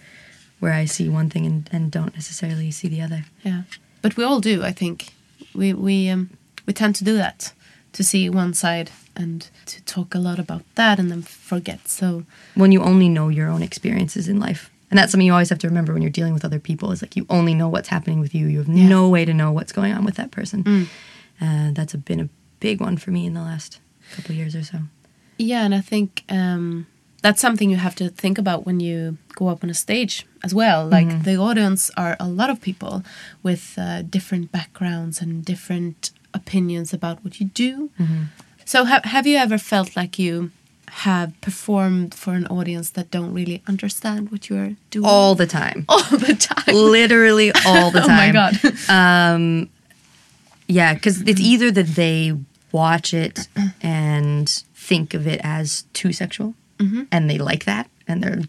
where 0.61 0.72
I 0.72 0.87
see 0.87 1.09
one 1.09 1.29
thing 1.31 1.46
and, 1.46 1.68
and 1.72 1.90
don't 1.90 2.14
necessarily 2.14 2.70
see 2.70 2.88
the 2.88 3.02
other. 3.02 3.24
Yeah, 3.44 3.62
but 4.02 4.16
we 4.16 4.24
all 4.24 4.40
do. 4.40 4.62
I 4.62 4.72
think 4.72 5.09
we 5.55 5.72
we 5.74 6.09
um, 6.09 6.31
we 6.66 6.72
tend 6.72 6.94
to 6.96 7.05
do 7.05 7.16
that 7.16 7.52
to 7.92 8.02
see 8.05 8.29
one 8.31 8.55
side 8.55 8.90
and 9.16 9.48
to 9.66 9.83
talk 9.85 10.14
a 10.14 10.18
lot 10.18 10.38
about 10.38 10.62
that 10.74 10.98
and 10.98 11.11
then 11.11 11.22
forget. 11.22 11.88
So 11.88 12.24
when 12.55 12.72
you 12.72 12.83
only 12.83 13.09
know 13.09 13.29
your 13.31 13.48
own 13.48 13.62
experiences 13.62 14.29
in 14.29 14.38
life. 14.38 14.70
And 14.90 14.96
that's 14.99 15.11
something 15.12 15.27
you 15.27 15.33
always 15.33 15.49
have 15.51 15.59
to 15.61 15.68
remember 15.68 15.92
when 15.92 16.03
you're 16.03 16.11
dealing 16.11 16.33
with 16.35 16.44
other 16.44 16.61
people 16.61 16.92
is 16.92 17.03
like 17.03 17.16
you 17.16 17.27
only 17.29 17.55
know 17.55 17.68
what's 17.68 17.88
happening 17.88 18.20
with 18.20 18.35
you. 18.35 18.46
You 18.46 18.59
have 18.59 18.68
Yeah. 18.68 18.88
no 18.88 19.09
way 19.09 19.25
to 19.25 19.35
know 19.35 19.51
what's 19.53 19.72
going 19.72 19.92
on 19.92 20.05
with 20.05 20.14
that 20.16 20.31
person. 20.31 20.88
Uh, 21.40 21.70
that's 21.72 21.92
a, 21.94 21.99
been 21.99 22.20
a 22.20 22.29
big 22.61 22.81
one 22.81 22.96
for 22.96 23.11
me 23.11 23.27
in 23.27 23.35
the 23.35 23.40
last 23.42 23.81
couple 24.14 24.31
of 24.33 24.37
years 24.37 24.55
or 24.55 24.62
so. 24.62 24.79
yeah, 25.38 25.64
and 25.64 25.75
I 25.75 25.81
think 25.81 26.22
um, 26.29 26.87
that's 27.20 27.40
something 27.40 27.68
you 27.70 27.77
have 27.77 27.94
to 27.96 28.09
think 28.09 28.38
about 28.38 28.64
when 28.64 28.79
you 28.81 29.18
go 29.35 29.49
up 29.49 29.62
on 29.64 29.70
a 29.70 29.75
stage 29.75 30.25
as 30.44 30.55
well. 30.55 30.87
Like 30.88 31.25
the 31.25 31.37
audience 31.37 31.90
are 31.96 32.16
a 32.20 32.29
lot 32.29 32.49
of 32.49 32.61
people 32.61 33.03
with 33.42 33.75
uh, 33.77 34.03
different 34.03 34.51
backgrounds 34.53 35.20
and 35.20 35.44
different 35.44 36.11
opinions 36.33 36.92
about 36.94 37.22
what 37.25 37.40
you 37.40 37.46
do. 37.46 37.90
So 38.64 38.85
have 38.85 39.05
have 39.05 39.27
you 39.27 39.37
ever 39.37 39.59
felt 39.59 39.96
like 39.96 40.18
you 40.18 40.51
have 40.88 41.38
performed 41.40 42.14
for 42.14 42.35
an 42.35 42.46
audience 42.46 42.90
that 42.90 43.11
don't 43.11 43.33
really 43.33 43.62
understand 43.66 44.31
what 44.31 44.49
you 44.49 44.57
are 44.57 44.72
doing 44.90 45.05
All 45.05 45.35
the 45.35 45.46
time. 45.46 45.85
all 45.88 46.03
the 46.03 46.35
time? 46.35 46.75
Literally 46.75 47.53
all 47.66 47.90
the 47.90 48.01
time. 48.01 48.07
Oh 48.16 48.16
my 48.16 48.33
god. 48.33 48.88
Um, 48.88 49.68
yeah, 50.68 50.94
because 50.94 51.22
it's 51.22 51.40
either 51.40 51.70
that 51.70 51.87
they 51.87 52.37
watch 52.72 53.14
it 53.14 53.49
and 53.83 54.49
think 54.75 55.14
of 55.14 55.27
it 55.27 55.40
as 55.42 55.83
too 55.92 56.12
sexual, 56.12 56.55
mm-hmm. 56.79 57.05
and 57.12 57.31
they 57.31 57.38
like 57.38 57.64
that, 57.64 57.88
and 58.07 58.22
they're 58.22 58.42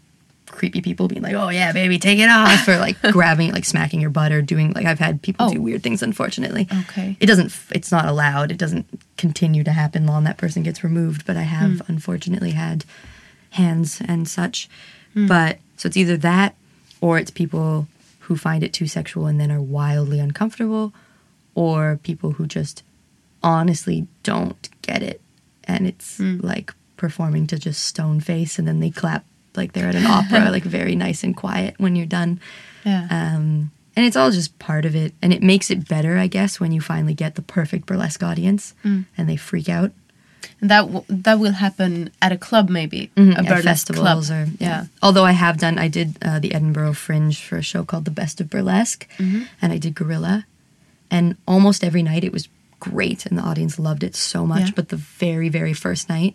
creepy 0.58 0.82
people 0.82 1.08
being 1.08 1.22
like, 1.22 1.34
"Oh 1.34 1.48
yeah, 1.48 1.72
baby, 1.72 1.98
take 1.98 2.18
it 2.18 2.28
off," 2.28 2.66
or 2.68 2.76
like 2.78 3.00
grabbing 3.12 3.52
like 3.52 3.64
smacking 3.64 4.00
your 4.00 4.10
butt, 4.10 4.32
or 4.32 4.42
doing 4.42 4.72
like 4.72 4.84
I've 4.86 4.98
had 4.98 5.22
people 5.22 5.46
Oh. 5.46 5.52
do 5.52 5.62
weird 5.62 5.82
things. 5.82 6.02
Unfortunately, 6.02 6.68
Okay. 6.84 7.16
it 7.20 7.26
doesn't. 7.26 7.56
It's 7.70 7.90
not 7.90 8.04
allowed. 8.06 8.50
It 8.50 8.58
doesn't 8.58 8.86
continue 9.16 9.64
to 9.64 9.72
happen 9.72 10.06
long 10.06 10.24
that 10.24 10.36
person 10.36 10.62
gets 10.62 10.84
removed. 10.84 11.24
But 11.24 11.36
I 11.36 11.42
have 11.42 11.80
Hmm. 11.80 11.92
unfortunately 11.92 12.50
had 12.50 12.84
hands 13.50 14.02
and 14.04 14.28
such. 14.28 14.68
Hmm. 15.14 15.26
But 15.26 15.58
so 15.76 15.86
it's 15.86 15.96
either 15.96 16.16
that, 16.18 16.54
or 17.00 17.18
it's 17.18 17.30
people 17.30 17.88
who 18.20 18.36
find 18.36 18.62
it 18.62 18.72
too 18.74 18.86
sexual 18.86 19.26
and 19.26 19.40
then 19.40 19.50
are 19.50 19.62
wildly 19.62 20.20
uncomfortable, 20.20 20.92
or 21.54 21.98
people 22.02 22.32
who 22.32 22.46
just 22.46 22.82
honestly 23.42 24.06
don't 24.22 24.68
get 24.82 25.02
it, 25.02 25.20
and 25.64 25.86
it's 25.86 26.18
Hmm. 26.18 26.40
like 26.42 26.74
performing 26.96 27.46
to 27.46 27.58
just 27.58 27.84
stone 27.84 28.18
face, 28.20 28.58
and 28.58 28.66
then 28.66 28.80
they 28.80 28.90
clap 28.90 29.24
like 29.58 29.72
they're 29.74 29.88
at 29.88 29.94
an 29.94 30.06
opera, 30.06 30.50
like 30.50 30.62
very 30.78 30.94
nice 30.96 31.22
and 31.22 31.36
quiet 31.36 31.74
when 31.78 31.94
you're 31.96 32.06
done. 32.06 32.40
Yeah. 32.84 33.06
Um, 33.10 33.70
and 33.96 34.06
it's 34.06 34.16
all 34.16 34.30
just 34.30 34.58
part 34.58 34.84
of 34.86 34.94
it. 34.94 35.12
And 35.20 35.32
it 35.32 35.42
makes 35.42 35.70
it 35.70 35.86
better, 35.88 36.16
I 36.16 36.28
guess, 36.28 36.58
when 36.60 36.72
you 36.72 36.80
finally 36.80 37.14
get 37.14 37.34
the 37.34 37.42
perfect 37.42 37.84
burlesque 37.86 38.22
audience 38.22 38.74
Mm. 38.84 39.04
and 39.18 39.28
they 39.28 39.36
freak 39.36 39.68
out. 39.68 39.90
And 40.60 40.70
that 40.70 40.82
w- 40.82 41.04
that 41.08 41.38
will 41.40 41.52
happen 41.52 42.10
at 42.22 42.30
a 42.32 42.38
club 42.38 42.68
maybe 42.70 43.10
a 43.16 43.20
at 43.20 43.44
burlesque 43.46 43.64
festivals 43.64 44.28
club. 44.28 44.48
or 44.48 44.50
yeah. 44.60 44.84
Although 45.02 45.24
I 45.24 45.32
have 45.32 45.58
done, 45.58 45.78
I 45.78 45.88
did 45.88 46.16
uh, 46.22 46.38
the 46.38 46.54
Edinburgh 46.54 46.94
Fringe 46.94 47.36
for 47.40 47.56
a 47.58 47.62
show 47.62 47.84
called 47.84 48.04
The 48.04 48.12
Best 48.12 48.40
of 48.40 48.48
Burlesque, 48.48 49.06
Mm-hmm. 49.18 49.42
and 49.60 49.72
I 49.72 49.78
did 49.78 49.94
Gorilla, 49.96 50.46
and 51.10 51.36
almost 51.46 51.82
every 51.84 52.02
night 52.02 52.22
it 52.24 52.32
was 52.32 52.48
great, 52.80 53.26
and 53.26 53.36
the 53.36 53.42
audience 53.42 53.78
loved 53.80 54.04
it 54.04 54.14
so 54.14 54.46
much. 54.46 54.66
Yeah. 54.66 54.72
But 54.76 54.88
the 54.90 54.96
very, 54.96 55.48
very 55.48 55.72
first 55.74 56.08
night, 56.08 56.34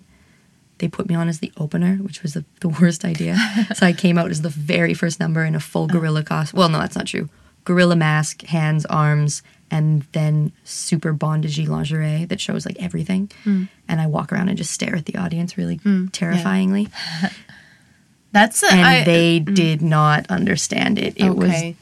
they 0.80 0.88
put 0.88 1.08
me 1.08 1.16
on 1.16 1.28
as 1.30 1.40
the 1.40 1.52
opener, 1.58 1.96
which 1.98 2.22
was 2.24 2.34
the, 2.34 2.44
the 2.62 2.70
worst 2.70 3.06
idea. 3.06 3.38
so 3.76 3.86
I 3.86 3.94
came 3.94 4.18
out 4.18 4.32
as 4.32 4.42
the 4.42 4.50
very 4.50 4.94
first 4.94 5.20
number 5.20 5.44
in 5.46 5.56
a 5.56 5.60
full 5.60 5.84
Oh. 5.84 5.88
gorilla 5.88 6.24
costume. 6.24 6.58
Well, 6.58 6.70
no, 6.70 6.80
that's 6.80 6.96
not 6.96 7.08
true. 7.08 7.30
Gorilla 7.66 7.96
mask, 7.96 8.42
hands, 8.44 8.86
arms, 8.88 9.42
and 9.72 10.02
then 10.12 10.52
super 10.64 11.14
bondagey 11.14 11.68
lingerie 11.68 12.26
that 12.26 12.40
shows 12.42 12.66
like 12.66 12.76
everything. 12.80 13.32
Hmm. 13.44 13.64
And 13.88 14.02
I 14.02 14.08
walk 14.08 14.34
around 14.34 14.50
and 14.50 14.58
just 14.58 14.72
stare 14.72 14.96
at 14.96 15.06
the 15.06 15.16
audience 15.16 15.58
really 15.58 15.80
terrifyingly. 16.12 16.90
That's 18.32 18.64
a, 18.64 18.72
And 18.72 18.82
I- 18.82 19.04
they 19.04 19.40
did 19.40 19.82
not 19.82 20.26
understand 20.30 20.98
it. 20.98 21.14
It 21.18 21.30
was 21.36 21.50
Okay. 21.50 21.76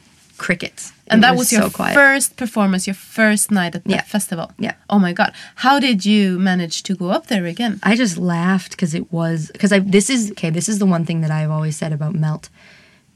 Crickets. 0.46 0.92
And 1.10 1.18
It 1.18 1.22
that 1.24 1.36
was, 1.36 1.52
your 1.52 1.70
so 1.70 1.84
first 1.94 2.36
performance, 2.36 2.82
your 2.90 2.94
first 3.18 3.50
night 3.50 3.74
at 3.76 3.82
the 3.84 3.90
Yeah. 3.96 4.02
festival. 4.16 4.46
Yeah. 4.58 4.74
Oh 4.88 4.98
my 5.06 5.12
god. 5.12 5.30
How 5.64 5.74
did 5.86 5.98
you 6.12 6.38
manage 6.38 6.76
to 6.88 6.92
go 7.02 7.06
up 7.16 7.24
there 7.32 7.46
again? 7.54 7.78
I 7.82 7.92
just 8.04 8.16
laughed 8.18 8.72
because 8.74 8.92
it 9.00 9.06
was 9.12 9.50
because 9.52 9.72
I 9.76 9.78
this 9.96 10.08
is 10.10 10.30
okay. 10.32 10.50
This 10.58 10.68
is 10.68 10.78
the 10.78 10.86
one 10.94 11.04
thing 11.04 11.20
that 11.22 11.30
I've 11.38 11.50
always 11.56 11.76
said 11.76 11.92
about 11.92 12.14
Melt 12.14 12.44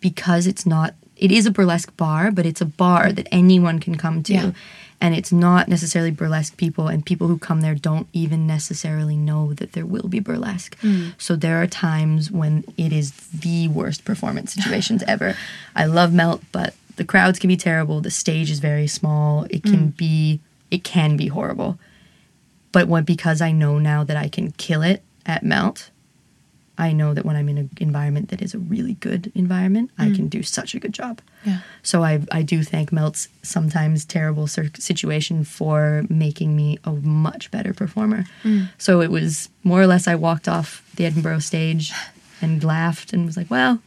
because 0.00 0.46
it's 0.46 0.66
not. 0.66 0.94
It 1.16 1.32
is 1.32 1.46
a 1.46 1.50
burlesque 1.50 1.96
bar, 1.96 2.30
but 2.30 2.44
it's 2.44 2.60
a 2.60 2.66
bar 2.66 3.10
that 3.12 3.26
anyone 3.32 3.78
can 3.80 3.94
come 3.96 4.22
to, 4.24 4.32
Yeah. 4.34 4.50
and 5.00 5.14
it's 5.18 5.32
not 5.32 5.66
necessarily 5.66 6.10
burlesque 6.10 6.56
people. 6.58 6.88
And 6.92 6.98
people 7.06 7.26
who 7.28 7.38
come 7.38 7.62
there 7.62 7.74
don't 7.74 8.06
even 8.12 8.46
necessarily 8.46 9.16
know 9.16 9.54
that 9.54 9.72
there 9.72 9.86
will 9.86 10.08
be 10.08 10.20
burlesque. 10.20 10.76
Hmm. 10.82 11.06
So 11.16 11.34
there 11.34 11.56
are 11.62 11.66
times 11.66 12.30
when 12.30 12.64
it 12.76 12.92
is 12.92 13.12
the 13.46 13.68
worst 13.68 14.04
performance 14.04 14.52
situations 14.52 15.02
ever. 15.14 15.36
I 15.74 15.86
love 15.86 16.12
Melt, 16.12 16.42
but 16.52 16.74
the 16.96 17.04
crowds 17.04 17.38
can 17.38 17.48
be 17.48 17.56
terrible. 17.56 18.00
The 18.00 18.10
stage 18.10 18.50
is 18.50 18.58
very 18.58 18.86
small. 18.86 19.44
It 19.50 19.62
can 19.62 19.92
mm. 19.92 19.96
be. 19.96 20.40
It 20.70 20.82
can 20.82 21.16
be 21.16 21.28
horrible 21.28 21.78
but 22.76 22.88
when 22.88 23.04
because 23.04 23.40
I 23.40 23.52
know 23.52 23.78
now 23.78 24.04
that 24.04 24.18
I 24.18 24.28
can 24.28 24.52
kill 24.52 24.82
it 24.82 25.02
at 25.24 25.42
melt, 25.42 25.88
I 26.76 26.92
know 26.92 27.14
that 27.14 27.24
when 27.24 27.34
I'm 27.34 27.48
in 27.48 27.56
an 27.56 27.70
environment 27.78 28.28
that 28.28 28.42
is 28.42 28.52
a 28.52 28.58
really 28.58 28.94
good 29.00 29.32
environment, 29.34 29.90
I 29.96 30.08
mm. 30.08 30.14
can 30.14 30.28
do 30.28 30.42
such 30.42 30.74
a 30.74 30.78
good 30.78 30.92
job. 30.92 31.22
Yeah. 31.46 31.60
So 31.82 32.04
I 32.04 32.20
I 32.30 32.42
do 32.42 32.62
thank 32.62 32.92
Melt's 32.92 33.28
sometimes 33.42 34.04
terrible 34.04 34.46
situation 34.46 35.44
for 35.44 36.04
making 36.10 36.54
me 36.54 36.78
a 36.84 36.92
much 36.92 37.50
better 37.50 37.72
performer. 37.72 38.26
Mm. 38.44 38.68
So 38.76 39.00
it 39.00 39.10
was 39.10 39.48
more 39.64 39.80
or 39.80 39.86
less 39.86 40.06
I 40.06 40.14
walked 40.14 40.46
off 40.46 40.86
the 40.96 41.06
Edinburgh 41.06 41.38
stage 41.38 41.94
and 42.42 42.62
laughed 42.62 43.14
and 43.14 43.24
was 43.24 43.38
like, 43.38 43.50
well, 43.50 43.80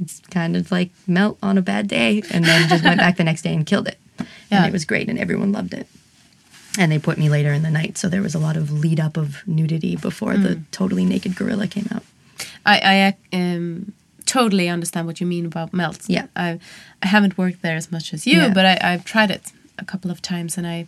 it's 0.00 0.20
kind 0.30 0.56
of 0.56 0.70
like 0.72 0.90
Melt 1.06 1.38
on 1.42 1.58
a 1.58 1.62
bad 1.62 1.88
day, 1.88 2.22
and 2.30 2.44
then 2.44 2.68
just 2.68 2.84
went 2.84 2.98
back 3.00 3.16
the 3.16 3.24
next 3.24 3.42
day 3.42 3.54
and 3.54 3.64
killed 3.66 3.88
it. 3.88 3.98
Yeah. 4.50 4.58
And 4.58 4.66
it 4.66 4.72
was 4.72 4.84
great, 4.84 5.08
and 5.08 5.18
everyone 5.18 5.52
loved 5.52 5.74
it 5.74 5.86
and 6.76 6.90
they 6.90 6.98
put 6.98 7.16
me 7.16 7.28
later 7.28 7.52
in 7.52 7.62
the 7.62 7.70
night 7.70 7.96
so 7.96 8.08
there 8.08 8.20
was 8.20 8.34
a 8.34 8.38
lot 8.38 8.56
of 8.56 8.68
lead 8.72 8.98
up 8.98 9.16
of 9.16 9.46
nudity 9.46 9.94
before 9.94 10.36
the 10.36 10.60
totally 10.72 11.04
naked 11.04 11.36
gorilla 11.36 11.68
came 11.68 11.86
out 11.94 12.02
I, 12.66 13.14
I 13.32 13.36
um, 13.36 13.92
totally 14.26 14.68
understand 14.68 15.06
what 15.06 15.20
you 15.20 15.26
mean 15.26 15.46
about 15.46 15.72
melt. 15.72 16.00
Yeah. 16.08 16.26
I, 16.34 16.58
I 17.02 17.06
haven't 17.06 17.38
worked 17.38 17.62
there 17.62 17.76
as 17.76 17.92
much 17.92 18.12
as 18.14 18.26
you, 18.26 18.38
Yeah. 18.40 18.52
but 18.54 18.64
I, 18.64 18.78
I've 18.92 19.04
tried 19.04 19.30
it 19.30 19.52
a 19.78 19.84
couple 19.84 20.10
of 20.10 20.22
times, 20.22 20.56
and 20.56 20.66
I, 20.66 20.86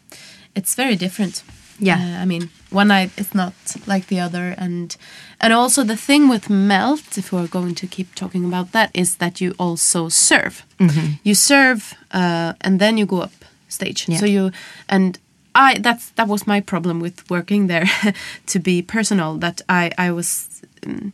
it's 0.55 0.75
very 0.75 0.97
different. 0.97 1.43
Yeah. 1.79 1.99
Uh, 1.99 2.23
I 2.23 2.25
mean, 2.27 2.49
one 2.71 2.89
night 2.89 3.11
is 3.19 3.35
not 3.35 3.53
like 3.87 4.07
the 4.07 4.21
other, 4.21 4.55
and 4.59 4.97
and 5.41 5.53
also 5.53 5.85
the 5.85 5.97
thing 5.97 6.29
with 6.31 6.49
melt, 6.51 7.19
if 7.19 7.31
we're 7.33 7.49
going 7.51 7.75
to 7.75 7.87
keep 7.87 8.15
talking 8.15 8.45
about 8.45 8.71
that, 8.73 8.91
is 8.95 9.17
that 9.17 9.41
you 9.41 9.55
also 9.59 10.09
serve. 10.09 10.65
Mm-hmm. 10.79 11.07
You 11.23 11.35
serve, 11.35 11.95
uh, 12.15 12.53
and 12.61 12.79
then 12.81 12.99
you 12.99 13.07
go 13.07 13.23
up 13.23 13.33
stage. 13.69 14.07
Yeah. 14.09 14.19
So 14.21 14.27
you 14.27 14.51
and. 14.89 15.19
I 15.59 15.79
that's 15.81 16.11
that 16.17 16.29
was 16.29 16.47
my 16.47 16.61
problem 16.61 17.01
with 17.01 17.23
working 17.31 17.67
there 17.69 17.87
to 18.53 18.59
be 18.59 18.83
personal 18.83 19.39
that 19.39 19.63
I 19.71 19.91
I 20.09 20.11
was 20.13 20.49
um, 20.87 21.13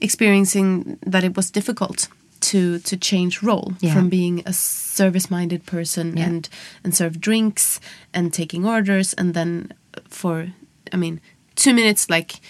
experiencing 0.00 0.98
that 1.12 1.24
it 1.24 1.36
was 1.36 1.50
difficult 1.50 2.08
to 2.50 2.78
to 2.80 2.96
change 2.96 3.42
role 3.42 3.72
Yeah. 3.80 3.94
from 3.94 4.08
being 4.08 4.42
a 4.46 4.52
service 4.52 5.30
minded 5.30 5.64
person 5.66 6.16
Yeah. 6.16 6.26
and 6.28 6.48
and 6.84 6.94
serve 6.94 7.18
drinks 7.20 7.80
and 8.12 8.32
taking 8.32 8.66
orders 8.66 9.14
and 9.14 9.34
then 9.34 9.68
for 10.08 10.48
I 10.92 10.96
mean 10.96 11.20
2 11.56 11.72
minutes 11.74 12.08
like 12.10 12.40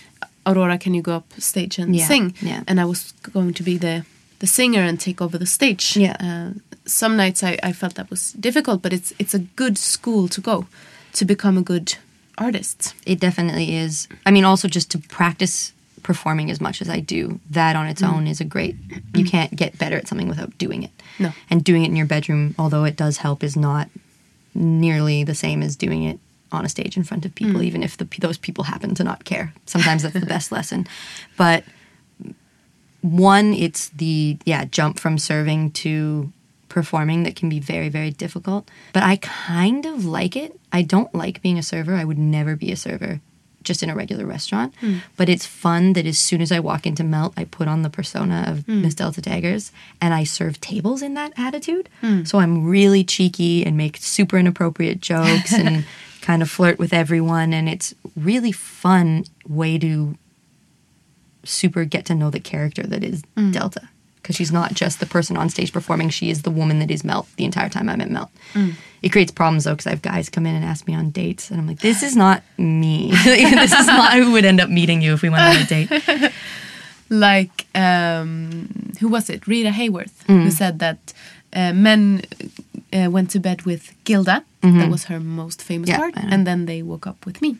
Aurora 0.46 0.78
can 0.78 0.94
you 0.94 1.02
go 1.02 1.16
up 1.16 1.32
stage 1.38 1.78
and 1.78 1.94
Yeah, 1.96 2.06
sing? 2.08 2.34
yeah. 2.42 2.62
and 2.66 2.80
I 2.80 2.84
was 2.84 3.12
going 3.32 3.54
to 3.54 3.62
be 3.62 3.78
the 3.78 4.04
the 4.40 4.46
singer 4.46 4.80
and 4.82 4.98
take 5.00 5.22
over 5.22 5.38
the 5.38 5.46
stage. 5.46 5.96
Yeah. 5.96 6.16
uh, 6.20 6.58
some 6.86 7.16
nights 7.16 7.42
I, 7.42 7.58
I 7.62 7.72
felt 7.72 7.94
that 7.94 8.10
was 8.10 8.32
difficult 8.32 8.82
but 8.82 8.92
it's 8.92 9.12
it's 9.18 9.34
a 9.34 9.38
good 9.56 9.78
school 9.78 10.28
to 10.28 10.40
go 10.40 10.66
to 11.12 11.24
become 11.24 11.58
a 11.58 11.62
good 11.62 11.94
artist. 12.36 12.94
It 13.06 13.20
definitely 13.20 13.76
is. 13.76 14.08
I 14.26 14.30
mean 14.30 14.44
also 14.44 14.68
just 14.68 14.90
to 14.90 14.98
practice 14.98 15.72
performing 16.02 16.50
as 16.50 16.60
much 16.60 16.82
as 16.82 16.88
i 16.90 17.00
do 17.00 17.40
that 17.50 17.76
on 17.76 17.86
its 17.86 18.02
own 18.02 18.26
is 18.26 18.38
a 18.40 18.44
great 18.44 18.76
you 19.14 19.24
can't 19.24 19.56
get 19.56 19.78
better 19.78 19.96
at 19.96 20.06
something 20.06 20.28
without 20.28 20.52
doing 20.58 20.82
it. 20.82 20.90
No. 21.18 21.30
and 21.48 21.64
doing 21.64 21.82
it 21.84 21.88
in 21.88 21.96
your 21.96 22.06
bedroom 22.06 22.54
although 22.58 22.84
it 22.84 22.96
does 22.96 23.16
help 23.18 23.42
is 23.42 23.56
not 23.56 23.88
nearly 24.54 25.24
the 25.24 25.34
same 25.34 25.62
as 25.62 25.76
doing 25.76 26.02
it 26.04 26.18
on 26.54 26.64
a 26.64 26.68
stage 26.68 26.96
in 26.96 27.04
front 27.04 27.24
of 27.24 27.34
people 27.34 27.60
mm. 27.60 27.64
even 27.64 27.82
if 27.82 27.96
the, 27.96 28.08
those 28.20 28.38
people 28.38 28.64
happen 28.64 28.94
to 28.94 29.04
not 29.04 29.24
care. 29.24 29.52
Sometimes 29.66 30.02
that's 30.02 30.18
the 30.18 30.26
best 30.36 30.52
lesson. 30.52 30.86
But 31.36 31.64
one 33.04 33.52
it's 33.52 33.90
the 33.90 34.38
yeah 34.46 34.64
jump 34.64 34.98
from 34.98 35.18
serving 35.18 35.70
to 35.70 36.32
performing 36.70 37.22
that 37.24 37.36
can 37.36 37.48
be 37.50 37.60
very 37.60 37.90
very 37.90 38.10
difficult. 38.10 38.68
But 38.92 39.02
i 39.02 39.16
kind 39.16 39.84
of 39.84 40.06
like 40.06 40.36
it. 40.36 40.58
I 40.72 40.82
don't 40.82 41.14
like 41.14 41.42
being 41.42 41.58
a 41.58 41.62
server. 41.62 41.94
I 41.94 42.04
would 42.04 42.18
never 42.18 42.56
be 42.56 42.72
a 42.72 42.76
server 42.76 43.20
just 43.62 43.82
in 43.82 43.90
a 43.90 43.94
regular 43.94 44.26
restaurant. 44.26 44.74
Hmm. 44.76 44.98
But 45.16 45.28
it's 45.28 45.46
fun 45.46 45.94
that 45.94 46.06
as 46.06 46.18
soon 46.18 46.40
as 46.40 46.52
i 46.52 46.60
walk 46.60 46.86
into 46.86 47.04
melt 47.04 47.34
i 47.36 47.44
put 47.44 47.68
on 47.68 47.82
the 47.82 47.90
persona 47.90 48.44
of 48.46 48.64
hmm. 48.64 48.82
miss 48.82 48.94
delta 48.94 49.20
daggers 49.20 49.72
and 50.00 50.14
i 50.14 50.24
serve 50.24 50.60
tables 50.60 51.02
in 51.02 51.14
that 51.14 51.32
attitude. 51.36 51.88
Hmm. 52.00 52.24
So 52.24 52.38
i'm 52.38 52.66
really 52.66 53.04
cheeky 53.04 53.66
and 53.66 53.76
make 53.76 53.98
super 53.98 54.38
inappropriate 54.38 55.00
jokes 55.00 55.52
and 55.52 55.84
kind 56.24 56.40
of 56.42 56.50
flirt 56.50 56.78
with 56.78 56.92
everyone 56.94 57.52
and 57.52 57.68
it's 57.68 57.94
really 58.16 58.50
fun 58.50 59.24
way 59.46 59.76
to 59.78 60.16
super 61.44 61.84
get 61.84 62.06
to 62.06 62.14
know 62.14 62.30
the 62.30 62.40
character 62.40 62.82
that 62.82 63.04
is 63.04 63.22
Delta. 63.52 63.88
Because 64.16 64.36
she's 64.36 64.50
not 64.50 64.72
just 64.72 65.00
the 65.00 65.06
person 65.06 65.36
on 65.36 65.50
stage 65.50 65.70
performing, 65.70 66.08
she 66.08 66.30
is 66.30 66.40
the 66.42 66.50
woman 66.50 66.78
that 66.78 66.90
is 66.90 67.04
Melt 67.04 67.28
the 67.36 67.44
entire 67.44 67.68
time 67.68 67.90
I'm 67.90 68.00
at 68.00 68.10
Melt. 68.10 68.30
It 69.02 69.10
creates 69.12 69.30
problems 69.30 69.64
though, 69.64 69.72
because 69.72 69.86
I 69.86 69.90
have 69.90 70.00
guys 70.00 70.30
come 70.30 70.46
in 70.46 70.54
and 70.54 70.64
ask 70.64 70.86
me 70.86 70.94
on 70.94 71.10
dates, 71.10 71.50
and 71.50 71.60
I'm 71.60 71.66
like, 71.66 71.80
this 71.80 72.02
is 72.02 72.16
not 72.16 72.42
me. 72.56 73.10
this 73.24 73.72
is 73.74 73.86
not 73.86 74.14
who 74.14 74.32
would 74.32 74.46
end 74.46 74.62
up 74.62 74.70
meeting 74.70 75.02
you 75.02 75.12
if 75.12 75.20
we 75.20 75.28
went 75.28 75.42
on 75.42 75.56
a 75.62 75.66
date. 75.66 76.32
like 77.10 77.66
um, 77.74 78.94
who 79.00 79.08
was 79.08 79.28
it? 79.28 79.46
Rita 79.46 79.68
Hayworth, 79.68 80.22
who 80.26 80.50
said 80.50 80.78
that 80.78 81.12
uh, 81.52 81.74
men 81.74 82.22
uh, 82.94 83.10
went 83.10 83.30
to 83.30 83.40
bed 83.40 83.62
with 83.62 83.92
Gilda. 84.04 84.44
That 84.62 84.90
was 84.90 85.04
her 85.04 85.20
most 85.20 85.60
famous 85.62 85.90
Yeah, 85.90 85.98
part, 85.98 86.14
and 86.16 86.46
then 86.46 86.64
they 86.66 86.82
woke 86.82 87.06
up 87.06 87.26
with 87.26 87.42
me. 87.42 87.58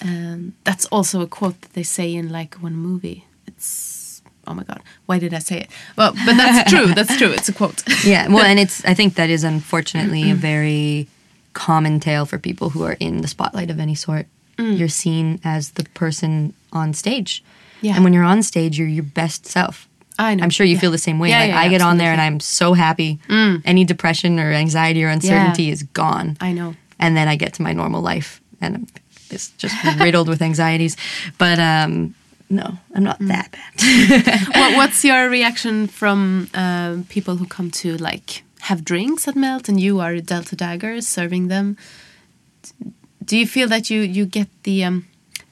Um, 0.00 0.54
that's 0.64 0.86
also 0.86 1.20
a 1.20 1.26
quote 1.26 1.60
that 1.60 1.72
they 1.74 1.82
say 1.82 2.14
in 2.14 2.30
like 2.30 2.54
one 2.62 2.74
movie. 2.74 3.26
It's 3.46 4.22
oh 4.46 4.54
my 4.54 4.62
god, 4.64 4.80
why 5.06 5.18
did 5.18 5.34
I 5.34 5.40
say 5.40 5.60
it? 5.60 5.70
Well, 5.96 6.12
but 6.24 6.36
that's 6.36 6.70
true. 6.74 6.86
That's 6.94 7.16
true. 7.18 7.30
It's 7.30 7.48
a 7.50 7.52
quote. 7.52 7.82
Yeah, 8.04 8.28
well, 8.28 8.44
and 8.44 8.58
it's, 8.58 8.82
I 8.86 8.94
think 8.94 9.14
that 9.16 9.28
is 9.28 9.44
unfortunately 9.44 10.30
a 10.30 10.34
very 10.34 11.06
common 11.52 12.00
tale 12.00 12.24
for 12.24 12.38
people 12.38 12.70
who 12.70 12.82
are 12.84 12.96
in 12.98 13.20
the 13.20 13.28
spotlight 13.28 13.70
of 13.70 13.78
any 13.80 13.94
sort. 13.94 14.26
You're 14.58 14.88
seen 14.88 15.38
as 15.44 15.70
the 15.72 15.84
person 15.94 16.52
on 16.72 16.92
stage. 16.92 17.44
Yeah. 17.80 17.94
And 17.94 18.02
when 18.02 18.12
you're 18.12 18.24
on 18.24 18.42
stage, 18.42 18.76
you're 18.76 18.88
your 18.88 19.04
best 19.04 19.46
self. 19.46 19.86
I 20.18 20.34
know. 20.34 20.42
I'm 20.44 20.50
sure 20.50 20.66
you 20.66 20.74
Yeah. 20.74 20.80
feel 20.80 20.90
the 20.90 20.98
same 20.98 21.18
way. 21.18 21.28
Yeah, 21.30 21.40
like 21.40 21.48
yeah, 21.50 21.60
I 21.60 21.68
get 21.68 21.80
on 21.80 21.98
there 21.98 22.12
and. 22.12 22.20
I'm 22.20 22.40
so 22.40 22.74
happy. 22.74 23.18
Any 23.64 23.84
depression 23.84 24.38
or 24.40 24.52
anxiety 24.52 25.04
or 25.04 25.08
uncertainty 25.08 25.70
is 25.70 25.82
gone. 25.94 26.36
I 26.40 26.52
know. 26.52 26.74
And 26.98 27.16
then 27.16 27.28
I 27.28 27.36
get 27.36 27.54
to 27.54 27.62
my 27.62 27.72
normal 27.72 28.02
life 28.02 28.40
and 28.60 28.90
it's 29.30 29.50
just 29.58 29.76
riddled 30.00 30.28
with 30.28 30.42
anxieties. 30.42 30.96
But 31.38 31.58
um, 31.60 32.14
no, 32.50 32.78
I'm 32.94 33.04
not 33.04 33.18
that 33.20 33.52
bad. 33.52 34.46
what, 34.56 34.76
what's 34.76 35.04
your 35.04 35.28
reaction 35.38 35.86
from 35.86 36.48
um, 36.54 37.04
people 37.08 37.36
who 37.36 37.46
come 37.46 37.70
to 37.82 37.96
like 37.98 38.42
have 38.60 38.84
drinks 38.84 39.28
at 39.28 39.36
Melt 39.36 39.68
and 39.68 39.78
you 39.80 40.00
are 40.00 40.18
Delta 40.18 40.56
Daggers 40.56 41.06
serving 41.06 41.46
them? 41.48 41.76
Do 43.24 43.36
you 43.36 43.46
feel 43.46 43.68
that 43.68 43.90
you 43.90 44.00
you 44.00 44.26
get 44.26 44.48
the 44.64 44.82
um, 44.84 45.06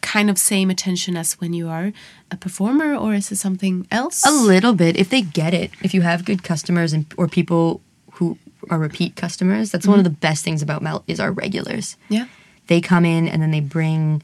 kind 0.07 0.30
of 0.30 0.38
same 0.38 0.70
attention 0.70 1.16
as 1.16 1.34
when 1.34 1.52
you 1.52 1.68
are 1.68 1.92
a 2.30 2.36
performer, 2.36 2.94
or 2.94 3.12
is 3.14 3.32
it 3.32 3.36
something 3.36 3.86
else? 3.90 4.24
A 4.24 4.30
little 4.30 4.72
bit, 4.72 4.96
if 4.96 5.11
they 5.11 5.20
get 5.20 5.52
it. 5.52 5.70
If 5.82 5.92
you 5.92 6.02
have 6.02 6.24
good 6.24 6.42
customers 6.44 6.92
and 6.92 7.04
or 7.16 7.26
people 7.26 7.80
who 8.12 8.38
are 8.70 8.78
repeat 8.78 9.16
customers, 9.16 9.70
that's 9.70 9.86
one 9.86 9.98
of 9.98 10.07
mm-hmm. 10.07 10.14
the 10.14 10.20
best 10.20 10.44
things 10.44 10.62
about 10.62 10.80
Melt 10.80 11.02
is 11.07 11.20
our 11.20 11.32
regulars. 11.32 11.96
yeah. 12.09 12.26
They 12.68 12.80
come 12.80 13.04
in 13.04 13.28
and 13.28 13.40
then 13.40 13.52
they 13.52 13.61
bring 13.61 14.22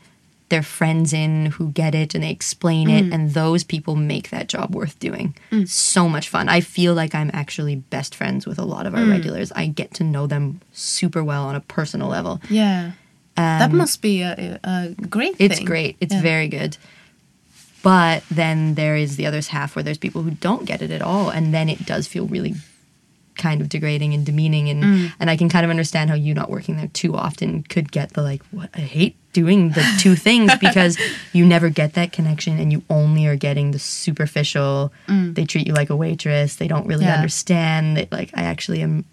their 0.48 0.64
friends 0.64 1.12
in 1.12 1.46
who 1.46 1.70
get 1.70 1.94
it 1.94 2.14
and 2.14 2.24
they 2.24 2.30
explain 2.30 2.90
it, 2.90 3.04
mm. 3.04 3.14
and 3.14 3.34
those 3.34 3.64
people 3.64 3.94
make 3.96 4.30
that 4.30 4.48
job 4.48 4.74
worth 4.74 4.98
doing. 4.98 5.34
Mm. 5.50 5.68
So 5.68 6.08
much 6.08 6.28
fun. 6.28 6.48
I 6.48 6.60
feel 6.60 6.92
like 6.92 7.14
I'm 7.14 7.30
actually 7.32 7.76
best 7.76 8.14
friends 8.14 8.46
with 8.46 8.58
a 8.58 8.64
lot 8.64 8.86
of 8.86 8.94
our 8.94 9.00
mm. 9.00 9.10
regulars. 9.10 9.52
I 9.52 9.66
get 9.66 9.94
to 9.94 10.04
know 10.04 10.26
them 10.26 10.60
super 10.72 11.22
well 11.22 11.44
on 11.44 11.54
a 11.54 11.60
personal 11.60 12.08
level. 12.08 12.40
Yeah. 12.50 12.92
That 13.36 13.72
must 13.72 14.02
be 14.02 14.22
a, 14.22 14.58
a 14.64 14.88
great 15.08 15.36
It's 15.38 15.56
thing. 15.58 15.64
great. 15.66 15.96
It's 16.00 16.14
Yeah. 16.14 16.20
very 16.22 16.48
good. 16.48 16.76
But 17.82 18.22
then 18.30 18.74
there 18.74 18.94
is 18.96 19.16
the 19.16 19.26
other 19.26 19.40
half 19.40 19.74
where 19.74 19.82
there's 19.82 19.98
people 19.98 20.22
who 20.22 20.30
don't 20.32 20.64
get 20.64 20.82
it 20.82 20.90
at 20.92 21.02
all, 21.02 21.30
and 21.30 21.52
then 21.52 21.68
it 21.68 21.84
does 21.84 22.06
feel 22.06 22.26
really 22.26 22.54
kind 23.36 23.60
of 23.60 23.68
degrading 23.68 24.12
and 24.14 24.24
demeaning, 24.26 24.68
and 24.68 24.84
Mm. 24.84 25.12
and 25.18 25.30
I 25.30 25.36
can 25.36 25.48
kind 25.48 25.64
of 25.64 25.70
understand 25.70 26.08
how 26.10 26.14
you 26.14 26.32
not 26.34 26.50
working 26.50 26.76
there 26.76 26.86
too 26.88 27.16
often 27.16 27.62
could 27.64 27.90
get 27.90 28.12
the 28.12 28.22
like, 28.22 28.42
what 28.52 28.68
I 28.74 28.80
hate 28.82 29.16
doing 29.32 29.70
the 29.70 29.82
two 29.98 30.14
things 30.28 30.52
because 30.60 30.96
you 31.32 31.44
never 31.46 31.70
get 31.70 31.94
that 31.94 32.12
connection, 32.12 32.58
and 32.60 32.70
you 32.70 32.82
only 32.88 33.26
are 33.26 33.34
getting 33.36 33.70
the 33.72 33.78
superficial. 33.80 34.92
They 35.08 35.44
treat 35.46 35.66
you 35.66 35.72
like 35.72 35.90
a 35.90 35.96
waitress. 35.96 36.56
They 36.56 36.68
don't 36.68 36.86
really 36.86 37.04
Mm. 37.04 37.08
Yeah. 37.08 37.14
understand 37.16 37.96
that. 37.96 38.12
Like 38.12 38.30
I 38.34 38.42
actually 38.42 38.80
am 38.82 39.06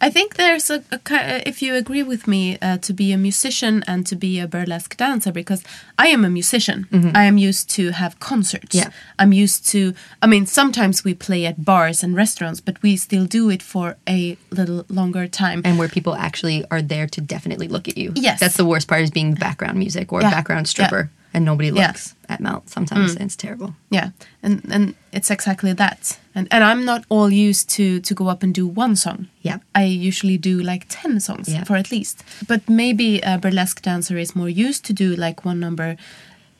I 0.00 0.10
think 0.10 0.34
there's 0.34 0.70
a, 0.70 0.82
a 0.90 0.96
uh, 0.96 1.40
if 1.46 1.62
you 1.62 1.74
agree 1.74 2.02
with 2.02 2.26
me 2.26 2.58
uh, 2.62 2.78
to 2.78 2.92
be 2.92 3.12
a 3.12 3.16
musician 3.16 3.82
and 3.86 4.06
to 4.06 4.16
be 4.16 4.40
a 4.40 4.46
burlesque 4.46 4.96
dancer 4.96 5.32
because 5.32 5.62
I 5.98 6.08
am 6.08 6.24
a 6.24 6.30
musician. 6.30 6.86
I 7.14 7.24
am 7.24 7.38
used 7.38 7.70
to 7.76 7.90
have 7.92 8.18
concerts. 8.20 8.74
Yeah. 8.74 8.90
I'm 9.18 9.32
used 9.32 9.66
to. 9.72 9.94
I 10.22 10.26
mean, 10.26 10.46
sometimes 10.46 11.04
we 11.04 11.14
play 11.14 11.46
at 11.46 11.64
bars 11.64 12.02
and 12.04 12.16
restaurants, 12.16 12.60
but 12.60 12.82
we 12.82 12.96
still 12.96 13.26
do 13.26 13.50
it 13.50 13.62
for 13.62 13.96
a 14.08 14.36
little 14.50 14.84
longer 14.88 15.28
time. 15.28 15.62
and 15.64 15.78
where 15.78 15.88
people 15.88 16.14
actually 16.14 16.64
are 16.70 16.82
there 16.82 17.06
to 17.06 17.20
definitely 17.20 17.68
look 17.68 17.88
at 17.88 17.96
you. 17.96 18.12
Yes. 18.14 18.40
That's 18.40 18.56
the 18.56 18.64
worst 18.64 18.88
part 18.88 19.02
is 19.02 19.10
being 19.10 19.34
background 19.34 19.78
music 19.78 20.12
or 20.12 20.20
Yeah. 20.22 20.30
background 20.30 20.66
stripper 20.68 21.10
and 21.34 21.44
nobody 21.44 21.68
Yeah. 21.68 21.74
Mm. 21.74 21.86
looks 21.88 22.14
at 22.28 22.40
Melt 22.40 22.68
sometimes 22.70 23.12
and 23.16 23.22
it's 23.24 23.36
terrible. 23.36 23.74
Yeah, 23.90 24.10
and 24.42 24.60
and 24.74 24.94
it's 25.12 25.30
exactly 25.30 25.74
that. 25.74 26.18
And 26.34 26.48
and 26.50 26.64
I'm 26.64 26.84
not 26.84 27.04
all 27.08 27.30
used 27.32 27.68
to 27.76 28.00
to 28.00 28.14
go 28.14 28.28
up 28.28 28.42
and 28.42 28.54
do 28.54 28.66
one 28.66 28.96
song. 28.96 29.26
Yeah. 29.42 29.58
I 29.74 29.84
usually 30.08 30.38
do 30.38 30.62
like 30.72 30.86
ten 30.88 31.20
songs 31.20 31.48
Yeah. 31.48 31.64
for 31.64 31.76
at 31.76 31.90
least. 31.90 32.24
But 32.48 32.60
maybe 32.68 33.20
a 33.22 33.36
burlesque 33.38 33.82
dancer 33.82 34.18
is 34.18 34.34
more 34.34 34.48
used 34.68 34.84
to 34.86 34.92
do 34.92 35.14
like 35.26 35.44
one 35.46 35.58
number 35.60 35.96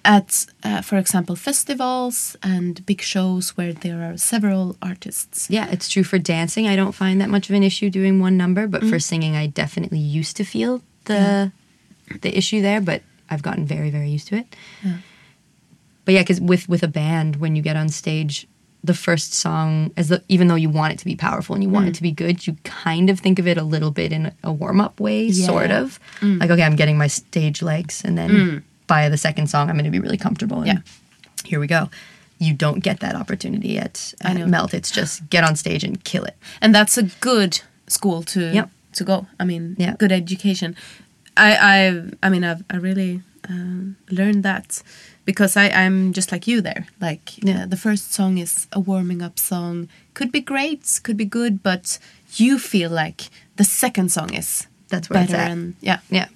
at, 0.06 0.46
uh, 0.62 0.82
for 0.82 0.98
example, 0.98 1.34
festivals 1.36 2.36
and 2.42 2.84
big 2.84 3.00
shows 3.00 3.56
where 3.56 3.72
there 3.72 4.02
are 4.02 4.18
several 4.18 4.76
artists. 4.82 5.46
Yeah, 5.48 5.66
it's 5.72 5.88
true 5.88 6.04
for 6.04 6.18
dancing. 6.18 6.66
I 6.68 6.76
don't 6.76 6.92
find 6.94 7.20
that 7.20 7.30
much 7.30 7.48
of 7.50 7.56
an 7.56 7.62
issue 7.62 7.88
doing 7.90 8.20
one 8.22 8.36
number, 8.36 8.66
but 8.68 8.82
Mm. 8.82 8.90
for 8.90 8.98
singing 9.00 9.34
I 9.36 9.46
definitely 9.46 10.18
used 10.20 10.36
to 10.36 10.44
feel 10.44 10.82
the 11.04 11.50
the 12.20 12.36
issue 12.36 12.60
there, 12.62 12.80
but 12.82 13.00
I've 13.30 13.42
gotten 13.42 13.64
very 13.66 13.90
very 13.90 14.10
used 14.10 14.28
to 14.28 14.36
it. 14.36 14.46
But 16.04 16.14
yeah, 16.14 16.22
cuz 16.22 16.40
with 16.40 16.68
with 16.68 16.82
a 16.82 16.88
band 16.88 17.36
when 17.36 17.56
you 17.56 17.62
get 17.62 17.76
on 17.76 17.88
stage 17.88 18.46
the 18.82 18.92
first 18.94 19.32
song 19.32 19.90
as 19.96 20.08
the, 20.08 20.22
even 20.28 20.46
though 20.48 20.54
you 20.56 20.68
want 20.68 20.92
it 20.92 20.98
to 20.98 21.06
be 21.06 21.16
powerful 21.16 21.54
and 21.54 21.62
you 21.64 21.70
Mm. 21.70 21.72
want 21.72 21.88
it 21.88 21.94
to 21.94 22.02
be 22.02 22.12
good, 22.12 22.46
you 22.46 22.54
kind 22.64 23.08
of 23.08 23.18
think 23.18 23.38
of 23.38 23.46
it 23.48 23.56
a 23.56 23.62
little 23.62 23.90
bit 23.90 24.12
in 24.12 24.30
a 24.42 24.52
warm-up 24.52 25.00
way, 25.00 25.24
Yeah. 25.24 25.42
Mm. 25.44 25.46
sort 25.46 25.70
of. 25.70 25.98
Like 26.20 26.50
okay, 26.50 26.62
I'm 26.62 26.76
getting 26.76 26.98
my 26.98 27.06
stage 27.06 27.62
legs 27.62 28.02
and 28.04 28.18
then 28.18 28.62
by 28.86 29.08
the 29.08 29.16
second 29.16 29.46
song 29.48 29.70
I'm 29.70 29.76
going 29.76 29.86
to 29.86 29.90
be 29.90 30.00
really 30.00 30.18
comfortable 30.18 30.58
and 30.58 30.66
Yeah. 30.66 30.78
here 31.46 31.60
we 31.60 31.66
go. 31.66 31.88
You 32.38 32.52
don't 32.52 32.80
get 32.80 33.00
that 33.00 33.14
opportunity 33.14 33.78
at, 33.78 34.12
I 34.22 34.32
at. 34.32 34.48
Melt. 34.48 34.74
It's 34.74 34.90
just 34.90 35.30
get 35.30 35.44
on 35.44 35.56
stage 35.56 35.82
and 35.82 36.04
kill 36.04 36.24
it. 36.24 36.36
and 36.60 36.74
that's 36.74 36.98
a 36.98 37.04
good 37.20 37.60
school 37.88 38.22
to 38.34 38.52
Yep. 38.52 38.68
to 38.98 39.04
go. 39.04 39.26
I 39.40 39.44
mean, 39.46 39.76
Yeah. 39.78 39.94
good 39.98 40.12
education. 40.12 40.76
I 41.36 41.56
I 41.56 42.02
I 42.22 42.28
mean 42.30 42.44
I've 42.44 42.62
I 42.70 42.76
really 42.76 43.22
um, 43.48 43.96
learned 44.10 44.42
that 44.44 44.82
because 45.24 45.56
I 45.56 45.68
I'm 45.68 46.12
just 46.12 46.32
like 46.32 46.46
you 46.46 46.60
there. 46.60 46.86
Like 47.00 47.38
Yeah. 47.42 47.62
uh, 47.62 47.66
the 47.66 47.76
first 47.76 48.12
song 48.12 48.38
is 48.38 48.66
a 48.72 48.80
warming 48.80 49.22
up 49.22 49.38
song. 49.38 49.88
Could 50.14 50.30
be 50.32 50.40
great, 50.40 51.00
could 51.02 51.16
be 51.16 51.24
good, 51.24 51.62
but 51.62 51.98
you 52.36 52.58
feel 52.58 52.90
like 52.90 53.28
the 53.56 53.64
second 53.64 54.10
song 54.12 54.32
is 54.34 54.66
That's 54.88 55.08
where 55.10 55.22
it's 55.22 55.32
better 55.32 55.42
at. 55.44 55.50
and 55.50 55.74
yeah. 55.80 55.98
Yeah. 56.10 56.28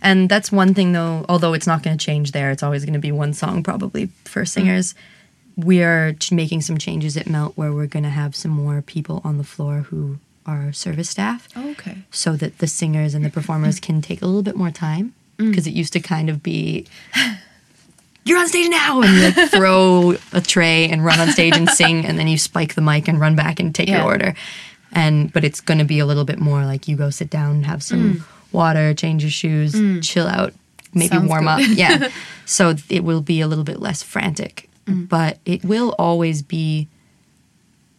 And 0.00 0.28
that's 0.28 0.52
one 0.52 0.74
thing, 0.74 0.92
though, 0.92 1.24
although 1.28 1.54
it's 1.54 1.66
not 1.66 1.82
going 1.82 1.98
to 1.98 2.04
change 2.04 2.30
there, 2.30 2.52
it's 2.52 2.62
always 2.62 2.84
going 2.84 2.92
to 3.00 3.00
be 3.00 3.10
one 3.10 3.32
song 3.34 3.64
probably 3.64 4.06
for 4.24 4.44
singers. 4.44 4.94
We 5.56 5.82
are 5.82 6.14
making 6.30 6.60
some 6.62 6.78
changes 6.78 7.16
at 7.16 7.26
Melt 7.26 7.54
where 7.56 7.72
we're 7.72 7.88
going 7.88 8.04
to 8.04 8.08
have 8.10 8.36
some 8.36 8.52
more 8.52 8.80
people 8.80 9.20
on 9.24 9.38
the 9.38 9.44
floor 9.44 9.80
who 9.90 10.18
are 10.48 10.72
service 10.72 11.10
staff 11.10 11.46
oh, 11.54 11.70
Okay. 11.72 11.98
so 12.10 12.34
that 12.36 12.58
the 12.58 12.66
singers 12.66 13.14
and 13.14 13.24
the 13.24 13.30
performers 13.30 13.78
can 13.86 14.00
take 14.00 14.22
a 14.22 14.26
little 14.26 14.42
bit 14.42 14.56
more 14.56 14.70
time. 14.70 15.14
Mm. 15.38 15.50
Because 15.50 15.66
it 15.68 15.74
used 15.74 15.92
to 15.92 16.00
kind 16.00 16.28
of 16.30 16.42
be, 16.42 16.86
you're 18.24 18.38
on 18.38 18.48
stage 18.48 18.68
now, 18.70 19.02
and 19.02 19.14
you 19.14 19.22
like 19.30 19.50
throw 19.50 20.16
a 20.32 20.40
tray 20.40 20.88
and 20.88 21.04
run 21.04 21.20
on 21.20 21.28
stage 21.30 21.56
and 21.56 21.68
sing, 21.68 22.04
and 22.04 22.18
then 22.18 22.26
you 22.26 22.38
spike 22.38 22.74
the 22.74 22.80
mic 22.80 23.06
and 23.06 23.20
run 23.20 23.36
back 23.36 23.60
and 23.60 23.72
take 23.74 23.88
Yeah. 23.88 23.98
your 23.98 24.06
order. 24.06 24.34
And 24.90 25.32
but 25.32 25.44
it's 25.44 25.60
going 25.60 25.78
to 25.78 25.84
be 25.84 25.98
a 25.98 26.06
little 26.06 26.24
bit 26.24 26.38
more 26.40 26.64
like 26.64 26.88
you 26.88 26.96
go 26.96 27.10
sit 27.10 27.28
down, 27.30 27.62
have 27.64 27.82
some 27.82 28.14
mm. 28.14 28.22
water, 28.52 28.94
change 28.94 29.22
your 29.22 29.30
shoes, 29.30 29.74
mm. 29.74 30.02
chill 30.02 30.26
out, 30.26 30.54
maybe 30.94 31.08
Sounds 31.14 31.28
warm 31.28 31.44
good. 31.44 31.50
up. 31.50 31.76
Yeah, 31.76 32.08
so 32.46 32.74
it 32.88 33.04
will 33.04 33.20
be 33.20 33.40
a 33.42 33.46
little 33.46 33.64
bit 33.64 33.80
less 33.80 34.02
frantic, 34.02 34.68
but 34.86 35.38
it 35.44 35.62
will 35.62 35.94
always 35.98 36.40
be 36.42 36.88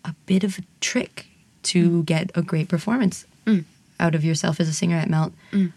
a 0.03 0.15
bit 0.25 0.43
of 0.43 0.57
a 0.57 0.63
trick 0.81 1.28
to 1.69 2.03
get 2.03 2.31
a 2.35 2.41
great 2.41 2.69
performance 2.69 3.25
mm. 3.45 3.63
out 3.99 4.15
of 4.15 4.23
yourself 4.23 4.59
as 4.59 4.67
a 4.67 4.73
singer 4.73 4.97
at 4.97 5.09
Melt. 5.09 5.33
Mm. 5.51 5.73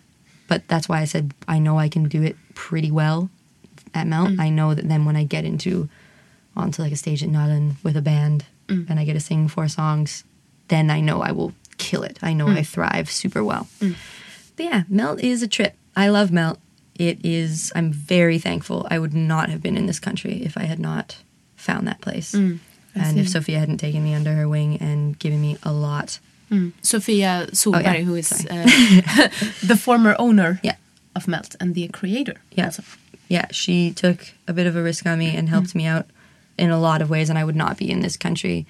But 0.48 0.68
that's 0.68 0.88
why 0.88 1.00
I 1.00 1.06
said 1.06 1.32
I 1.48 1.58
know 1.58 1.78
I 1.78 1.88
can 1.88 2.08
do 2.08 2.22
it 2.22 2.36
pretty 2.54 2.90
well 2.90 3.30
at 3.94 4.06
Melt. 4.06 4.30
Mm. 4.30 4.40
I 4.40 4.48
know 4.50 4.74
that 4.74 4.88
then 4.88 5.04
when 5.04 5.16
I 5.16 5.24
get 5.24 5.44
into 5.44 5.88
onto 6.56 6.82
like 6.82 6.92
a 6.92 6.96
stage 6.96 7.22
at 7.22 7.30
Nalen 7.30 7.76
with 7.82 7.96
a 7.96 8.02
band 8.02 8.44
and 8.68 8.98
I 8.98 9.04
get 9.04 9.12
to 9.12 9.20
sing 9.20 9.48
four 9.48 9.68
songs, 9.68 10.24
then 10.68 10.88
I 10.88 11.00
know 11.00 11.20
I 11.20 11.32
will 11.32 11.52
kill 11.76 12.04
it. 12.04 12.18
I 12.22 12.32
know 12.32 12.48
I 12.48 12.62
thrive 12.62 13.10
super 13.10 13.44
well. 13.44 13.68
But 14.56 14.64
yeah, 14.64 14.82
Melt 14.88 15.20
is 15.20 15.42
a 15.42 15.48
trip. 15.48 15.74
I 15.94 16.08
love 16.08 16.32
Melt. 16.32 16.58
It 16.94 17.18
is. 17.22 17.70
I'm 17.74 17.92
very 17.92 18.38
thankful. 18.38 18.86
I 18.90 18.98
would 18.98 19.12
not 19.12 19.50
have 19.50 19.62
been 19.62 19.76
in 19.76 19.86
this 19.86 20.00
country 20.00 20.42
if 20.42 20.56
I 20.56 20.62
had 20.62 20.78
not 20.78 21.18
found 21.56 21.86
that 21.86 22.00
place. 22.00 22.34
And 22.94 23.18
if. 23.18 23.28
Sophia 23.28 23.58
hadn't 23.58 23.78
taken 23.78 24.04
me 24.04 24.14
under 24.14 24.34
her 24.34 24.48
wing 24.48 24.76
and 24.78 25.18
given 25.18 25.40
me 25.40 25.56
a 25.62 25.72
lot. 25.72 26.18
Mm. 26.50 26.72
Sofia 26.82 27.48
Solberg, 27.52 27.86
Oh, 27.86 27.92
yeah. 27.92 28.02
who 28.02 28.14
is 28.14 28.30
uh, 28.46 28.64
the 29.66 29.76
former 29.76 30.14
owner 30.18 30.60
Yeah. 30.62 30.76
of 31.16 31.26
Melt 31.26 31.56
and 31.60 31.74
the 31.74 31.88
creator. 31.88 32.34
Yeah. 32.50 32.66
also. 32.66 32.82
Yeah, 33.28 33.46
she 33.50 33.92
took 33.92 34.32
a 34.46 34.52
bit 34.52 34.66
of 34.66 34.76
a 34.76 34.82
risk 34.82 35.06
on 35.06 35.18
me 35.18 35.34
and 35.34 35.48
helped 35.48 35.68
mm-hmm. 35.68 35.78
me 35.78 35.86
out 35.86 36.06
in 36.58 36.68
a 36.70 36.78
lot 36.78 37.00
of 37.00 37.08
ways, 37.08 37.30
and 37.30 37.38
I 37.38 37.44
would 37.44 37.56
not 37.56 37.78
be 37.78 37.90
in 37.90 38.00
this 38.00 38.18
country. 38.18 38.66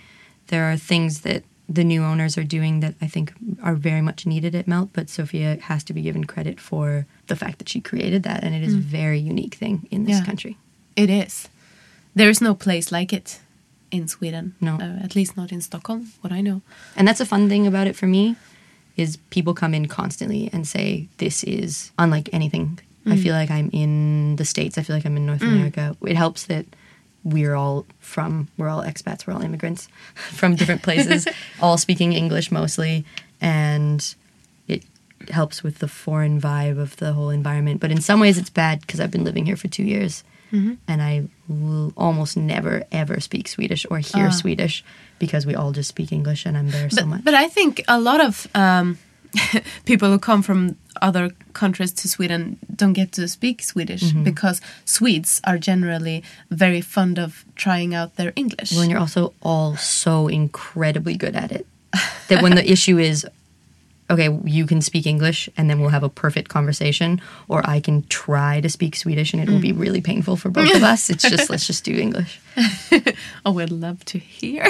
There 0.47 0.71
are 0.71 0.77
things 0.77 1.23
that 1.23 1.43
the 1.69 1.83
new 1.83 2.05
owners 2.05 2.39
are 2.39 2.45
doing 2.45 2.81
that 2.81 2.95
I 3.01 3.09
think 3.09 3.33
are 3.63 3.75
very 3.75 4.01
much 4.03 4.27
needed 4.27 4.55
at 4.55 4.69
Melt, 4.69 4.91
but 4.93 5.09
Sophia 5.11 5.59
has 5.63 5.83
to 5.85 5.93
be 5.93 6.03
given 6.03 6.25
credit 6.25 6.61
for 6.61 7.07
the 7.27 7.35
fact 7.35 7.59
that 7.59 7.69
she 7.69 7.81
created 7.81 8.23
that, 8.23 8.45
and 8.45 8.55
it 8.55 8.63
is 8.63 8.75
mm. 8.75 8.79
a 8.79 8.83
very 8.83 9.19
unique 9.19 9.55
thing 9.55 9.89
in 9.91 10.05
this 10.05 10.19
Yeah. 10.19 10.25
country. 10.25 10.57
It 10.95 11.11
is. 11.11 11.49
There 12.15 12.31
is 12.31 12.41
no 12.41 12.55
place 12.55 12.93
like 12.93 13.13
it 13.13 13.41
in 13.93 14.09
Sweden. 14.09 14.57
No. 14.61 14.77
Uh, 14.77 15.05
at 15.05 15.15
least 15.15 15.37
not 15.37 15.53
in 15.53 15.61
Stockholm, 15.61 16.13
what 16.23 16.33
I 16.33 16.41
know. 16.41 16.63
And 16.97 17.07
that's 17.07 17.21
a 17.21 17.27
fun 17.27 17.49
thing 17.49 17.67
about 17.67 17.87
it 17.87 17.95
for 17.95 18.07
me 18.07 18.37
is 18.97 19.19
people 19.31 19.55
come 19.55 19.75
in 19.75 19.87
constantly 19.87 20.51
and 20.53 20.67
say 20.67 21.09
this 21.19 21.45
is 21.45 21.93
unlike 21.99 22.29
anything. 22.33 22.79
I 23.05 23.17
feel 23.17 23.35
like 23.35 23.51
I'm 23.51 23.69
in 23.73 24.37
the 24.37 24.45
states. 24.45 24.79
I 24.79 24.83
feel 24.83 24.95
like 24.95 25.05
I'm 25.05 25.17
in 25.17 25.27
North 25.27 25.43
America. 25.43 25.97
It 26.07 26.17
helps 26.17 26.45
that 26.45 26.67
we're 27.25 27.55
all 27.55 27.85
from 27.99 28.49
we're 28.57 28.69
all 28.69 28.83
expats, 28.83 29.27
we're 29.27 29.35
all 29.35 29.43
immigrants 29.43 29.89
from 30.15 30.55
different 30.55 30.83
places, 30.83 31.27
all 31.61 31.79
speaking 31.79 32.13
English 32.13 32.53
mostly 32.53 33.05
and 33.41 34.15
it 34.69 34.85
helps 35.31 35.65
with 35.65 35.79
the 35.79 35.89
foreign 35.89 36.41
vibe 36.41 36.79
of 36.79 36.97
the 36.97 37.13
whole 37.13 37.31
environment. 37.31 37.81
But 37.81 37.91
in 37.91 38.01
some 38.01 38.21
ways 38.21 38.39
it's 38.39 38.51
bad 38.51 38.81
because 38.83 39.01
I've 39.01 39.11
been 39.11 39.25
living 39.25 39.47
here 39.47 39.57
for 39.57 39.69
2 39.69 39.83
years. 39.83 40.23
And 40.53 41.03
I 41.03 41.29
will 41.49 41.93
almost 41.97 42.37
never 42.37 42.83
ever 42.93 43.21
speak 43.21 43.49
Swedish 43.49 43.87
or 43.91 43.99
hear 43.99 44.31
Swedish 44.31 44.85
because 45.19 45.47
we 45.47 45.55
all 45.55 45.73
just 45.73 45.89
speak 45.89 46.13
English 46.13 46.47
and 46.47 46.57
I'm 46.59 46.71
there 46.71 46.91
so 46.91 47.07
much. 47.07 47.25
but 47.25 47.35
I 47.35 47.49
think 47.49 47.83
a 47.89 47.99
lot 47.99 48.21
of 48.21 48.47
um, 48.55 48.99
people 49.87 50.11
who 50.11 50.19
come 50.19 50.43
from 50.43 50.77
other 51.01 51.31
countries 51.55 51.93
to 51.93 52.09
Sweden 52.09 52.59
don't 52.77 52.93
get 52.93 53.13
to 53.13 53.27
speak 53.29 53.63
Swedish 53.63 54.03
Mm-hmm. 54.03 54.25
because 54.25 54.61
Swedes 54.85 55.41
are 55.45 55.59
generally 55.59 56.23
very 56.51 56.81
fond 56.83 57.19
of 57.19 57.45
trying 57.57 57.95
out 57.95 58.17
their 58.17 58.33
English. 58.37 58.73
Well, 58.73 58.83
and 58.83 58.91
you're 58.91 59.01
also 59.01 59.33
all 59.41 59.77
so 59.77 60.29
incredibly 60.29 61.17
good 61.17 61.35
at 61.35 61.51
it 61.53 61.67
that 62.29 62.43
when 62.43 62.55
the 62.57 62.71
issue 62.73 62.99
is, 62.99 63.27
okay, 64.13 64.39
you 64.45 64.67
can 64.67 64.81
speak 64.81 65.07
English 65.07 65.49
and 65.57 65.69
then 65.69 65.81
we'll 65.81 65.91
have 65.91 66.03
a 66.03 66.09
perfect 66.09 66.49
conversation, 66.49 67.21
or 67.49 67.63
I 67.65 67.81
can 67.81 68.07
try 68.09 68.61
to 68.61 68.69
speak 68.69 68.95
Swedish 68.95 69.33
and 69.33 69.43
it 69.43 69.49
will 69.49 69.61
be 69.61 69.73
mm. 69.73 69.79
really 69.79 70.01
painful 70.01 70.37
for 70.37 70.51
both 70.51 70.75
of 70.75 70.83
us. 70.83 71.11
It's 71.11 71.29
just, 71.29 71.51
let's 71.51 71.67
just 71.67 71.85
do 71.85 71.95
English. 71.95 72.41
oh, 73.45 73.53
we'd 73.53 73.71
love 73.71 74.05
to 74.07 74.19
hear. 74.19 74.67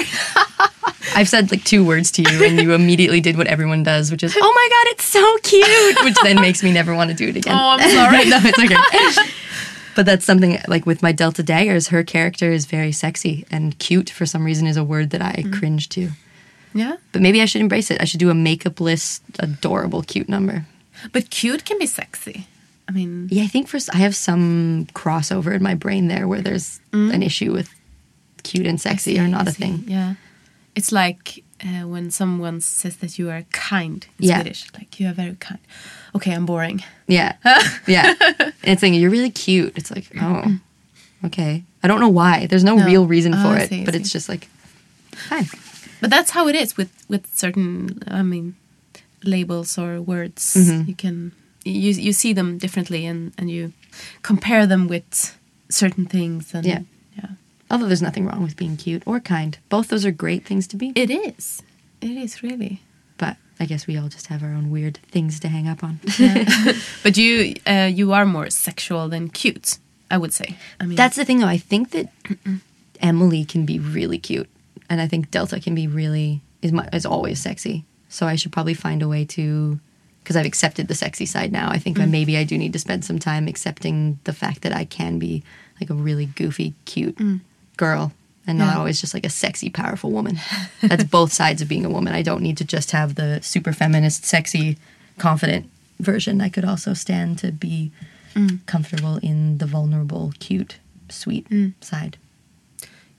I've 1.15 1.29
said 1.29 1.51
like 1.51 1.63
two 1.63 1.85
words 1.85 2.11
to 2.13 2.21
you 2.23 2.43
and 2.43 2.59
you 2.59 2.73
immediately 2.73 3.21
did 3.21 3.37
what 3.37 3.47
everyone 3.47 3.83
does, 3.83 4.09
which 4.09 4.23
is, 4.23 4.35
oh 4.35 4.39
my 4.41 4.67
God, 4.69 4.93
it's 4.93 5.05
so 5.05 5.37
cute, 5.43 6.03
which 6.03 6.15
then 6.23 6.41
makes 6.41 6.63
me 6.63 6.71
never 6.71 6.95
want 6.95 7.11
to 7.11 7.15
do 7.15 7.27
it 7.27 7.35
again. 7.35 7.53
Oh, 7.53 7.77
I'm 7.77 7.79
sorry. 7.79 8.29
no, 8.29 8.39
it's 8.41 8.59
okay. 8.59 9.31
But 9.95 10.07
that's 10.07 10.25
something 10.25 10.59
like 10.67 10.87
with 10.87 11.03
my 11.03 11.11
Delta 11.11 11.43
Daggers, 11.43 11.89
her 11.89 12.03
character 12.03 12.51
is 12.51 12.65
very 12.65 12.91
sexy 12.91 13.45
and 13.51 13.77
cute 13.77 14.09
for 14.09 14.25
some 14.25 14.43
reason 14.43 14.65
is 14.65 14.77
a 14.77 14.83
word 14.83 15.11
that 15.11 15.21
I 15.21 15.43
mm. 15.43 15.53
cringe 15.53 15.89
to. 15.89 16.09
Yeah, 16.73 16.95
But 17.11 17.21
maybe 17.21 17.41
I 17.41 17.45
should 17.45 17.61
embrace 17.61 17.91
it. 17.91 18.01
I 18.01 18.05
should 18.05 18.19
do 18.19 18.29
a 18.29 18.33
makeupless, 18.33 19.21
adorable, 19.39 20.01
cute 20.03 20.29
number. 20.29 20.65
but 21.11 21.29
cute 21.29 21.65
can 21.65 21.77
be 21.79 21.85
sexy. 21.85 22.47
I 22.87 22.91
mean, 22.91 23.27
Yeah, 23.31 23.43
I 23.43 23.47
think 23.47 23.67
for 23.67 23.79
I 23.93 23.97
have 23.97 24.15
some 24.15 24.87
crossover 24.93 25.53
in 25.55 25.63
my 25.63 25.73
brain 25.75 26.07
there 26.09 26.27
where 26.27 26.41
there's 26.41 26.79
an 26.91 27.23
issue 27.23 27.53
with 27.53 27.69
cute 28.43 28.67
and 28.67 28.79
sexy 28.81 29.17
are 29.19 29.27
not 29.27 29.47
a 29.47 29.51
thing. 29.51 29.83
Yeah, 29.87 30.15
it's 30.75 30.91
like 30.91 31.43
uh, 31.63 31.87
when 31.87 32.11
someone 32.11 32.59
says 32.59 32.97
that 32.97 33.17
you 33.17 33.29
are 33.29 33.43
kind 33.53 34.05
in 34.19 34.25
Yeah. 34.27 34.41
Swedish, 34.41 34.65
like 34.73 34.99
you 34.99 35.07
are 35.07 35.13
very 35.13 35.35
kind. 35.39 35.59
Okay, 36.13 36.33
I'm 36.35 36.45
boring. 36.45 36.83
Yeah, 37.07 37.35
yeah. 37.87 38.13
And 38.39 38.53
it's 38.63 38.81
saying 38.81 38.95
you're 38.95 39.09
really 39.11 39.31
cute. 39.31 39.77
It's 39.77 39.89
like, 39.91 40.07
oh, 40.21 40.59
okay. 41.25 41.63
I 41.83 41.87
don't 41.87 41.99
know 42.01 42.09
why. 42.09 42.47
There's 42.47 42.63
no, 42.65 42.75
No. 42.75 42.85
real 42.85 43.07
reason 43.07 43.33
Oh, 43.33 43.41
for 43.43 43.47
I 43.57 43.61
it, 43.61 43.69
see, 43.69 43.85
but 43.85 43.93
see. 43.93 43.99
it's 44.01 44.11
just 44.11 44.27
like, 44.27 44.49
fine. 45.29 45.45
But 46.03 46.09
that's 46.11 46.31
how 46.31 46.47
it 46.49 46.55
is 46.55 46.75
with 46.77 46.89
with 47.09 47.23
certain. 47.33 47.99
I 48.07 48.21
mean, 48.23 48.53
labels 49.23 49.77
or 49.77 50.01
words. 50.01 50.53
Mm-hmm. 50.53 50.89
You 50.89 50.95
can 50.95 51.31
you 51.65 51.91
you 52.07 52.13
see 52.13 52.33
them 52.33 52.57
differently 52.57 53.07
and 53.09 53.31
and 53.37 53.49
you 53.49 53.71
compare 54.21 54.67
them 54.67 54.87
with 54.89 55.37
certain 55.69 56.05
things 56.05 56.53
and 56.53 56.65
Yeah. 56.65 56.81
yeah. 57.17 57.29
Although 57.69 57.87
there's 57.87 58.01
nothing 58.01 58.27
wrong 58.27 58.43
with 58.43 58.55
being 58.55 58.77
cute 58.77 59.03
or 59.05 59.19
kind. 59.21 59.57
Both 59.69 59.87
those 59.87 60.05
are 60.07 60.11
great 60.15 60.43
things 60.45 60.67
to 60.67 60.77
be. 60.77 60.91
It 60.95 61.09
is. 61.09 61.63
It 62.01 62.17
is 62.25 62.43
really. 62.43 62.79
But 63.17 63.35
I 63.63 63.65
guess 63.65 63.87
we 63.87 63.97
all 63.99 64.09
just 64.09 64.27
have 64.27 64.43
our 64.43 64.53
own 64.57 64.69
weird 64.71 64.99
things 65.11 65.39
to 65.39 65.47
hang 65.47 65.67
up 65.69 65.83
on. 65.83 65.99
But 67.03 67.15
you 67.17 67.53
uh, 67.65 67.89
you 67.99 68.11
are 68.13 68.25
more 68.25 68.49
sexual 68.49 69.09
than 69.09 69.29
cute, 69.29 69.79
I 70.11 70.17
would 70.17 70.33
say. 70.33 70.55
I 70.81 70.85
mean 70.85 70.95
That's 70.97 71.15
the 71.15 71.23
thing, 71.25 71.39
though. 71.39 71.53
I 71.55 71.59
think 71.69 71.89
that 71.91 72.07
Emily 72.99 73.45
can 73.45 73.65
be 73.65 73.79
really 73.79 74.19
cute, 74.19 74.47
and 74.89 75.01
I 75.01 75.07
think 75.07 75.31
Delta 75.31 75.59
can 75.59 75.75
be 75.75 75.87
really 75.87 76.41
is 76.61 76.71
mu- 76.71 76.89
is 76.91 77.05
always 77.05 77.39
sexy. 77.39 77.85
So 78.09 78.27
I 78.27 78.35
should 78.35 78.51
probably 78.51 78.73
find 78.75 79.01
a 79.01 79.07
way 79.07 79.25
to, 79.25 79.79
because 80.21 80.35
I've 80.35 80.45
accepted 80.45 80.87
the 80.87 80.95
sexy 80.95 81.25
side 81.25 81.51
now. 81.51 81.69
I 81.69 81.79
think 81.79 81.97
that 81.97 82.03
mm-hmm. 82.03 82.11
maybe 82.11 82.37
I 82.37 82.43
do 82.43 82.57
need 82.57 82.73
to 82.73 82.79
spend 82.79 83.03
some 83.03 83.17
time 83.17 83.47
accepting 83.47 84.19
the 84.23 84.33
fact 84.33 84.61
that 84.61 84.71
I 84.71 84.85
can 84.85 85.17
be 85.17 85.43
like 85.81 85.89
a 85.89 85.95
really 85.95 86.27
goofy, 86.27 86.75
cute 86.85 87.17
mm. 87.17 87.41
girl, 87.75 88.13
and 88.45 88.59
not 88.59 88.77
always 88.77 89.01
just 89.01 89.13
like 89.13 89.25
a 89.25 89.29
sexy, 89.29 89.69
powerful 89.69 90.11
woman. 90.11 90.39
That's 90.81 91.03
both 91.05 91.33
sides 91.33 91.61
of 91.61 91.67
being 91.67 91.85
a 91.85 91.89
woman. 91.89 92.13
I 92.13 92.21
don't 92.21 92.43
need 92.43 92.57
to 92.57 92.65
just 92.65 92.91
have 92.91 93.15
the 93.15 93.41
super 93.41 93.73
feminist, 93.73 94.25
sexy, 94.25 94.77
confident 95.17 95.69
version. 95.99 96.39
I 96.39 96.49
could 96.49 96.65
also 96.65 96.93
stand 96.93 97.39
to 97.39 97.51
be 97.51 97.91
mm. 98.35 98.63
comfortable 98.67 99.17
in 99.17 99.57
the 99.57 99.65
vulnerable, 99.65 100.33
cute, 100.39 100.77
sweet 101.09 101.49
mm. 101.49 101.73
side. 101.81 102.17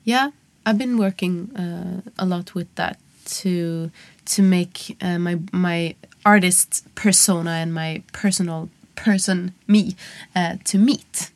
Yeah, 0.05 0.31
I've 0.67 0.79
been 0.79 0.99
working 0.99 1.55
uh, 1.57 2.01
a 2.19 2.27
lot 2.27 2.55
with 2.55 2.75
that 2.77 2.99
to 3.27 3.91
to 4.27 4.43
make 4.43 4.97
uh, 5.01 5.19
my 5.19 5.39
my 5.53 5.95
artist 6.25 6.85
persona 6.95 7.51
and 7.51 7.73
my 7.75 8.03
personal 8.13 8.69
person 8.97 9.55
me 9.67 9.97
uh, 10.35 10.57
to 10.65 10.79
meet, 10.79 11.31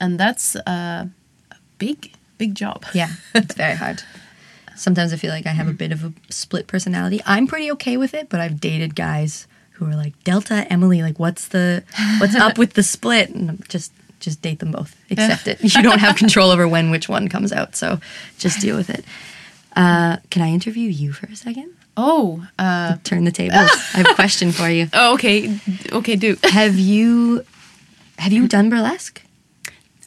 and 0.00 0.18
that's 0.18 0.56
uh, 0.56 1.06
a 1.50 1.56
big 1.78 2.12
big 2.38 2.54
job. 2.54 2.84
Yeah, 2.92 3.10
it's 3.34 3.54
very 3.54 3.76
hard. 3.76 4.02
Sometimes 4.76 5.12
I 5.12 5.16
feel 5.16 5.30
like 5.30 5.46
I 5.46 5.50
have 5.50 5.68
a 5.68 5.74
bit 5.74 5.92
of 5.92 6.04
a 6.04 6.12
split 6.30 6.66
personality. 6.66 7.20
I'm 7.26 7.46
pretty 7.46 7.70
okay 7.72 7.98
with 7.98 8.14
it, 8.14 8.30
but 8.30 8.40
I've 8.40 8.60
dated 8.60 8.94
guys 8.94 9.46
who 9.72 9.86
are 9.86 9.96
like 9.96 10.14
Delta, 10.24 10.66
Emily, 10.70 11.02
like 11.02 11.18
what's 11.18 11.48
the 11.48 11.84
what's 12.18 12.34
up 12.34 12.58
with 12.62 12.74
the 12.74 12.82
split? 12.82 13.30
And 13.30 13.50
I'm 13.50 13.60
just 13.68 13.92
just 14.20 14.40
date 14.42 14.58
them 14.60 14.70
both. 14.70 14.94
Accept 15.10 15.46
it. 15.48 15.58
You 15.62 15.82
don't 15.82 15.98
have 15.98 16.16
control 16.16 16.50
over 16.50 16.68
when 16.68 16.90
which 16.90 17.08
one 17.08 17.28
comes 17.28 17.52
out, 17.52 17.74
so 17.76 17.98
just 18.38 18.60
deal 18.60 18.76
with 18.76 18.90
it. 18.90 19.04
Uh, 19.76 20.16
can 20.30 20.42
I 20.42 20.48
interview 20.50 20.88
you 20.88 21.12
for 21.12 21.26
a 21.26 21.36
second? 21.36 21.72
Oh, 21.96 22.46
uh, 22.58 22.96
Turn 23.04 23.24
the 23.24 23.32
tables. 23.32 23.70
I 23.94 23.98
have 23.98 24.06
a 24.10 24.14
question 24.14 24.52
for 24.52 24.68
you. 24.68 24.88
oh, 24.94 25.14
okay, 25.14 25.58
okay, 25.92 26.16
do. 26.16 26.36
Have 26.44 26.78
you 26.78 27.44
have 28.18 28.32
you 28.32 28.46
done 28.48 28.70
burlesque? 28.70 29.22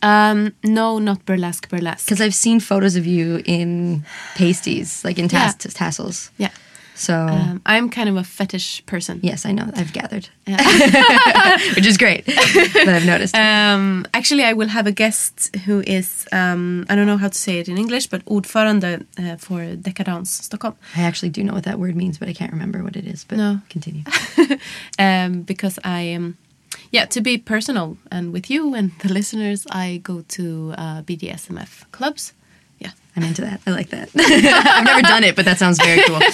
Um, 0.02 0.54
no, 0.64 1.00
not 1.00 1.26
burlesque, 1.26 1.70
burlesque. 1.70 2.06
Because 2.06 2.20
I've 2.20 2.36
seen 2.36 2.60
photos 2.60 2.96
of 2.98 3.06
you 3.06 3.42
in 3.46 4.04
pasties, 4.36 5.04
like 5.06 5.18
in 5.18 5.30
tas- 5.30 5.56
Yeah. 5.66 5.72
tassels. 5.74 6.30
yeah, 6.38 6.50
So 6.96 7.14
um, 7.16 7.62
I'm 7.66 7.90
kind 7.90 8.08
of 8.10 8.16
a 8.18 8.24
fetish 8.24 8.84
person. 8.86 9.20
yes, 9.24 9.46
I 9.46 9.52
know. 9.52 9.70
I've 9.76 9.94
gathered, 9.94 10.30
Yeah. 10.48 10.58
which 11.76 11.88
is 11.88 11.98
great. 11.98 12.26
that 12.26 12.94
I've 12.96 13.06
noticed. 13.06 13.36
Um, 13.36 14.06
actually, 14.14 14.44
I 14.44 14.54
will 14.54 14.68
have 14.70 14.86
a 14.88 14.92
guest 14.92 15.56
who 15.66 15.82
is, 15.88 16.28
um, 16.32 16.86
I 16.90 16.96
don't 16.96 17.08
know 17.08 17.18
how 17.18 17.30
to 17.30 17.38
say 17.38 17.60
it 17.60 17.68
in 17.68 17.78
English, 17.78 18.08
but 18.08 18.22
ordförande 18.26 19.06
uh, 19.18 19.38
for 19.38 19.76
Dekadans 19.76 20.28
Stockholm. 20.28 20.76
I 20.96 21.02
actually 21.04 21.30
do 21.32 21.44
know 21.44 21.54
what 21.54 21.64
that 21.64 21.80
word 21.80 21.96
means, 21.96 22.18
but 22.20 22.30
I 22.30 22.34
can't 22.34 22.52
remember 22.52 22.84
what 22.84 22.96
it 22.96 23.06
is. 23.08 23.26
But 23.28 23.38
No. 23.38 23.60
continue. 23.70 24.04
um, 25.00 25.42
because 25.42 25.80
I 25.84 26.02
am, 26.16 26.38
yeah, 26.92 27.06
to 27.06 27.22
be 27.22 27.38
personal 27.38 27.98
and 28.12 28.32
with 28.34 28.50
you 28.50 28.76
and 28.76 28.92
the 29.00 29.12
listeners, 29.14 29.66
I 29.72 30.00
go 30.04 30.22
to 30.28 30.74
uh, 30.78 31.02
BDSMF 31.04 31.86
clubs. 31.92 32.34
I'm 33.16 33.24
into 33.24 33.42
that. 33.42 33.62
I 33.68 33.72
like 33.72 33.90
that. 33.90 34.10
I've 34.16 34.86
never 34.86 35.02
done 35.02 35.24
it, 35.24 35.36
but 35.36 35.46
that 35.46 35.60
sounds 35.60 35.78
very 35.78 36.04
cool. 36.04 36.20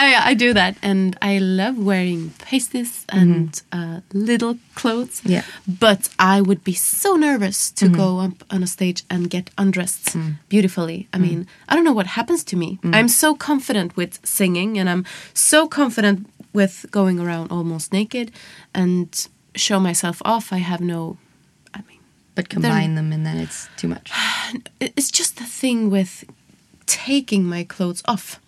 Oh, 0.00 0.04
I, 0.04 0.30
I 0.30 0.34
do 0.34 0.52
that, 0.54 0.76
and 0.80 1.18
I 1.20 1.38
love 1.38 1.76
wearing 1.76 2.30
pasties 2.38 3.04
and 3.08 3.50
mm-hmm. 3.50 3.96
uh, 3.96 4.00
little 4.12 4.58
clothes. 4.76 5.20
Yeah. 5.24 5.42
But 5.66 6.08
I 6.18 6.40
would 6.40 6.62
be 6.62 6.72
so 6.72 7.16
nervous 7.16 7.70
to 7.72 7.86
mm-hmm. 7.86 7.94
go 7.94 8.20
up 8.20 8.44
on 8.50 8.62
a 8.62 8.66
stage 8.66 9.02
and 9.10 9.28
get 9.28 9.50
undressed 9.58 10.16
mm. 10.16 10.36
beautifully. 10.48 11.08
I 11.12 11.18
mm. 11.18 11.22
mean, 11.22 11.46
I 11.68 11.74
don't 11.74 11.84
know 11.84 11.92
what 11.92 12.06
happens 12.06 12.44
to 12.44 12.56
me. 12.56 12.78
Mm. 12.82 12.94
I'm 12.94 13.08
so 13.08 13.34
confident 13.34 13.96
with 13.96 14.24
singing, 14.24 14.78
and 14.78 14.88
I'm 14.88 15.04
so 15.34 15.66
confident 15.66 16.28
with 16.52 16.86
going 16.90 17.18
around 17.18 17.50
almost 17.50 17.92
naked 17.92 18.30
and 18.72 19.28
show 19.56 19.80
myself 19.80 20.22
off. 20.24 20.52
I 20.52 20.58
have 20.58 20.80
no. 20.80 21.18
But 22.38 22.48
combine 22.48 22.94
them, 22.94 23.12
and 23.12 23.26
then 23.26 23.36
it's 23.38 23.68
too 23.76 23.88
much. 23.88 24.12
it's 24.80 25.10
just 25.10 25.38
the 25.38 25.44
thing 25.44 25.90
with 25.90 26.24
taking 26.86 27.42
my 27.42 27.64
clothes 27.64 28.00
off 28.06 28.38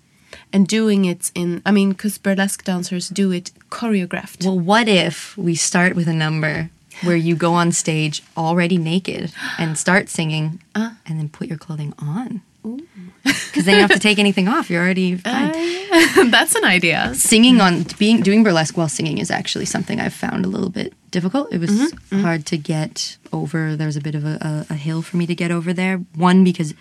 and 0.53 0.67
doing 0.67 1.05
it 1.05 1.33
in 1.35 1.61
i 1.67 1.71
mean 1.71 1.91
because 1.91 2.17
burlesque 2.17 2.65
dancers 2.65 3.09
do 3.09 3.33
it 3.33 3.51
choreographed 3.69 4.45
Well, 4.45 4.59
what 4.59 4.89
if 4.89 5.37
we 5.37 5.55
start 5.55 5.95
with 5.97 6.09
a 6.09 6.13
number 6.13 6.71
where 7.03 7.17
you 7.17 7.35
go 7.35 7.55
on 7.55 7.73
stage 7.73 8.23
already 8.37 8.79
naked 8.79 9.33
and 9.59 9.77
start 9.79 10.09
singing, 10.09 10.61
Uh. 10.75 10.93
and 11.07 11.19
then 11.19 11.29
put 11.29 11.49
your 11.49 11.59
clothing 11.59 11.95
on? 11.99 12.43
Because 12.63 13.65
then 13.65 13.75
you 13.75 13.81
don't 13.81 13.91
have 13.91 13.99
to 13.99 13.99
take 13.99 14.19
anything 14.19 14.49
off. 14.49 14.71
You're 14.71 14.83
already 14.83 15.15
uh, 15.25 15.53
fine. 15.53 16.31
that's 16.31 16.55
an 16.55 16.65
idea 16.65 17.15
singing 17.15 17.61
on 17.61 17.85
being 17.99 18.21
doing 18.21 18.43
burlesque 18.43 18.77
while 18.77 18.89
singing 18.89 19.19
is 19.19 19.31
actually 19.31 19.65
something 19.65 20.01
I've 20.01 20.15
found 20.15 20.45
a 20.45 20.49
little 20.49 20.71
bit 20.71 20.93
difficult. 21.11 21.53
It 21.53 21.59
was 21.59 21.71
mm-hmm, 21.71 21.85
mm-hmm. 21.85 22.23
hard 22.23 22.47
to 22.47 22.57
get 22.57 23.17
over. 23.33 23.77
There's 23.77 23.97
a 23.97 24.01
bit 24.01 24.15
of 24.15 24.25
a, 24.25 24.67
a, 24.71 24.75
a 24.75 24.77
hill 24.77 25.03
for 25.03 25.17
me 25.17 25.27
to 25.27 25.35
get 25.35 25.51
over 25.51 25.73
there. 25.73 25.99
One 26.15 26.45
because 26.45 26.75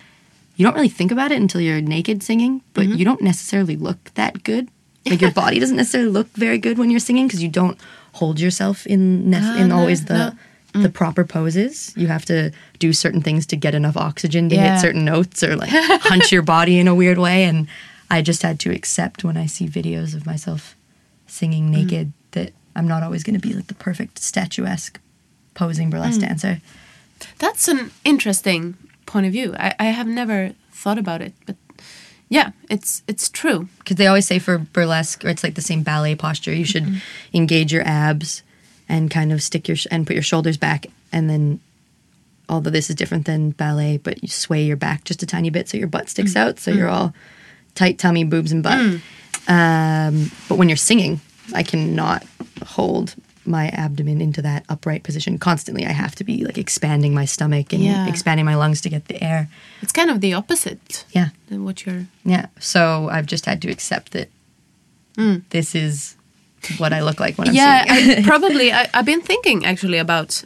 you 0.56 0.64
don't 0.64 0.74
really 0.74 0.88
think 0.88 1.10
about 1.10 1.32
it 1.32 1.36
until 1.36 1.60
you're 1.60 1.80
naked 1.80 2.22
singing, 2.22 2.62
but 2.74 2.86
mm-hmm. 2.86 2.98
you 2.98 3.04
don't 3.04 3.22
necessarily 3.22 3.76
look 3.76 4.12
that 4.14 4.42
good. 4.42 4.68
Like 5.06 5.20
your 5.20 5.30
body 5.32 5.58
doesn't 5.58 5.76
necessarily 5.76 6.10
look 6.10 6.28
very 6.28 6.58
good 6.58 6.78
when 6.78 6.90
you're 6.90 7.00
singing 7.00 7.26
because 7.26 7.42
you 7.42 7.48
don't 7.48 7.78
hold 8.12 8.40
yourself 8.40 8.86
in 8.86 9.30
nec- 9.30 9.42
Ah, 9.44 9.58
in 9.58 9.68
no, 9.68 9.78
always 9.78 10.04
the 10.06 10.34
no. 10.74 10.82
the 10.82 10.88
mm. 10.88 10.94
proper 10.94 11.24
poses. 11.24 11.92
You 11.96 12.06
have 12.08 12.24
to 12.26 12.52
do 12.78 12.92
certain 12.92 13.22
things 13.22 13.46
to 13.46 13.56
get 13.56 13.74
enough 13.74 13.96
oxygen 13.96 14.48
to 14.50 14.54
Yeah. 14.54 14.74
hit 14.74 14.80
certain 14.80 15.04
notes 15.04 15.42
or 15.42 15.56
like 15.56 15.70
hunch 15.72 16.30
your 16.32 16.42
body 16.42 16.78
in 16.78 16.86
a 16.88 16.94
weird 16.94 17.18
way. 17.18 17.44
And 17.44 17.66
I 18.10 18.22
just 18.22 18.42
had 18.42 18.58
to 18.60 18.70
accept 18.70 19.24
when 19.24 19.36
I 19.36 19.46
see 19.46 19.66
videos 19.68 20.14
of 20.14 20.26
myself 20.26 20.76
singing 21.26 21.68
mm. 21.68 21.70
naked 21.72 22.12
that 22.32 22.52
I'm 22.76 22.86
not 22.88 23.02
always 23.02 23.22
going 23.24 23.40
to 23.40 23.46
be 23.48 23.54
like 23.54 23.66
the 23.66 23.74
perfect 23.74 24.18
statuesque 24.20 25.00
posing 25.54 25.90
burlesque 25.90 26.18
mm. 26.20 26.28
dancer. 26.28 26.60
that's 27.38 27.68
an 27.68 27.90
interesting 28.04 28.74
point 29.06 29.26
of 29.26 29.32
view 29.32 29.54
I, 29.58 29.74
I 29.78 29.84
have 29.86 30.06
never 30.06 30.52
thought 30.72 30.98
about 30.98 31.20
it 31.20 31.34
but 31.46 31.56
yeah 32.30 32.52
it's 32.70 33.02
it's 33.06 33.28
true. 33.28 33.68
Because 33.78 33.96
they 33.96 34.06
always 34.06 34.26
say 34.26 34.38
for 34.38 34.56
burlesque, 34.56 35.22
or 35.22 35.28
it's 35.28 35.44
like 35.44 35.54
the 35.54 35.60
same 35.60 35.82
ballet 35.82 36.14
posture, 36.14 36.54
you 36.54 36.64
should 36.64 36.84
mm-hmm. 36.84 37.36
engage 37.36 37.74
your 37.74 37.86
abs 37.86 38.42
and 38.88 39.10
kind 39.10 39.32
of 39.32 39.42
stick 39.42 39.68
your 39.68 39.76
sh- 39.76 39.86
and 39.90 40.06
put 40.06 40.14
your 40.14 40.22
shoulders 40.22 40.56
back, 40.56 40.86
and 41.12 41.28
then. 41.28 41.60
Although 42.48 42.70
this 42.70 42.90
is 42.90 42.96
different 42.96 43.26
than 43.26 43.50
ballet, 43.50 43.98
but 43.98 44.24
you 44.24 44.28
sway 44.28 44.64
your 44.64 44.76
back 44.76 45.04
just 45.04 45.22
a 45.22 45.26
tiny 45.26 45.50
bit 45.50 45.68
so 45.68 45.78
your 45.78 45.86
butt 45.86 46.08
sticks 46.08 46.32
mm-hmm. 46.32 46.48
out, 46.48 46.58
so 46.58 46.72
you're 46.72 46.88
mm-hmm. 46.88 46.96
all 46.96 47.14
tight 47.76 47.96
tummy, 47.96 48.24
boobs, 48.24 48.50
and 48.50 48.64
butt. 48.64 48.76
Mm. 48.76 49.00
Um, 49.46 50.32
but 50.48 50.56
when 50.58 50.68
you're 50.68 50.76
singing, 50.76 51.20
I 51.54 51.62
cannot 51.62 52.26
hold 52.66 53.14
my 53.44 53.68
abdomen 53.68 54.20
into 54.20 54.42
that 54.42 54.64
upright 54.68 55.02
position 55.02 55.38
constantly. 55.38 55.86
I 55.86 55.92
have 55.92 56.14
to 56.16 56.24
be 56.24 56.44
like 56.44 56.58
expanding 56.58 57.14
my 57.14 57.24
stomach 57.26 57.72
and 57.72 57.82
Yeah. 57.82 58.06
expanding 58.08 58.44
my 58.46 58.54
lungs 58.54 58.80
to 58.82 58.88
get 58.90 59.06
the 59.08 59.22
air. 59.22 59.48
it's 59.82 59.92
kind 59.92 60.10
of 60.10 60.20
the 60.20 60.34
opposite 60.34 61.04
Yeah. 61.12 61.28
than 61.48 61.64
what 61.64 61.86
you're 61.86 62.06
Yeah. 62.24 62.46
So 62.58 63.08
I've 63.10 63.26
just 63.26 63.46
had 63.46 63.60
to 63.62 63.70
accept 63.70 64.12
that 64.12 64.28
this 65.50 65.74
is 65.74 66.16
what 66.78 66.92
I 66.92 67.00
look 67.02 67.20
like 67.20 67.38
when 67.38 67.48
I'm 67.48 67.54
yeah. 67.54 67.84
I, 67.88 68.22
probably 68.32 68.70
I, 68.72 68.86
i've 68.92 69.06
been 69.06 69.22
thinking 69.22 69.64
actually 69.64 69.98
about 69.98 70.44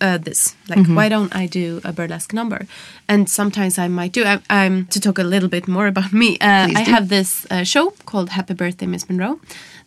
uh, 0.00 0.18
this 0.18 0.56
like 0.68 0.78
Mm-hmm. 0.80 0.94
why 0.96 1.08
don't 1.08 1.32
i 1.36 1.46
do 1.46 1.80
a 1.84 1.92
burlesque 1.92 2.32
number 2.34 2.66
and 3.08 3.28
sometimes 3.28 3.78
i 3.78 3.86
might 3.88 4.12
do 4.12 4.24
I, 4.24 4.40
i'm 4.50 4.86
to 4.86 4.98
talk 5.00 5.18
a 5.18 5.22
little 5.22 5.48
bit 5.48 5.68
more 5.68 5.86
about 5.86 6.12
me 6.12 6.28
uh, 6.40 6.68
i 6.80 6.82
have 6.82 7.08
this 7.08 7.46
uh, 7.50 7.62
show 7.64 7.92
called 8.06 8.30
happy 8.30 8.54
birthday 8.54 8.86
miss 8.86 9.08
monroe 9.08 9.38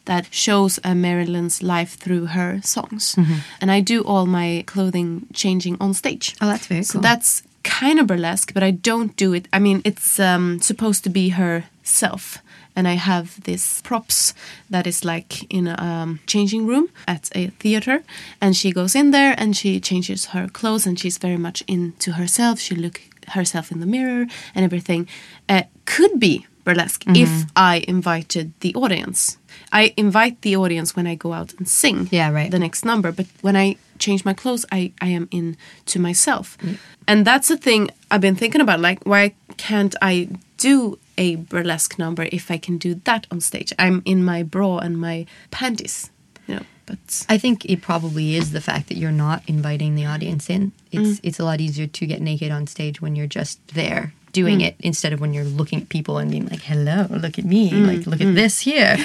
that 0.06 0.26
shows 0.32 0.80
uh, 0.84 0.94
marilyn's 0.96 1.62
life 1.62 1.96
through 1.98 2.26
her 2.28 2.62
songs 2.64 3.16
Mm-hmm. 3.16 3.36
and 3.62 3.72
i 3.72 3.82
do 3.82 4.02
all 4.04 4.26
my 4.26 4.64
clothing 4.68 5.26
changing 5.34 5.78
on 5.80 5.94
stage 5.94 6.36
Oh, 6.42 6.48
that's 6.48 6.68
very 6.68 6.84
so 6.84 6.94
cool. 6.94 7.02
that's 7.02 7.44
kind 7.64 8.00
of 8.00 8.08
burlesque 8.08 8.54
but 8.54 8.64
i 8.64 8.72
don't 8.72 9.16
do 9.18 9.34
it 9.34 9.48
i 9.54 9.60
mean 9.60 9.82
it's 9.84 10.20
um, 10.20 10.60
supposed 10.62 11.04
to 11.04 11.10
be 11.10 11.30
herself 11.30 12.38
and 12.78 12.88
I 12.90 12.96
have 12.98 13.40
this 13.44 13.82
props 13.82 14.34
that 14.70 14.86
is 14.86 15.06
like 15.06 15.44
in 15.50 15.66
a 15.68 15.76
um, 15.82 16.20
changing 16.28 16.68
room 16.68 16.90
at 17.08 17.30
a 17.34 17.48
theater, 17.62 18.04
and 18.42 18.54
she 18.54 18.72
goes 18.74 18.96
in 18.96 19.12
there 19.12 19.34
and 19.38 19.56
she 19.56 19.80
changes 19.80 20.26
her 20.34 20.50
clothes, 20.50 20.86
and 20.86 21.00
she's 21.00 21.18
very 21.18 21.38
much 21.38 21.64
into 21.68 22.12
herself. 22.12 22.60
She 22.60 22.76
look 22.76 23.00
herself 23.30 23.72
in 23.72 23.80
the 23.80 23.86
mirror 23.86 24.26
and 24.54 24.66
everything. 24.66 25.08
Uh, 25.48 25.64
could 25.86 26.20
be 26.20 26.46
burlesque 26.66 27.06
mm-hmm. 27.06 27.16
if 27.16 27.50
I 27.56 27.86
invited 27.88 28.52
the 28.60 28.76
audience. 28.76 29.38
I 29.72 29.94
invite 29.96 30.42
the 30.42 30.58
audience 30.58 30.96
when 30.96 31.08
I 31.08 31.16
go 31.16 31.32
out 31.32 31.54
and 31.54 31.68
sing 31.68 32.10
Yeah, 32.12 32.32
right. 32.32 32.52
the 32.52 32.60
next 32.60 32.84
number, 32.84 33.12
but 33.12 33.28
when 33.42 33.56
I 33.56 33.78
change 34.00 34.26
my 34.26 34.34
clothes, 34.34 34.66
I, 34.72 34.92
I 35.00 35.08
am 35.08 35.30
in 35.32 35.56
to 35.88 36.00
myself. 36.00 36.58
Mm. 36.58 36.78
And 37.08 37.26
that's 37.26 37.48
the 37.48 37.58
thing 37.58 37.90
I've 38.12 38.22
been 38.22 38.36
thinking 38.36 38.62
about. 38.62 38.80
Like, 38.80 39.04
why 39.06 39.36
can't 39.58 39.96
I 40.02 40.28
do 40.58 41.00
a 41.18 41.36
burlesque 41.36 41.98
number 41.98 42.28
if 42.32 42.52
I 42.52 42.58
can 42.58 42.78
do 42.78 42.96
that 43.06 43.28
on 43.32 43.40
stage? 43.40 43.72
I'm 43.80 44.02
in 44.06 44.26
my 44.26 44.44
bra 44.44 44.80
and 44.80 45.00
my 45.00 45.26
panties, 45.52 46.10
you 46.48 46.56
know, 46.56 46.64
but 46.86 47.26
I 47.30 47.38
think 47.38 47.66
it 47.66 47.82
probably 47.82 48.36
is 48.36 48.52
the 48.52 48.62
fact 48.62 48.90
that 48.90 48.98
you're 48.98 49.12
not 49.12 49.44
inviting 49.48 49.96
the 49.96 50.06
audience 50.06 50.50
in. 50.50 50.72
It's 50.92 51.20
mm. 51.20 51.20
it's 51.24 51.40
a 51.40 51.46
lot 51.46 51.62
easier 51.62 51.88
to 51.88 52.06
get 52.06 52.22
naked 52.22 52.52
on 52.52 52.68
stage 52.68 53.02
when 53.02 53.16
you're 53.16 53.28
just 53.28 53.66
there 53.70 54.14
doing 54.36 54.60
hmm. 54.60 54.68
it 54.68 54.76
instead 54.80 55.14
of 55.14 55.22
when 55.22 55.34
you're 55.34 55.46
looking 55.46 55.82
at 55.82 55.90
people 55.90 56.18
and 56.18 56.30
being 56.30 56.48
like, 56.48 56.62
"Hello, 56.62 57.08
look 57.10 57.40
at 57.40 57.46
me. 57.46 57.70
Hmm. 57.70 57.86
Like 57.86 58.06
look 58.06 58.22
at 58.22 58.28
hmm. 58.28 58.36
this 58.36 58.60
here." 58.60 58.98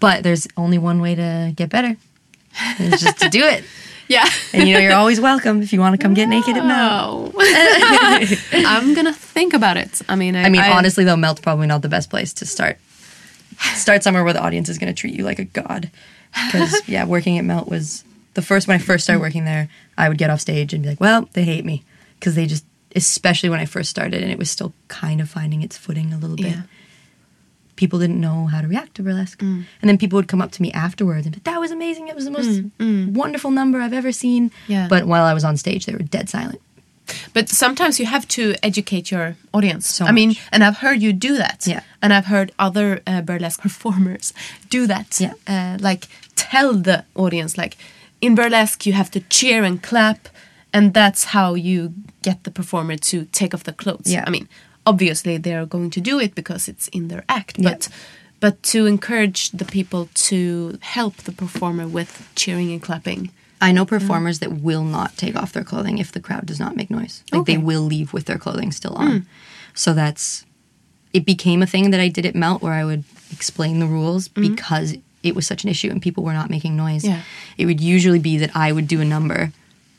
But 0.00 0.24
there's 0.24 0.48
only 0.56 0.78
one 0.78 1.00
way 1.00 1.14
to 1.14 1.52
get 1.54 1.68
better. 1.68 1.96
It's 2.78 3.02
just 3.02 3.18
to 3.20 3.28
do 3.28 3.44
it. 3.44 3.62
yeah. 4.08 4.26
And 4.52 4.66
you 4.66 4.74
know 4.74 4.80
you're 4.80 4.94
always 4.94 5.20
welcome 5.20 5.62
if 5.62 5.72
you 5.72 5.80
want 5.80 5.94
to 5.94 6.02
come 6.02 6.14
get 6.14 6.28
naked 6.28 6.56
at. 6.56 6.64
No. 6.64 7.32
I'm 8.66 8.94
gonna 8.94 9.12
think 9.12 9.54
about 9.54 9.76
it. 9.76 10.00
I 10.08 10.16
mean, 10.16 10.34
I, 10.34 10.44
I 10.44 10.48
mean, 10.48 10.62
honestly 10.62 11.04
though, 11.04 11.16
Melt's 11.16 11.40
probably 11.40 11.66
not 11.66 11.82
the 11.82 11.88
best 11.88 12.10
place 12.10 12.32
to 12.34 12.46
start. 12.46 12.78
Start 13.74 14.02
somewhere 14.02 14.24
where 14.24 14.32
the 14.32 14.42
audience 14.42 14.68
is 14.68 14.78
going 14.78 14.92
to 14.92 14.98
treat 15.00 15.14
you 15.14 15.24
like 15.24 15.38
a 15.38 15.44
god. 15.44 15.90
Because 16.46 16.82
yeah, 16.88 17.06
working 17.06 17.38
at 17.38 17.44
Melt 17.44 17.68
was 17.68 18.04
the 18.34 18.42
first 18.42 18.68
when 18.68 18.74
I 18.74 18.78
first 18.78 19.04
started 19.04 19.20
working 19.20 19.44
there. 19.44 19.68
I 19.96 20.08
would 20.08 20.18
get 20.18 20.30
off 20.30 20.40
stage 20.40 20.74
and 20.74 20.82
be 20.82 20.90
like, 20.90 21.00
"Well, 21.00 21.28
they 21.32 21.44
hate 21.44 21.64
me," 21.64 21.82
because 22.18 22.34
they 22.34 22.46
just, 22.46 22.64
especially 22.96 23.48
when 23.50 23.60
I 23.60 23.66
first 23.66 23.90
started, 23.90 24.22
and 24.22 24.32
it 24.32 24.38
was 24.38 24.50
still 24.50 24.72
kind 24.88 25.20
of 25.20 25.28
finding 25.28 25.62
its 25.62 25.76
footing 25.76 26.12
a 26.12 26.18
little 26.18 26.36
bit. 26.36 26.46
Yeah. 26.46 26.62
People 27.76 27.98
didn't 27.98 28.20
know 28.20 28.46
how 28.46 28.62
to 28.62 28.66
react 28.66 28.94
to 28.94 29.02
burlesque, 29.02 29.42
and 29.42 29.66
then 29.82 29.98
people 29.98 30.16
would 30.16 30.28
come 30.28 30.40
up 30.40 30.50
to 30.52 30.62
me 30.62 30.72
afterwards 30.72 31.26
and 31.26 31.34
be, 31.34 31.40
"That 31.44 31.60
was 31.60 31.70
amazing! 31.70 32.08
It 32.08 32.16
was 32.16 32.24
the 32.24 32.30
most 32.30 32.62
wonderful 33.14 33.50
number 33.50 33.80
I've 33.80 33.92
ever 33.92 34.12
seen." 34.12 34.50
Yeah. 34.66 34.88
But 34.88 35.06
while 35.06 35.24
I 35.24 35.34
was 35.34 35.44
on 35.44 35.56
stage, 35.58 35.84
they 35.84 35.92
were 35.92 35.98
dead 35.98 36.30
silent. 36.30 36.60
But 37.34 37.48
sometimes 37.48 38.00
you 38.00 38.06
have 38.06 38.26
to 38.28 38.54
educate 38.62 39.10
your 39.10 39.36
audience. 39.52 39.86
So 39.88 40.06
I 40.06 40.12
mean, 40.12 40.30
much. 40.30 40.42
and 40.52 40.64
I've 40.64 40.78
heard 40.78 41.02
you 41.02 41.12
do 41.12 41.36
that. 41.36 41.66
Yeah. 41.66 41.82
And 42.02 42.12
I've 42.12 42.26
heard 42.26 42.50
other 42.58 43.00
uh, 43.06 43.20
burlesque 43.20 43.60
performers 43.68 44.32
do 44.70 44.86
that. 44.86 45.20
Yeah. 45.20 45.34
Uh, 45.46 45.76
like 45.80 46.08
tell 46.34 46.72
the 46.74 47.04
audience, 47.14 47.58
like 47.58 47.76
in 48.20 48.34
burlesque, 48.34 48.86
you 48.86 48.92
have 48.94 49.10
to 49.12 49.20
cheer 49.20 49.62
and 49.64 49.82
clap, 49.82 50.28
and 50.72 50.94
that's 50.94 51.24
how 51.24 51.54
you 51.54 51.94
get 52.22 52.44
the 52.44 52.50
performer 52.50 52.96
to 52.96 53.24
take 53.26 53.54
off 53.54 53.64
the 53.64 53.72
clothes. 53.72 54.12
Yeah. 54.12 54.24
I 54.26 54.30
mean, 54.30 54.48
obviously 54.84 55.36
they 55.36 55.54
are 55.54 55.66
going 55.66 55.90
to 55.90 56.00
do 56.00 56.18
it 56.18 56.34
because 56.34 56.68
it's 56.68 56.88
in 56.88 57.08
their 57.08 57.24
act, 57.28 57.58
Yeah. 57.58 57.70
but. 57.70 57.88
But 58.38 58.62
to 58.64 58.84
encourage 58.84 59.50
the 59.52 59.64
people 59.64 60.10
to 60.28 60.78
help 60.82 61.16
the 61.16 61.32
performer 61.32 61.88
with 61.88 62.30
cheering 62.34 62.70
and 62.70 62.82
clapping. 62.82 63.30
I 63.62 63.72
know 63.72 63.86
performers 63.86 64.40
that 64.40 64.52
will 64.52 64.84
not 64.84 65.16
take 65.16 65.34
off 65.34 65.54
their 65.54 65.64
clothing 65.64 65.96
if 65.96 66.12
the 66.12 66.20
crowd 66.20 66.44
does 66.44 66.60
not 66.60 66.76
make 66.76 66.90
noise. 66.90 67.24
Like 67.32 67.46
they 67.46 67.56
will 67.56 67.80
leave 67.80 68.12
with 68.12 68.26
their 68.26 68.36
clothing 68.36 68.72
still 68.72 68.92
on. 68.94 69.10
Hmm. 69.10 69.18
So 69.72 69.94
that's 69.94 70.44
it 71.14 71.24
became 71.24 71.62
a 71.62 71.66
thing 71.66 71.92
that 71.92 72.00
I 72.00 72.08
did 72.08 72.26
at 72.26 72.34
Melt 72.34 72.60
where 72.60 72.74
I 72.74 72.84
would 72.84 73.04
explain 73.32 73.80
the 73.80 73.86
rules 73.86 74.28
mm-hmm. 74.28 74.54
because 74.54 74.98
it 75.22 75.34
was 75.34 75.46
such 75.46 75.64
an 75.64 75.70
issue 75.70 75.90
and 75.90 76.02
people 76.02 76.22
were 76.22 76.34
not 76.34 76.50
making 76.50 76.76
noise. 76.76 77.04
Yeah. 77.04 77.22
It 77.56 77.64
would 77.64 77.80
usually 77.80 78.18
be 78.18 78.36
that 78.36 78.54
I 78.54 78.70
would 78.70 78.86
do 78.86 79.00
a 79.00 79.04
number 79.04 79.52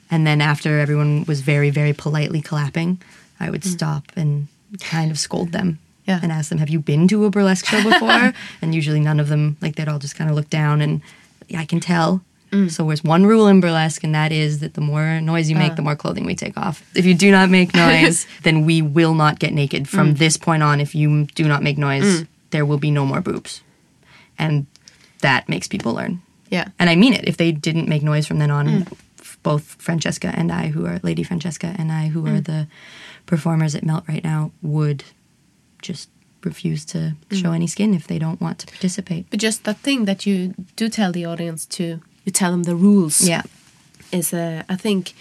and 0.10 0.26
then 0.26 0.41
after 0.41 0.80
everyone 0.80 1.26
was 1.26 1.41
very 1.41 1.70
very 1.70 1.93
politely 1.93 2.41
clapping, 2.41 3.01
I 3.39 3.49
would 3.49 3.62
mm. 3.62 3.72
stop 3.72 4.12
and 4.16 4.47
kind 4.80 5.12
of 5.12 5.20
scold 5.20 5.51
them. 5.51 5.80
Yeah. 6.05 6.20
And 6.24 6.32
ask 6.32 6.49
them, 6.49 6.60
"Have 6.60 6.70
you 6.70 6.80
been 6.80 7.08
to 7.10 7.26
a 7.26 7.30
burlesque 7.30 7.66
show 7.66 7.84
before?" 7.84 8.34
and 8.62 8.74
usually 8.74 9.01
none 9.01 9.20
of 9.20 9.28
them 9.28 9.58
like 9.62 9.76
they'd 9.76 9.89
all 9.89 9.99
just 9.99 10.16
kind 10.16 10.30
of 10.30 10.36
look 10.36 10.49
down 10.49 10.82
and 10.82 11.01
yeah, 11.47 11.60
I 11.60 11.66
can 11.66 11.80
tell. 11.80 12.22
Mm. 12.51 12.72
So 12.72 12.86
there's 12.88 13.03
one 13.03 13.26
rule 13.26 13.47
in 13.47 13.60
burlesque, 13.60 14.03
and 14.03 14.16
that 14.16 14.32
is 14.32 14.60
that 14.60 14.74
the 14.74 14.82
more 14.82 15.20
noise 15.20 15.49
you 15.49 15.55
make, 15.55 15.74
uh. 15.74 15.76
the 15.76 15.82
more 15.82 15.95
clothing 15.95 16.26
we 16.26 16.36
take 16.36 16.58
off. 16.58 16.82
If 16.95 17.05
you 17.05 17.14
do 17.14 17.30
not 17.30 17.49
make 17.49 17.76
noise, 17.86 18.26
then 18.43 18.66
we 18.66 18.82
will 18.82 19.14
not 19.14 19.39
get 19.39 19.53
naked. 19.53 19.89
From 19.89 20.14
mm. 20.14 20.18
this 20.18 20.38
point 20.38 20.64
on, 20.64 20.80
if 20.80 20.95
you 20.95 21.26
do 21.36 21.45
not 21.47 21.62
make 21.62 21.78
noise, 21.78 22.26
there 22.51 22.66
will 22.66 22.78
be 22.78 22.91
no 22.91 23.05
more 23.05 23.22
boobs. 23.22 23.62
And 24.39 24.66
that 25.22 25.49
makes 25.49 25.68
people 25.68 25.93
learn. 25.93 26.22
Yeah. 26.49 26.70
And 26.80 26.89
I 26.89 26.95
mean 26.95 27.14
it. 27.14 27.28
If 27.28 27.38
they 27.38 27.51
didn't 27.51 27.89
make 27.89 28.03
noise 28.03 28.26
from 28.28 28.39
then 28.39 28.51
on, 28.51 28.84
f- 28.84 28.93
both 29.52 29.66
Francesca 29.88 30.30
and 30.39 30.52
I, 30.52 30.68
who 30.76 30.86
are 30.86 31.00
Lady 31.04 31.24
Francesca 31.24 31.70
and 31.80 31.91
I, 31.91 32.04
who 32.14 32.22
are 32.28 32.41
the 32.41 32.68
performers 33.26 33.76
at 33.76 33.84
Melt 33.84 34.04
right 34.08 34.24
now, 34.24 34.52
would 34.62 35.04
just 35.82 36.10
refuse 36.43 36.86
to 36.86 37.00
show 37.32 37.52
any 37.52 37.68
skin 37.68 37.93
if 37.93 38.06
they 38.08 38.20
don't 38.20 38.39
want 38.41 38.60
to 38.60 38.66
participate. 38.68 39.24
But 39.30 39.39
just 39.39 39.64
that 39.64 39.78
thing 39.78 40.06
that 40.06 40.26
you 40.26 40.54
do 40.76 40.89
tell 40.89 41.12
the 41.12 41.26
audience 41.26 41.66
to, 41.78 41.84
you 42.26 42.32
tell 42.32 42.52
them 42.52 42.64
the 42.64 42.76
rules. 42.76 43.28
Yeah. 43.28 43.43
Is 44.12 44.34
uh, 44.34 44.64
I 44.70 44.76
think 44.76 45.14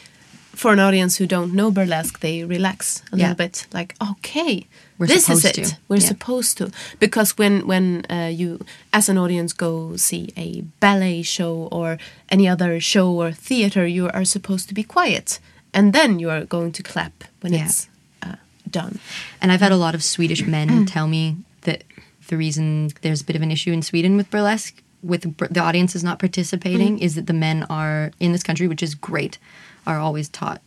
for 0.57 0.73
an 0.73 0.81
audience 0.81 1.19
who 1.19 1.27
don't 1.27 1.53
know 1.55 1.71
burlesque, 1.71 2.19
they 2.21 2.45
relax 2.45 3.03
a 3.13 3.17
Yeah. 3.17 3.23
little 3.29 3.37
bit. 3.37 3.67
Like, 3.73 3.95
okay, 4.11 4.67
We're 4.99 5.07
this 5.07 5.29
is 5.29 5.45
it. 5.45 5.55
to. 5.55 5.77
We're 5.89 6.01
Yeah. 6.01 6.09
supposed 6.09 6.57
to. 6.59 6.71
Because 6.99 7.37
when 7.39 7.67
when 7.67 8.05
uh, 8.11 8.31
you, 8.41 8.59
as 8.93 9.09
an 9.09 9.19
audience, 9.19 9.53
go 9.57 9.97
see 9.97 10.29
a 10.37 10.63
ballet 10.81 11.23
show 11.23 11.69
or 11.71 11.99
any 12.29 12.49
other 12.49 12.81
show 12.81 13.09
or 13.23 13.33
theater, 13.33 13.87
you 13.87 14.09
are 14.09 14.25
supposed 14.25 14.69
to 14.69 14.75
be 14.75 14.83
quiet, 14.83 15.39
and 15.73 15.93
then 15.93 16.19
you 16.21 16.31
are 16.31 16.45
going 16.47 16.73
to 16.73 16.83
clap 16.83 17.13
when 17.43 17.53
Yeah. 17.53 17.65
it's 17.67 17.89
uh, 18.23 18.37
done. 18.71 18.99
And 19.41 19.53
I've 19.53 19.63
had 19.63 19.73
a 19.73 19.77
lot 19.87 19.95
of 19.95 20.03
Swedish 20.03 20.47
men 20.47 20.87
tell 20.87 21.07
me 21.09 21.37
that 21.63 21.85
the 22.29 22.37
reason 22.37 22.91
there's 23.03 23.21
a 23.21 23.25
bit 23.25 23.37
of 23.37 23.43
an 23.43 23.51
issue 23.51 23.73
in 23.73 23.83
Sweden 23.83 24.17
with 24.17 24.31
burlesque, 24.31 24.83
with 25.03 25.23
the 25.53 25.61
audience 25.61 25.95
is 25.99 26.03
not 26.03 26.19
participating, 26.19 26.99
is 26.99 27.15
that 27.15 27.27
the 27.27 27.33
men 27.47 27.65
are 27.69 28.11
in 28.19 28.33
this 28.33 28.43
country, 28.43 28.67
which 28.69 28.83
is 28.83 28.95
great, 28.97 29.39
are 29.87 29.99
always 29.99 30.29
taught 30.29 30.61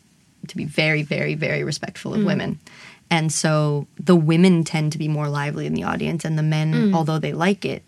to 0.48 0.58
be 0.58 0.66
very, 0.66 1.04
very, 1.04 1.36
very 1.36 1.64
respectful 1.64 2.14
of 2.14 2.22
mm. 2.22 2.26
women. 2.26 2.60
And 3.12 3.32
so 3.32 3.88
the 4.00 4.16
women 4.16 4.64
tend 4.64 4.92
to 4.92 4.98
be 4.98 5.08
more 5.08 5.28
lively 5.28 5.66
in 5.66 5.74
the 5.74 5.84
audience, 5.84 6.24
and 6.24 6.38
the 6.38 6.44
men, 6.44 6.74
mm. 6.74 6.96
although 6.96 7.20
they 7.20 7.34
like 7.34 7.66
it, 7.66 7.84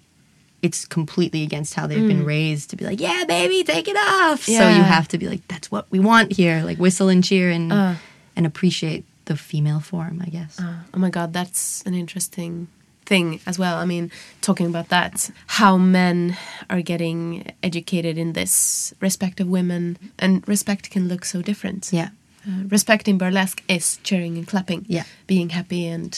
it's 0.62 0.86
completely 0.86 1.44
against 1.44 1.74
how 1.74 1.88
they've 1.88 2.08
been 2.08 2.24
mm. 2.24 2.26
raised 2.26 2.70
to 2.70 2.76
be 2.76 2.86
like, 2.86 3.00
yeah, 3.00 3.24
baby, 3.28 3.64
take 3.64 3.88
it 3.88 3.96
off. 3.98 4.44
So 4.44 4.52
you 4.52 4.84
have 4.84 5.08
to 5.10 5.18
be 5.18 5.28
like, 5.28 5.48
that's 5.48 5.72
what 5.72 5.88
we 5.90 6.00
want 6.00 6.34
here, 6.34 6.64
like 6.64 6.78
whistle 6.78 7.10
and 7.10 7.24
cheer 7.24 7.50
and 7.50 7.72
Uh. 7.72 7.96
and 8.36 8.46
appreciate 8.46 9.06
the 9.26 9.36
female 9.38 9.80
form, 9.80 10.22
I 10.26 10.30
guess. 10.30 10.60
Uh, 10.60 10.74
oh 10.94 11.00
my 11.00 11.10
god, 11.10 11.34
that's 11.34 11.82
an 11.84 11.94
interesting 11.94 12.68
thing 13.12 13.40
as 13.46 13.58
well. 13.60 13.76
I 13.84 13.86
mean, 13.86 14.10
talking 14.42 14.68
about 14.74 14.88
that, 14.90 15.30
how 15.60 15.78
men 15.78 16.38
are 16.70 16.82
getting 16.82 17.22
educated 17.62 18.16
in 18.18 18.34
this 18.34 18.94
respect 19.02 19.40
of 19.42 19.48
women, 19.48 19.98
and 20.24 20.48
respect 20.48 20.84
can 20.94 21.08
look 21.12 21.26
so 21.26 21.42
different. 21.42 21.90
Yeah. 21.92 22.10
Uh, 22.48 22.64
respect 22.76 23.08
in 23.08 23.18
burlesque 23.18 23.62
is 23.68 24.00
cheering 24.04 24.38
and 24.38 24.48
clapping, 24.48 24.86
Yeah. 24.88 25.04
being 25.28 25.50
happy 25.52 25.86
and 25.96 26.12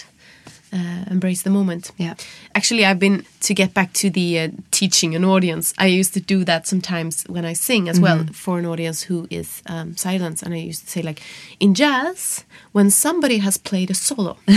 uh, 0.74 1.06
embrace 1.12 1.44
the 1.44 1.50
moment. 1.50 1.92
Yeah. 1.98 2.16
Actually, 2.56 2.84
I've 2.86 3.00
been 3.00 3.26
to 3.42 3.54
get 3.54 3.74
back 3.74 3.94
to 3.94 4.10
the 4.10 4.40
uh, 4.40 4.50
teaching 4.72 5.16
an 5.16 5.24
audience. 5.24 5.74
I 5.78 6.00
used 6.00 6.14
to 6.14 6.20
do 6.20 6.44
that 6.46 6.68
sometimes 6.68 7.24
when 7.30 7.46
I 7.46 7.54
sing 7.56 7.90
as 7.90 8.00
well 8.00 8.18
Mm-hmm. 8.18 8.34
for 8.34 8.58
an 8.60 8.66
audience 8.66 9.04
who 9.10 9.28
is 9.30 9.62
um, 9.68 9.96
silent, 9.96 10.44
and 10.44 10.54
I 10.54 10.58
used 10.70 10.84
to 10.86 10.90
say 10.92 11.02
like, 11.02 11.22
in 11.60 11.74
jazz, 11.74 12.44
when 12.74 12.90
somebody 12.92 13.38
has 13.40 13.58
played 13.58 13.92
a 13.92 13.94
solo, 13.94 14.38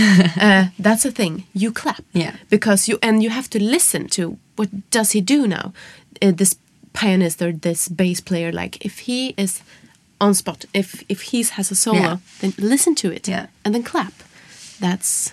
uh, 0.41 0.65
that's 0.79 1.05
a 1.05 1.11
thing. 1.11 1.43
You 1.53 1.71
clap, 1.71 2.01
Yeah. 2.13 2.35
because 2.49 2.87
you 2.91 2.97
and 3.01 3.21
you 3.23 3.29
have 3.29 3.49
to 3.49 3.59
listen 3.59 4.07
to 4.09 4.37
what 4.57 4.69
does 4.91 5.11
he 5.13 5.21
do 5.21 5.47
now. 5.47 5.71
Uh, 6.21 6.31
this 6.35 6.55
pianist 6.93 7.41
or 7.41 7.51
this 7.51 7.87
bass 7.89 8.21
player, 8.21 8.51
like 8.51 8.85
if 8.85 8.99
he 9.07 9.33
is 9.37 9.61
on 10.19 10.33
spot, 10.33 10.65
if 10.73 11.03
if 11.09 11.21
he 11.31 11.43
has 11.43 11.71
a 11.71 11.75
solo, 11.75 11.99
Yeah. 11.99 12.17
then 12.39 12.53
listen 12.57 12.95
to 12.95 13.11
it, 13.11 13.27
Yeah. 13.27 13.45
and 13.63 13.73
then 13.75 13.83
clap. 13.83 14.13
That's 14.79 15.31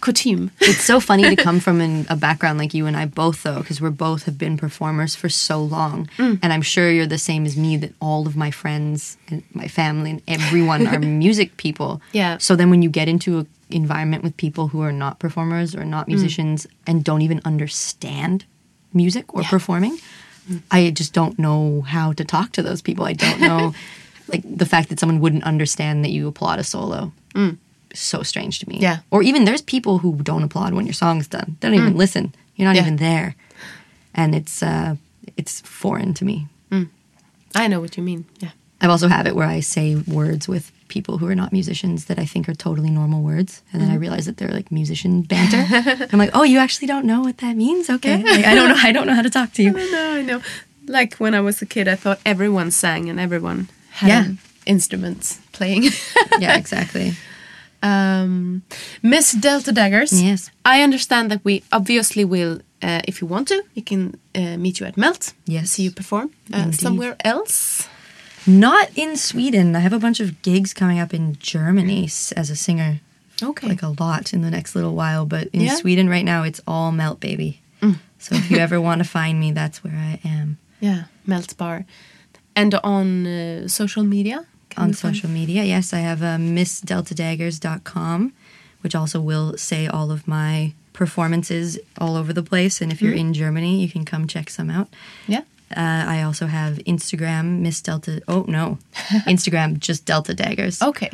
coutume. 0.00 0.50
it's 0.60 0.84
so 0.84 1.00
funny 1.00 1.22
to 1.24 1.36
come 1.36 1.60
from 1.60 1.80
an, 1.80 2.06
a 2.08 2.16
background 2.16 2.58
like 2.58 2.74
you 2.74 2.86
and 2.86 2.96
I 2.96 3.06
both, 3.06 3.42
though, 3.42 3.60
because 3.60 3.80
we're 3.80 3.90
both 3.90 4.24
have 4.24 4.38
been 4.38 4.56
performers 4.56 5.14
for 5.14 5.28
so 5.28 5.62
long, 5.62 6.08
Mm. 6.18 6.38
and 6.42 6.52
I'm 6.52 6.62
sure 6.62 6.90
you're 6.90 7.06
the 7.06 7.18
same 7.18 7.44
as 7.46 7.56
me. 7.56 7.76
That 7.76 7.92
all 8.00 8.26
of 8.26 8.36
my 8.36 8.50
friends 8.50 9.16
and 9.28 9.42
my 9.54 9.68
family 9.68 10.10
and 10.10 10.22
everyone 10.28 10.86
are 10.86 10.98
music 11.26 11.56
people. 11.56 12.00
Yeah. 12.12 12.38
So 12.38 12.56
then 12.56 12.70
when 12.70 12.82
you 12.82 12.90
get 12.90 13.08
into 13.08 13.38
an 13.38 13.46
environment 13.70 14.22
with 14.22 14.36
people 14.36 14.68
who 14.68 14.80
are 14.82 14.92
not 14.92 15.18
performers 15.18 15.74
or 15.74 15.80
Mm. 15.82 15.88
not 15.88 16.08
musicians 16.08 16.66
and 16.86 17.02
don't 17.04 17.22
even 17.22 17.40
understand 17.44 18.44
music 18.92 19.34
or 19.34 19.42
performing, 19.42 19.98
I 20.70 20.90
just 20.90 21.12
don't 21.12 21.38
know 21.38 21.82
how 21.82 22.12
to 22.12 22.24
talk 22.24 22.52
to 22.52 22.62
those 22.62 22.80
people. 22.80 23.04
I 23.04 23.12
don't 23.14 23.40
know, 23.40 23.74
like 24.28 24.42
the 24.44 24.64
fact 24.66 24.88
that 24.90 25.00
someone 25.00 25.20
wouldn't 25.20 25.44
understand 25.44 26.04
that 26.04 26.10
you 26.10 26.28
applaud 26.28 26.58
a 26.60 26.64
solo. 26.64 27.12
So 27.98 28.22
strange 28.22 28.58
to 28.60 28.68
me. 28.68 28.76
Mm. 28.76 28.82
Yeah. 28.82 28.98
Or 29.10 29.22
even 29.22 29.44
there's 29.44 29.62
people 29.62 29.98
who 29.98 30.16
don't 30.22 30.42
applaud 30.44 30.74
when 30.74 30.86
your 30.86 30.92
song's 30.94 31.28
done. 31.28 31.56
They 31.60 31.68
don't 31.68 31.78
even 31.78 31.96
listen. 31.96 32.34
You're 32.56 32.68
not 32.68 32.74
Mm. 32.76 32.80
Yeah. 32.80 32.86
even 32.86 32.96
there, 32.96 33.34
and 34.14 34.34
it's 34.34 34.62
uh, 34.62 34.94
it's 35.36 35.60
foreign 35.62 36.14
to 36.14 36.24
me. 36.24 36.46
I 37.54 37.68
know 37.68 37.80
what 37.80 37.96
you 37.96 38.02
mean. 38.02 38.24
Yeah. 38.40 38.50
I 38.82 38.86
also 38.86 39.08
have 39.08 39.26
it 39.26 39.34
where 39.34 39.48
I 39.48 39.60
say 39.60 39.94
words 39.96 40.46
with 40.46 40.70
people 40.88 41.16
who 41.18 41.26
are 41.26 41.34
not 41.34 41.52
musicians 41.52 42.04
that 42.04 42.18
I 42.18 42.26
think 42.26 42.48
are 42.48 42.54
totally 42.54 42.90
normal 42.90 43.22
words, 43.22 43.62
and 43.72 43.80
then 43.80 43.90
I 43.90 43.94
realize 43.94 44.26
that 44.26 44.36
they're 44.36 44.52
like 44.56 44.70
musician 44.70 45.22
banter. 45.22 45.64
I'm 46.12 46.18
like, 46.18 46.30
oh, 46.34 46.42
you 46.44 46.58
actually 46.58 46.86
don't 46.88 47.06
know 47.06 47.22
what 47.22 47.38
that 47.38 47.56
means? 47.56 47.88
Okay, 47.88 48.22
like, 48.22 48.44
I 48.44 48.54
don't 48.54 48.68
know. 48.68 48.76
I 48.88 48.92
don't 48.92 49.06
know 49.06 49.14
how 49.14 49.22
to 49.22 49.30
talk 49.30 49.52
to 49.54 49.62
you. 49.62 49.72
No, 49.72 50.12
I 50.18 50.22
know. 50.22 50.42
Like 50.86 51.14
when 51.16 51.34
I 51.34 51.40
was 51.40 51.62
a 51.62 51.66
kid, 51.66 51.88
I 51.88 51.94
thought 51.96 52.20
everyone 52.26 52.70
sang 52.70 53.08
and 53.10 53.18
everyone 53.18 53.68
had 53.90 54.08
Yeah. 54.08 54.26
instruments 54.66 55.40
playing. 55.52 55.84
yeah, 56.38 56.56
exactly. 56.62 57.14
Um, 57.82 58.62
Miss 59.02 59.32
Delta 59.32 59.72
Daggers. 59.72 60.12
Yes. 60.22 60.50
I 60.64 60.82
understand 60.82 61.30
that 61.30 61.40
we 61.44 61.62
obviously 61.72 62.24
will, 62.24 62.60
uh, 62.82 63.00
if 63.08 63.20
you 63.20 63.28
want 63.28 63.48
to, 63.48 63.62
you 63.74 63.82
can 63.82 64.18
uh, 64.34 64.56
meet 64.56 64.80
you 64.80 64.86
at 64.86 64.96
Melt. 64.96 65.32
Yes. 65.46 65.70
See 65.70 65.82
you 65.84 65.90
perform 65.90 66.30
uh, 66.52 66.70
somewhere 66.72 67.16
else. 67.24 67.88
Not 68.46 68.88
in 68.96 69.16
Sweden. 69.16 69.74
I 69.76 69.80
have 69.80 69.92
a 69.92 69.98
bunch 69.98 70.20
of 70.20 70.40
gigs 70.42 70.72
coming 70.74 70.98
up 71.00 71.12
in 71.12 71.36
Germany 71.40 72.04
as 72.36 72.50
a 72.50 72.56
singer. 72.56 73.00
Okay. 73.42 73.68
Like 73.68 73.82
a 73.82 73.94
lot 74.00 74.32
in 74.32 74.40
the 74.42 74.50
next 74.50 74.74
little 74.74 74.94
while, 74.94 75.26
but 75.26 75.48
in 75.52 75.60
Yeah. 75.62 75.74
Sweden 75.76 76.08
right 76.08 76.24
now 76.24 76.44
it's 76.44 76.60
all 76.66 76.92
Melt 76.92 77.20
Baby. 77.20 77.60
So 78.18 78.34
if 78.34 78.50
you 78.50 78.56
ever 78.56 78.80
want 78.80 79.02
to 79.02 79.08
find 79.08 79.38
me, 79.38 79.52
that's 79.52 79.84
where 79.84 79.92
I 79.94 80.18
am. 80.24 80.56
yeah, 80.80 81.04
Melt 81.26 81.54
Bar. 81.58 81.84
And 82.56 82.74
on 82.82 83.26
uh, 83.26 83.68
social 83.68 84.02
media? 84.04 84.46
On 84.76 84.92
social 84.92 85.30
media. 85.30 85.64
Yes, 85.64 85.92
I 85.92 85.98
have 85.98 86.22
uh, 86.22 86.36
missdeltadaggers.com, 86.38 88.32
which 88.82 88.94
also 88.94 89.20
will 89.20 89.56
say 89.56 89.86
all 89.86 90.10
of 90.10 90.26
my 90.28 90.72
performances 90.92 91.78
all 91.98 92.16
over 92.16 92.32
the 92.32 92.42
place. 92.42 92.80
And 92.80 92.92
if 92.92 93.00
you're 93.02 93.12
in 93.14 93.32
Germany, 93.34 93.80
you 93.82 93.88
can 93.88 94.04
come 94.04 94.26
check 94.26 94.50
some 94.50 94.70
out. 94.70 94.88
Yeah. 95.26 95.42
Uh, 95.76 96.04
I 96.06 96.22
also 96.22 96.46
have 96.46 96.74
Instagram, 96.86 97.60
Miss 97.60 97.80
Delta. 97.82 98.20
Oh, 98.28 98.44
no. 98.48 98.78
Instagram, 99.26 99.78
just 99.78 100.04
Delta 100.04 100.34
Daggers. 100.34 100.80
Okay. 100.80 101.10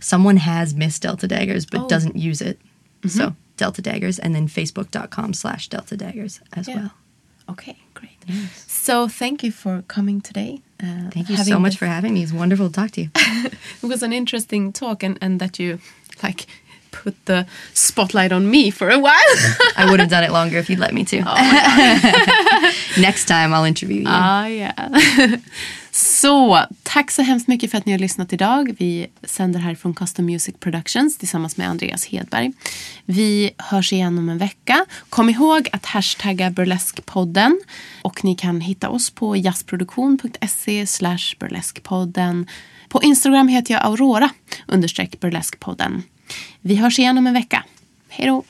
Someone 0.00 0.38
has 0.38 0.74
Miss 0.74 0.98
Delta 0.98 1.28
Daggers, 1.28 1.64
but 1.66 1.82
Oh. 1.82 1.88
doesn't 1.88 2.16
use 2.16 2.40
it. 2.40 2.58
So 3.06 3.34
Delta 3.56 3.82
Daggers, 3.82 4.18
and 4.18 4.34
then 4.34 4.48
facebook.com 4.48 5.34
slash 5.34 5.68
Delta 5.68 5.96
Daggers 5.96 6.40
as 6.52 6.68
Yeah. 6.68 6.74
well. 6.76 6.90
Okay, 7.50 7.76
great. 8.26 8.48
So 8.66 9.08
thank 9.08 9.42
you 9.42 9.52
for 9.52 9.82
coming 9.88 10.20
today. 10.20 10.60
Uh, 10.82 11.10
Thank 11.10 11.28
you 11.30 11.36
so 11.36 11.58
much 11.58 11.72
this- 11.72 11.78
for 11.78 11.86
having 11.86 12.12
me. 12.14 12.22
It's 12.22 12.32
wonderful 12.32 12.66
to 12.68 12.72
talk 12.72 12.90
to 12.92 13.00
you. 13.02 13.10
It 13.82 13.86
was 13.88 14.02
an 14.02 14.12
interesting 14.12 14.72
talk, 14.72 15.02
and, 15.04 15.16
and 15.20 15.38
that 15.40 15.58
you 15.58 15.78
like 16.22 16.46
put 16.90 17.14
the 17.26 17.46
spotlight 17.74 18.32
on 18.32 18.50
me 18.50 18.70
for 18.70 18.90
a 18.90 18.98
while. 18.98 19.36
I 19.76 19.86
would 19.90 20.00
have 20.00 20.10
done 20.10 20.24
it 20.24 20.30
longer 20.32 20.58
if 20.58 20.68
you'd 20.68 20.78
let 20.80 20.92
me 20.92 21.04
to. 21.04 21.22
Next 23.00 23.24
time 23.26 23.52
I'll 23.54 23.64
interview 23.64 24.00
you. 24.02 24.06
ah, 24.08 24.46
yeah. 24.46 25.36
Så 25.94 26.64
tack 26.82 27.10
så 27.10 27.22
hemskt 27.22 27.48
mycket 27.48 27.70
för 27.70 27.78
att 27.78 27.86
ni 27.86 27.92
har 27.92 27.98
lyssnat 27.98 28.32
idag. 28.32 28.74
Vi 28.78 29.06
sänder 29.22 29.60
här 29.60 29.74
från 29.74 29.94
Custom 29.94 30.26
Music 30.26 30.54
Productions 30.60 31.18
tillsammans 31.18 31.56
med 31.56 31.68
Andreas 31.68 32.04
Hedberg. 32.04 32.52
Vi 33.04 33.50
hörs 33.58 33.92
igen 33.92 34.18
om 34.18 34.28
en 34.28 34.38
vecka. 34.38 34.86
Kom 35.08 35.30
ihåg 35.30 35.68
att 35.72 35.86
hashtagga 35.86 36.50
burleskpodden 36.50 37.60
och 38.02 38.24
ni 38.24 38.34
kan 38.34 38.60
hitta 38.60 38.88
oss 38.88 39.10
på 39.10 39.36
jazzproduktion.se 39.36 40.86
slash 40.86 41.36
burleskpodden. 41.38 42.46
På 42.88 43.02
Instagram 43.02 43.48
heter 43.48 43.74
jag 43.74 43.86
Aurora 43.86 44.30
understreck 44.66 45.20
burleskpodden. 45.20 46.02
Vi 46.60 46.76
hörs 46.76 46.98
igen 46.98 47.18
om 47.18 47.26
en 47.26 47.34
vecka. 47.34 47.64
Hej 48.08 48.26
då! 48.26 48.44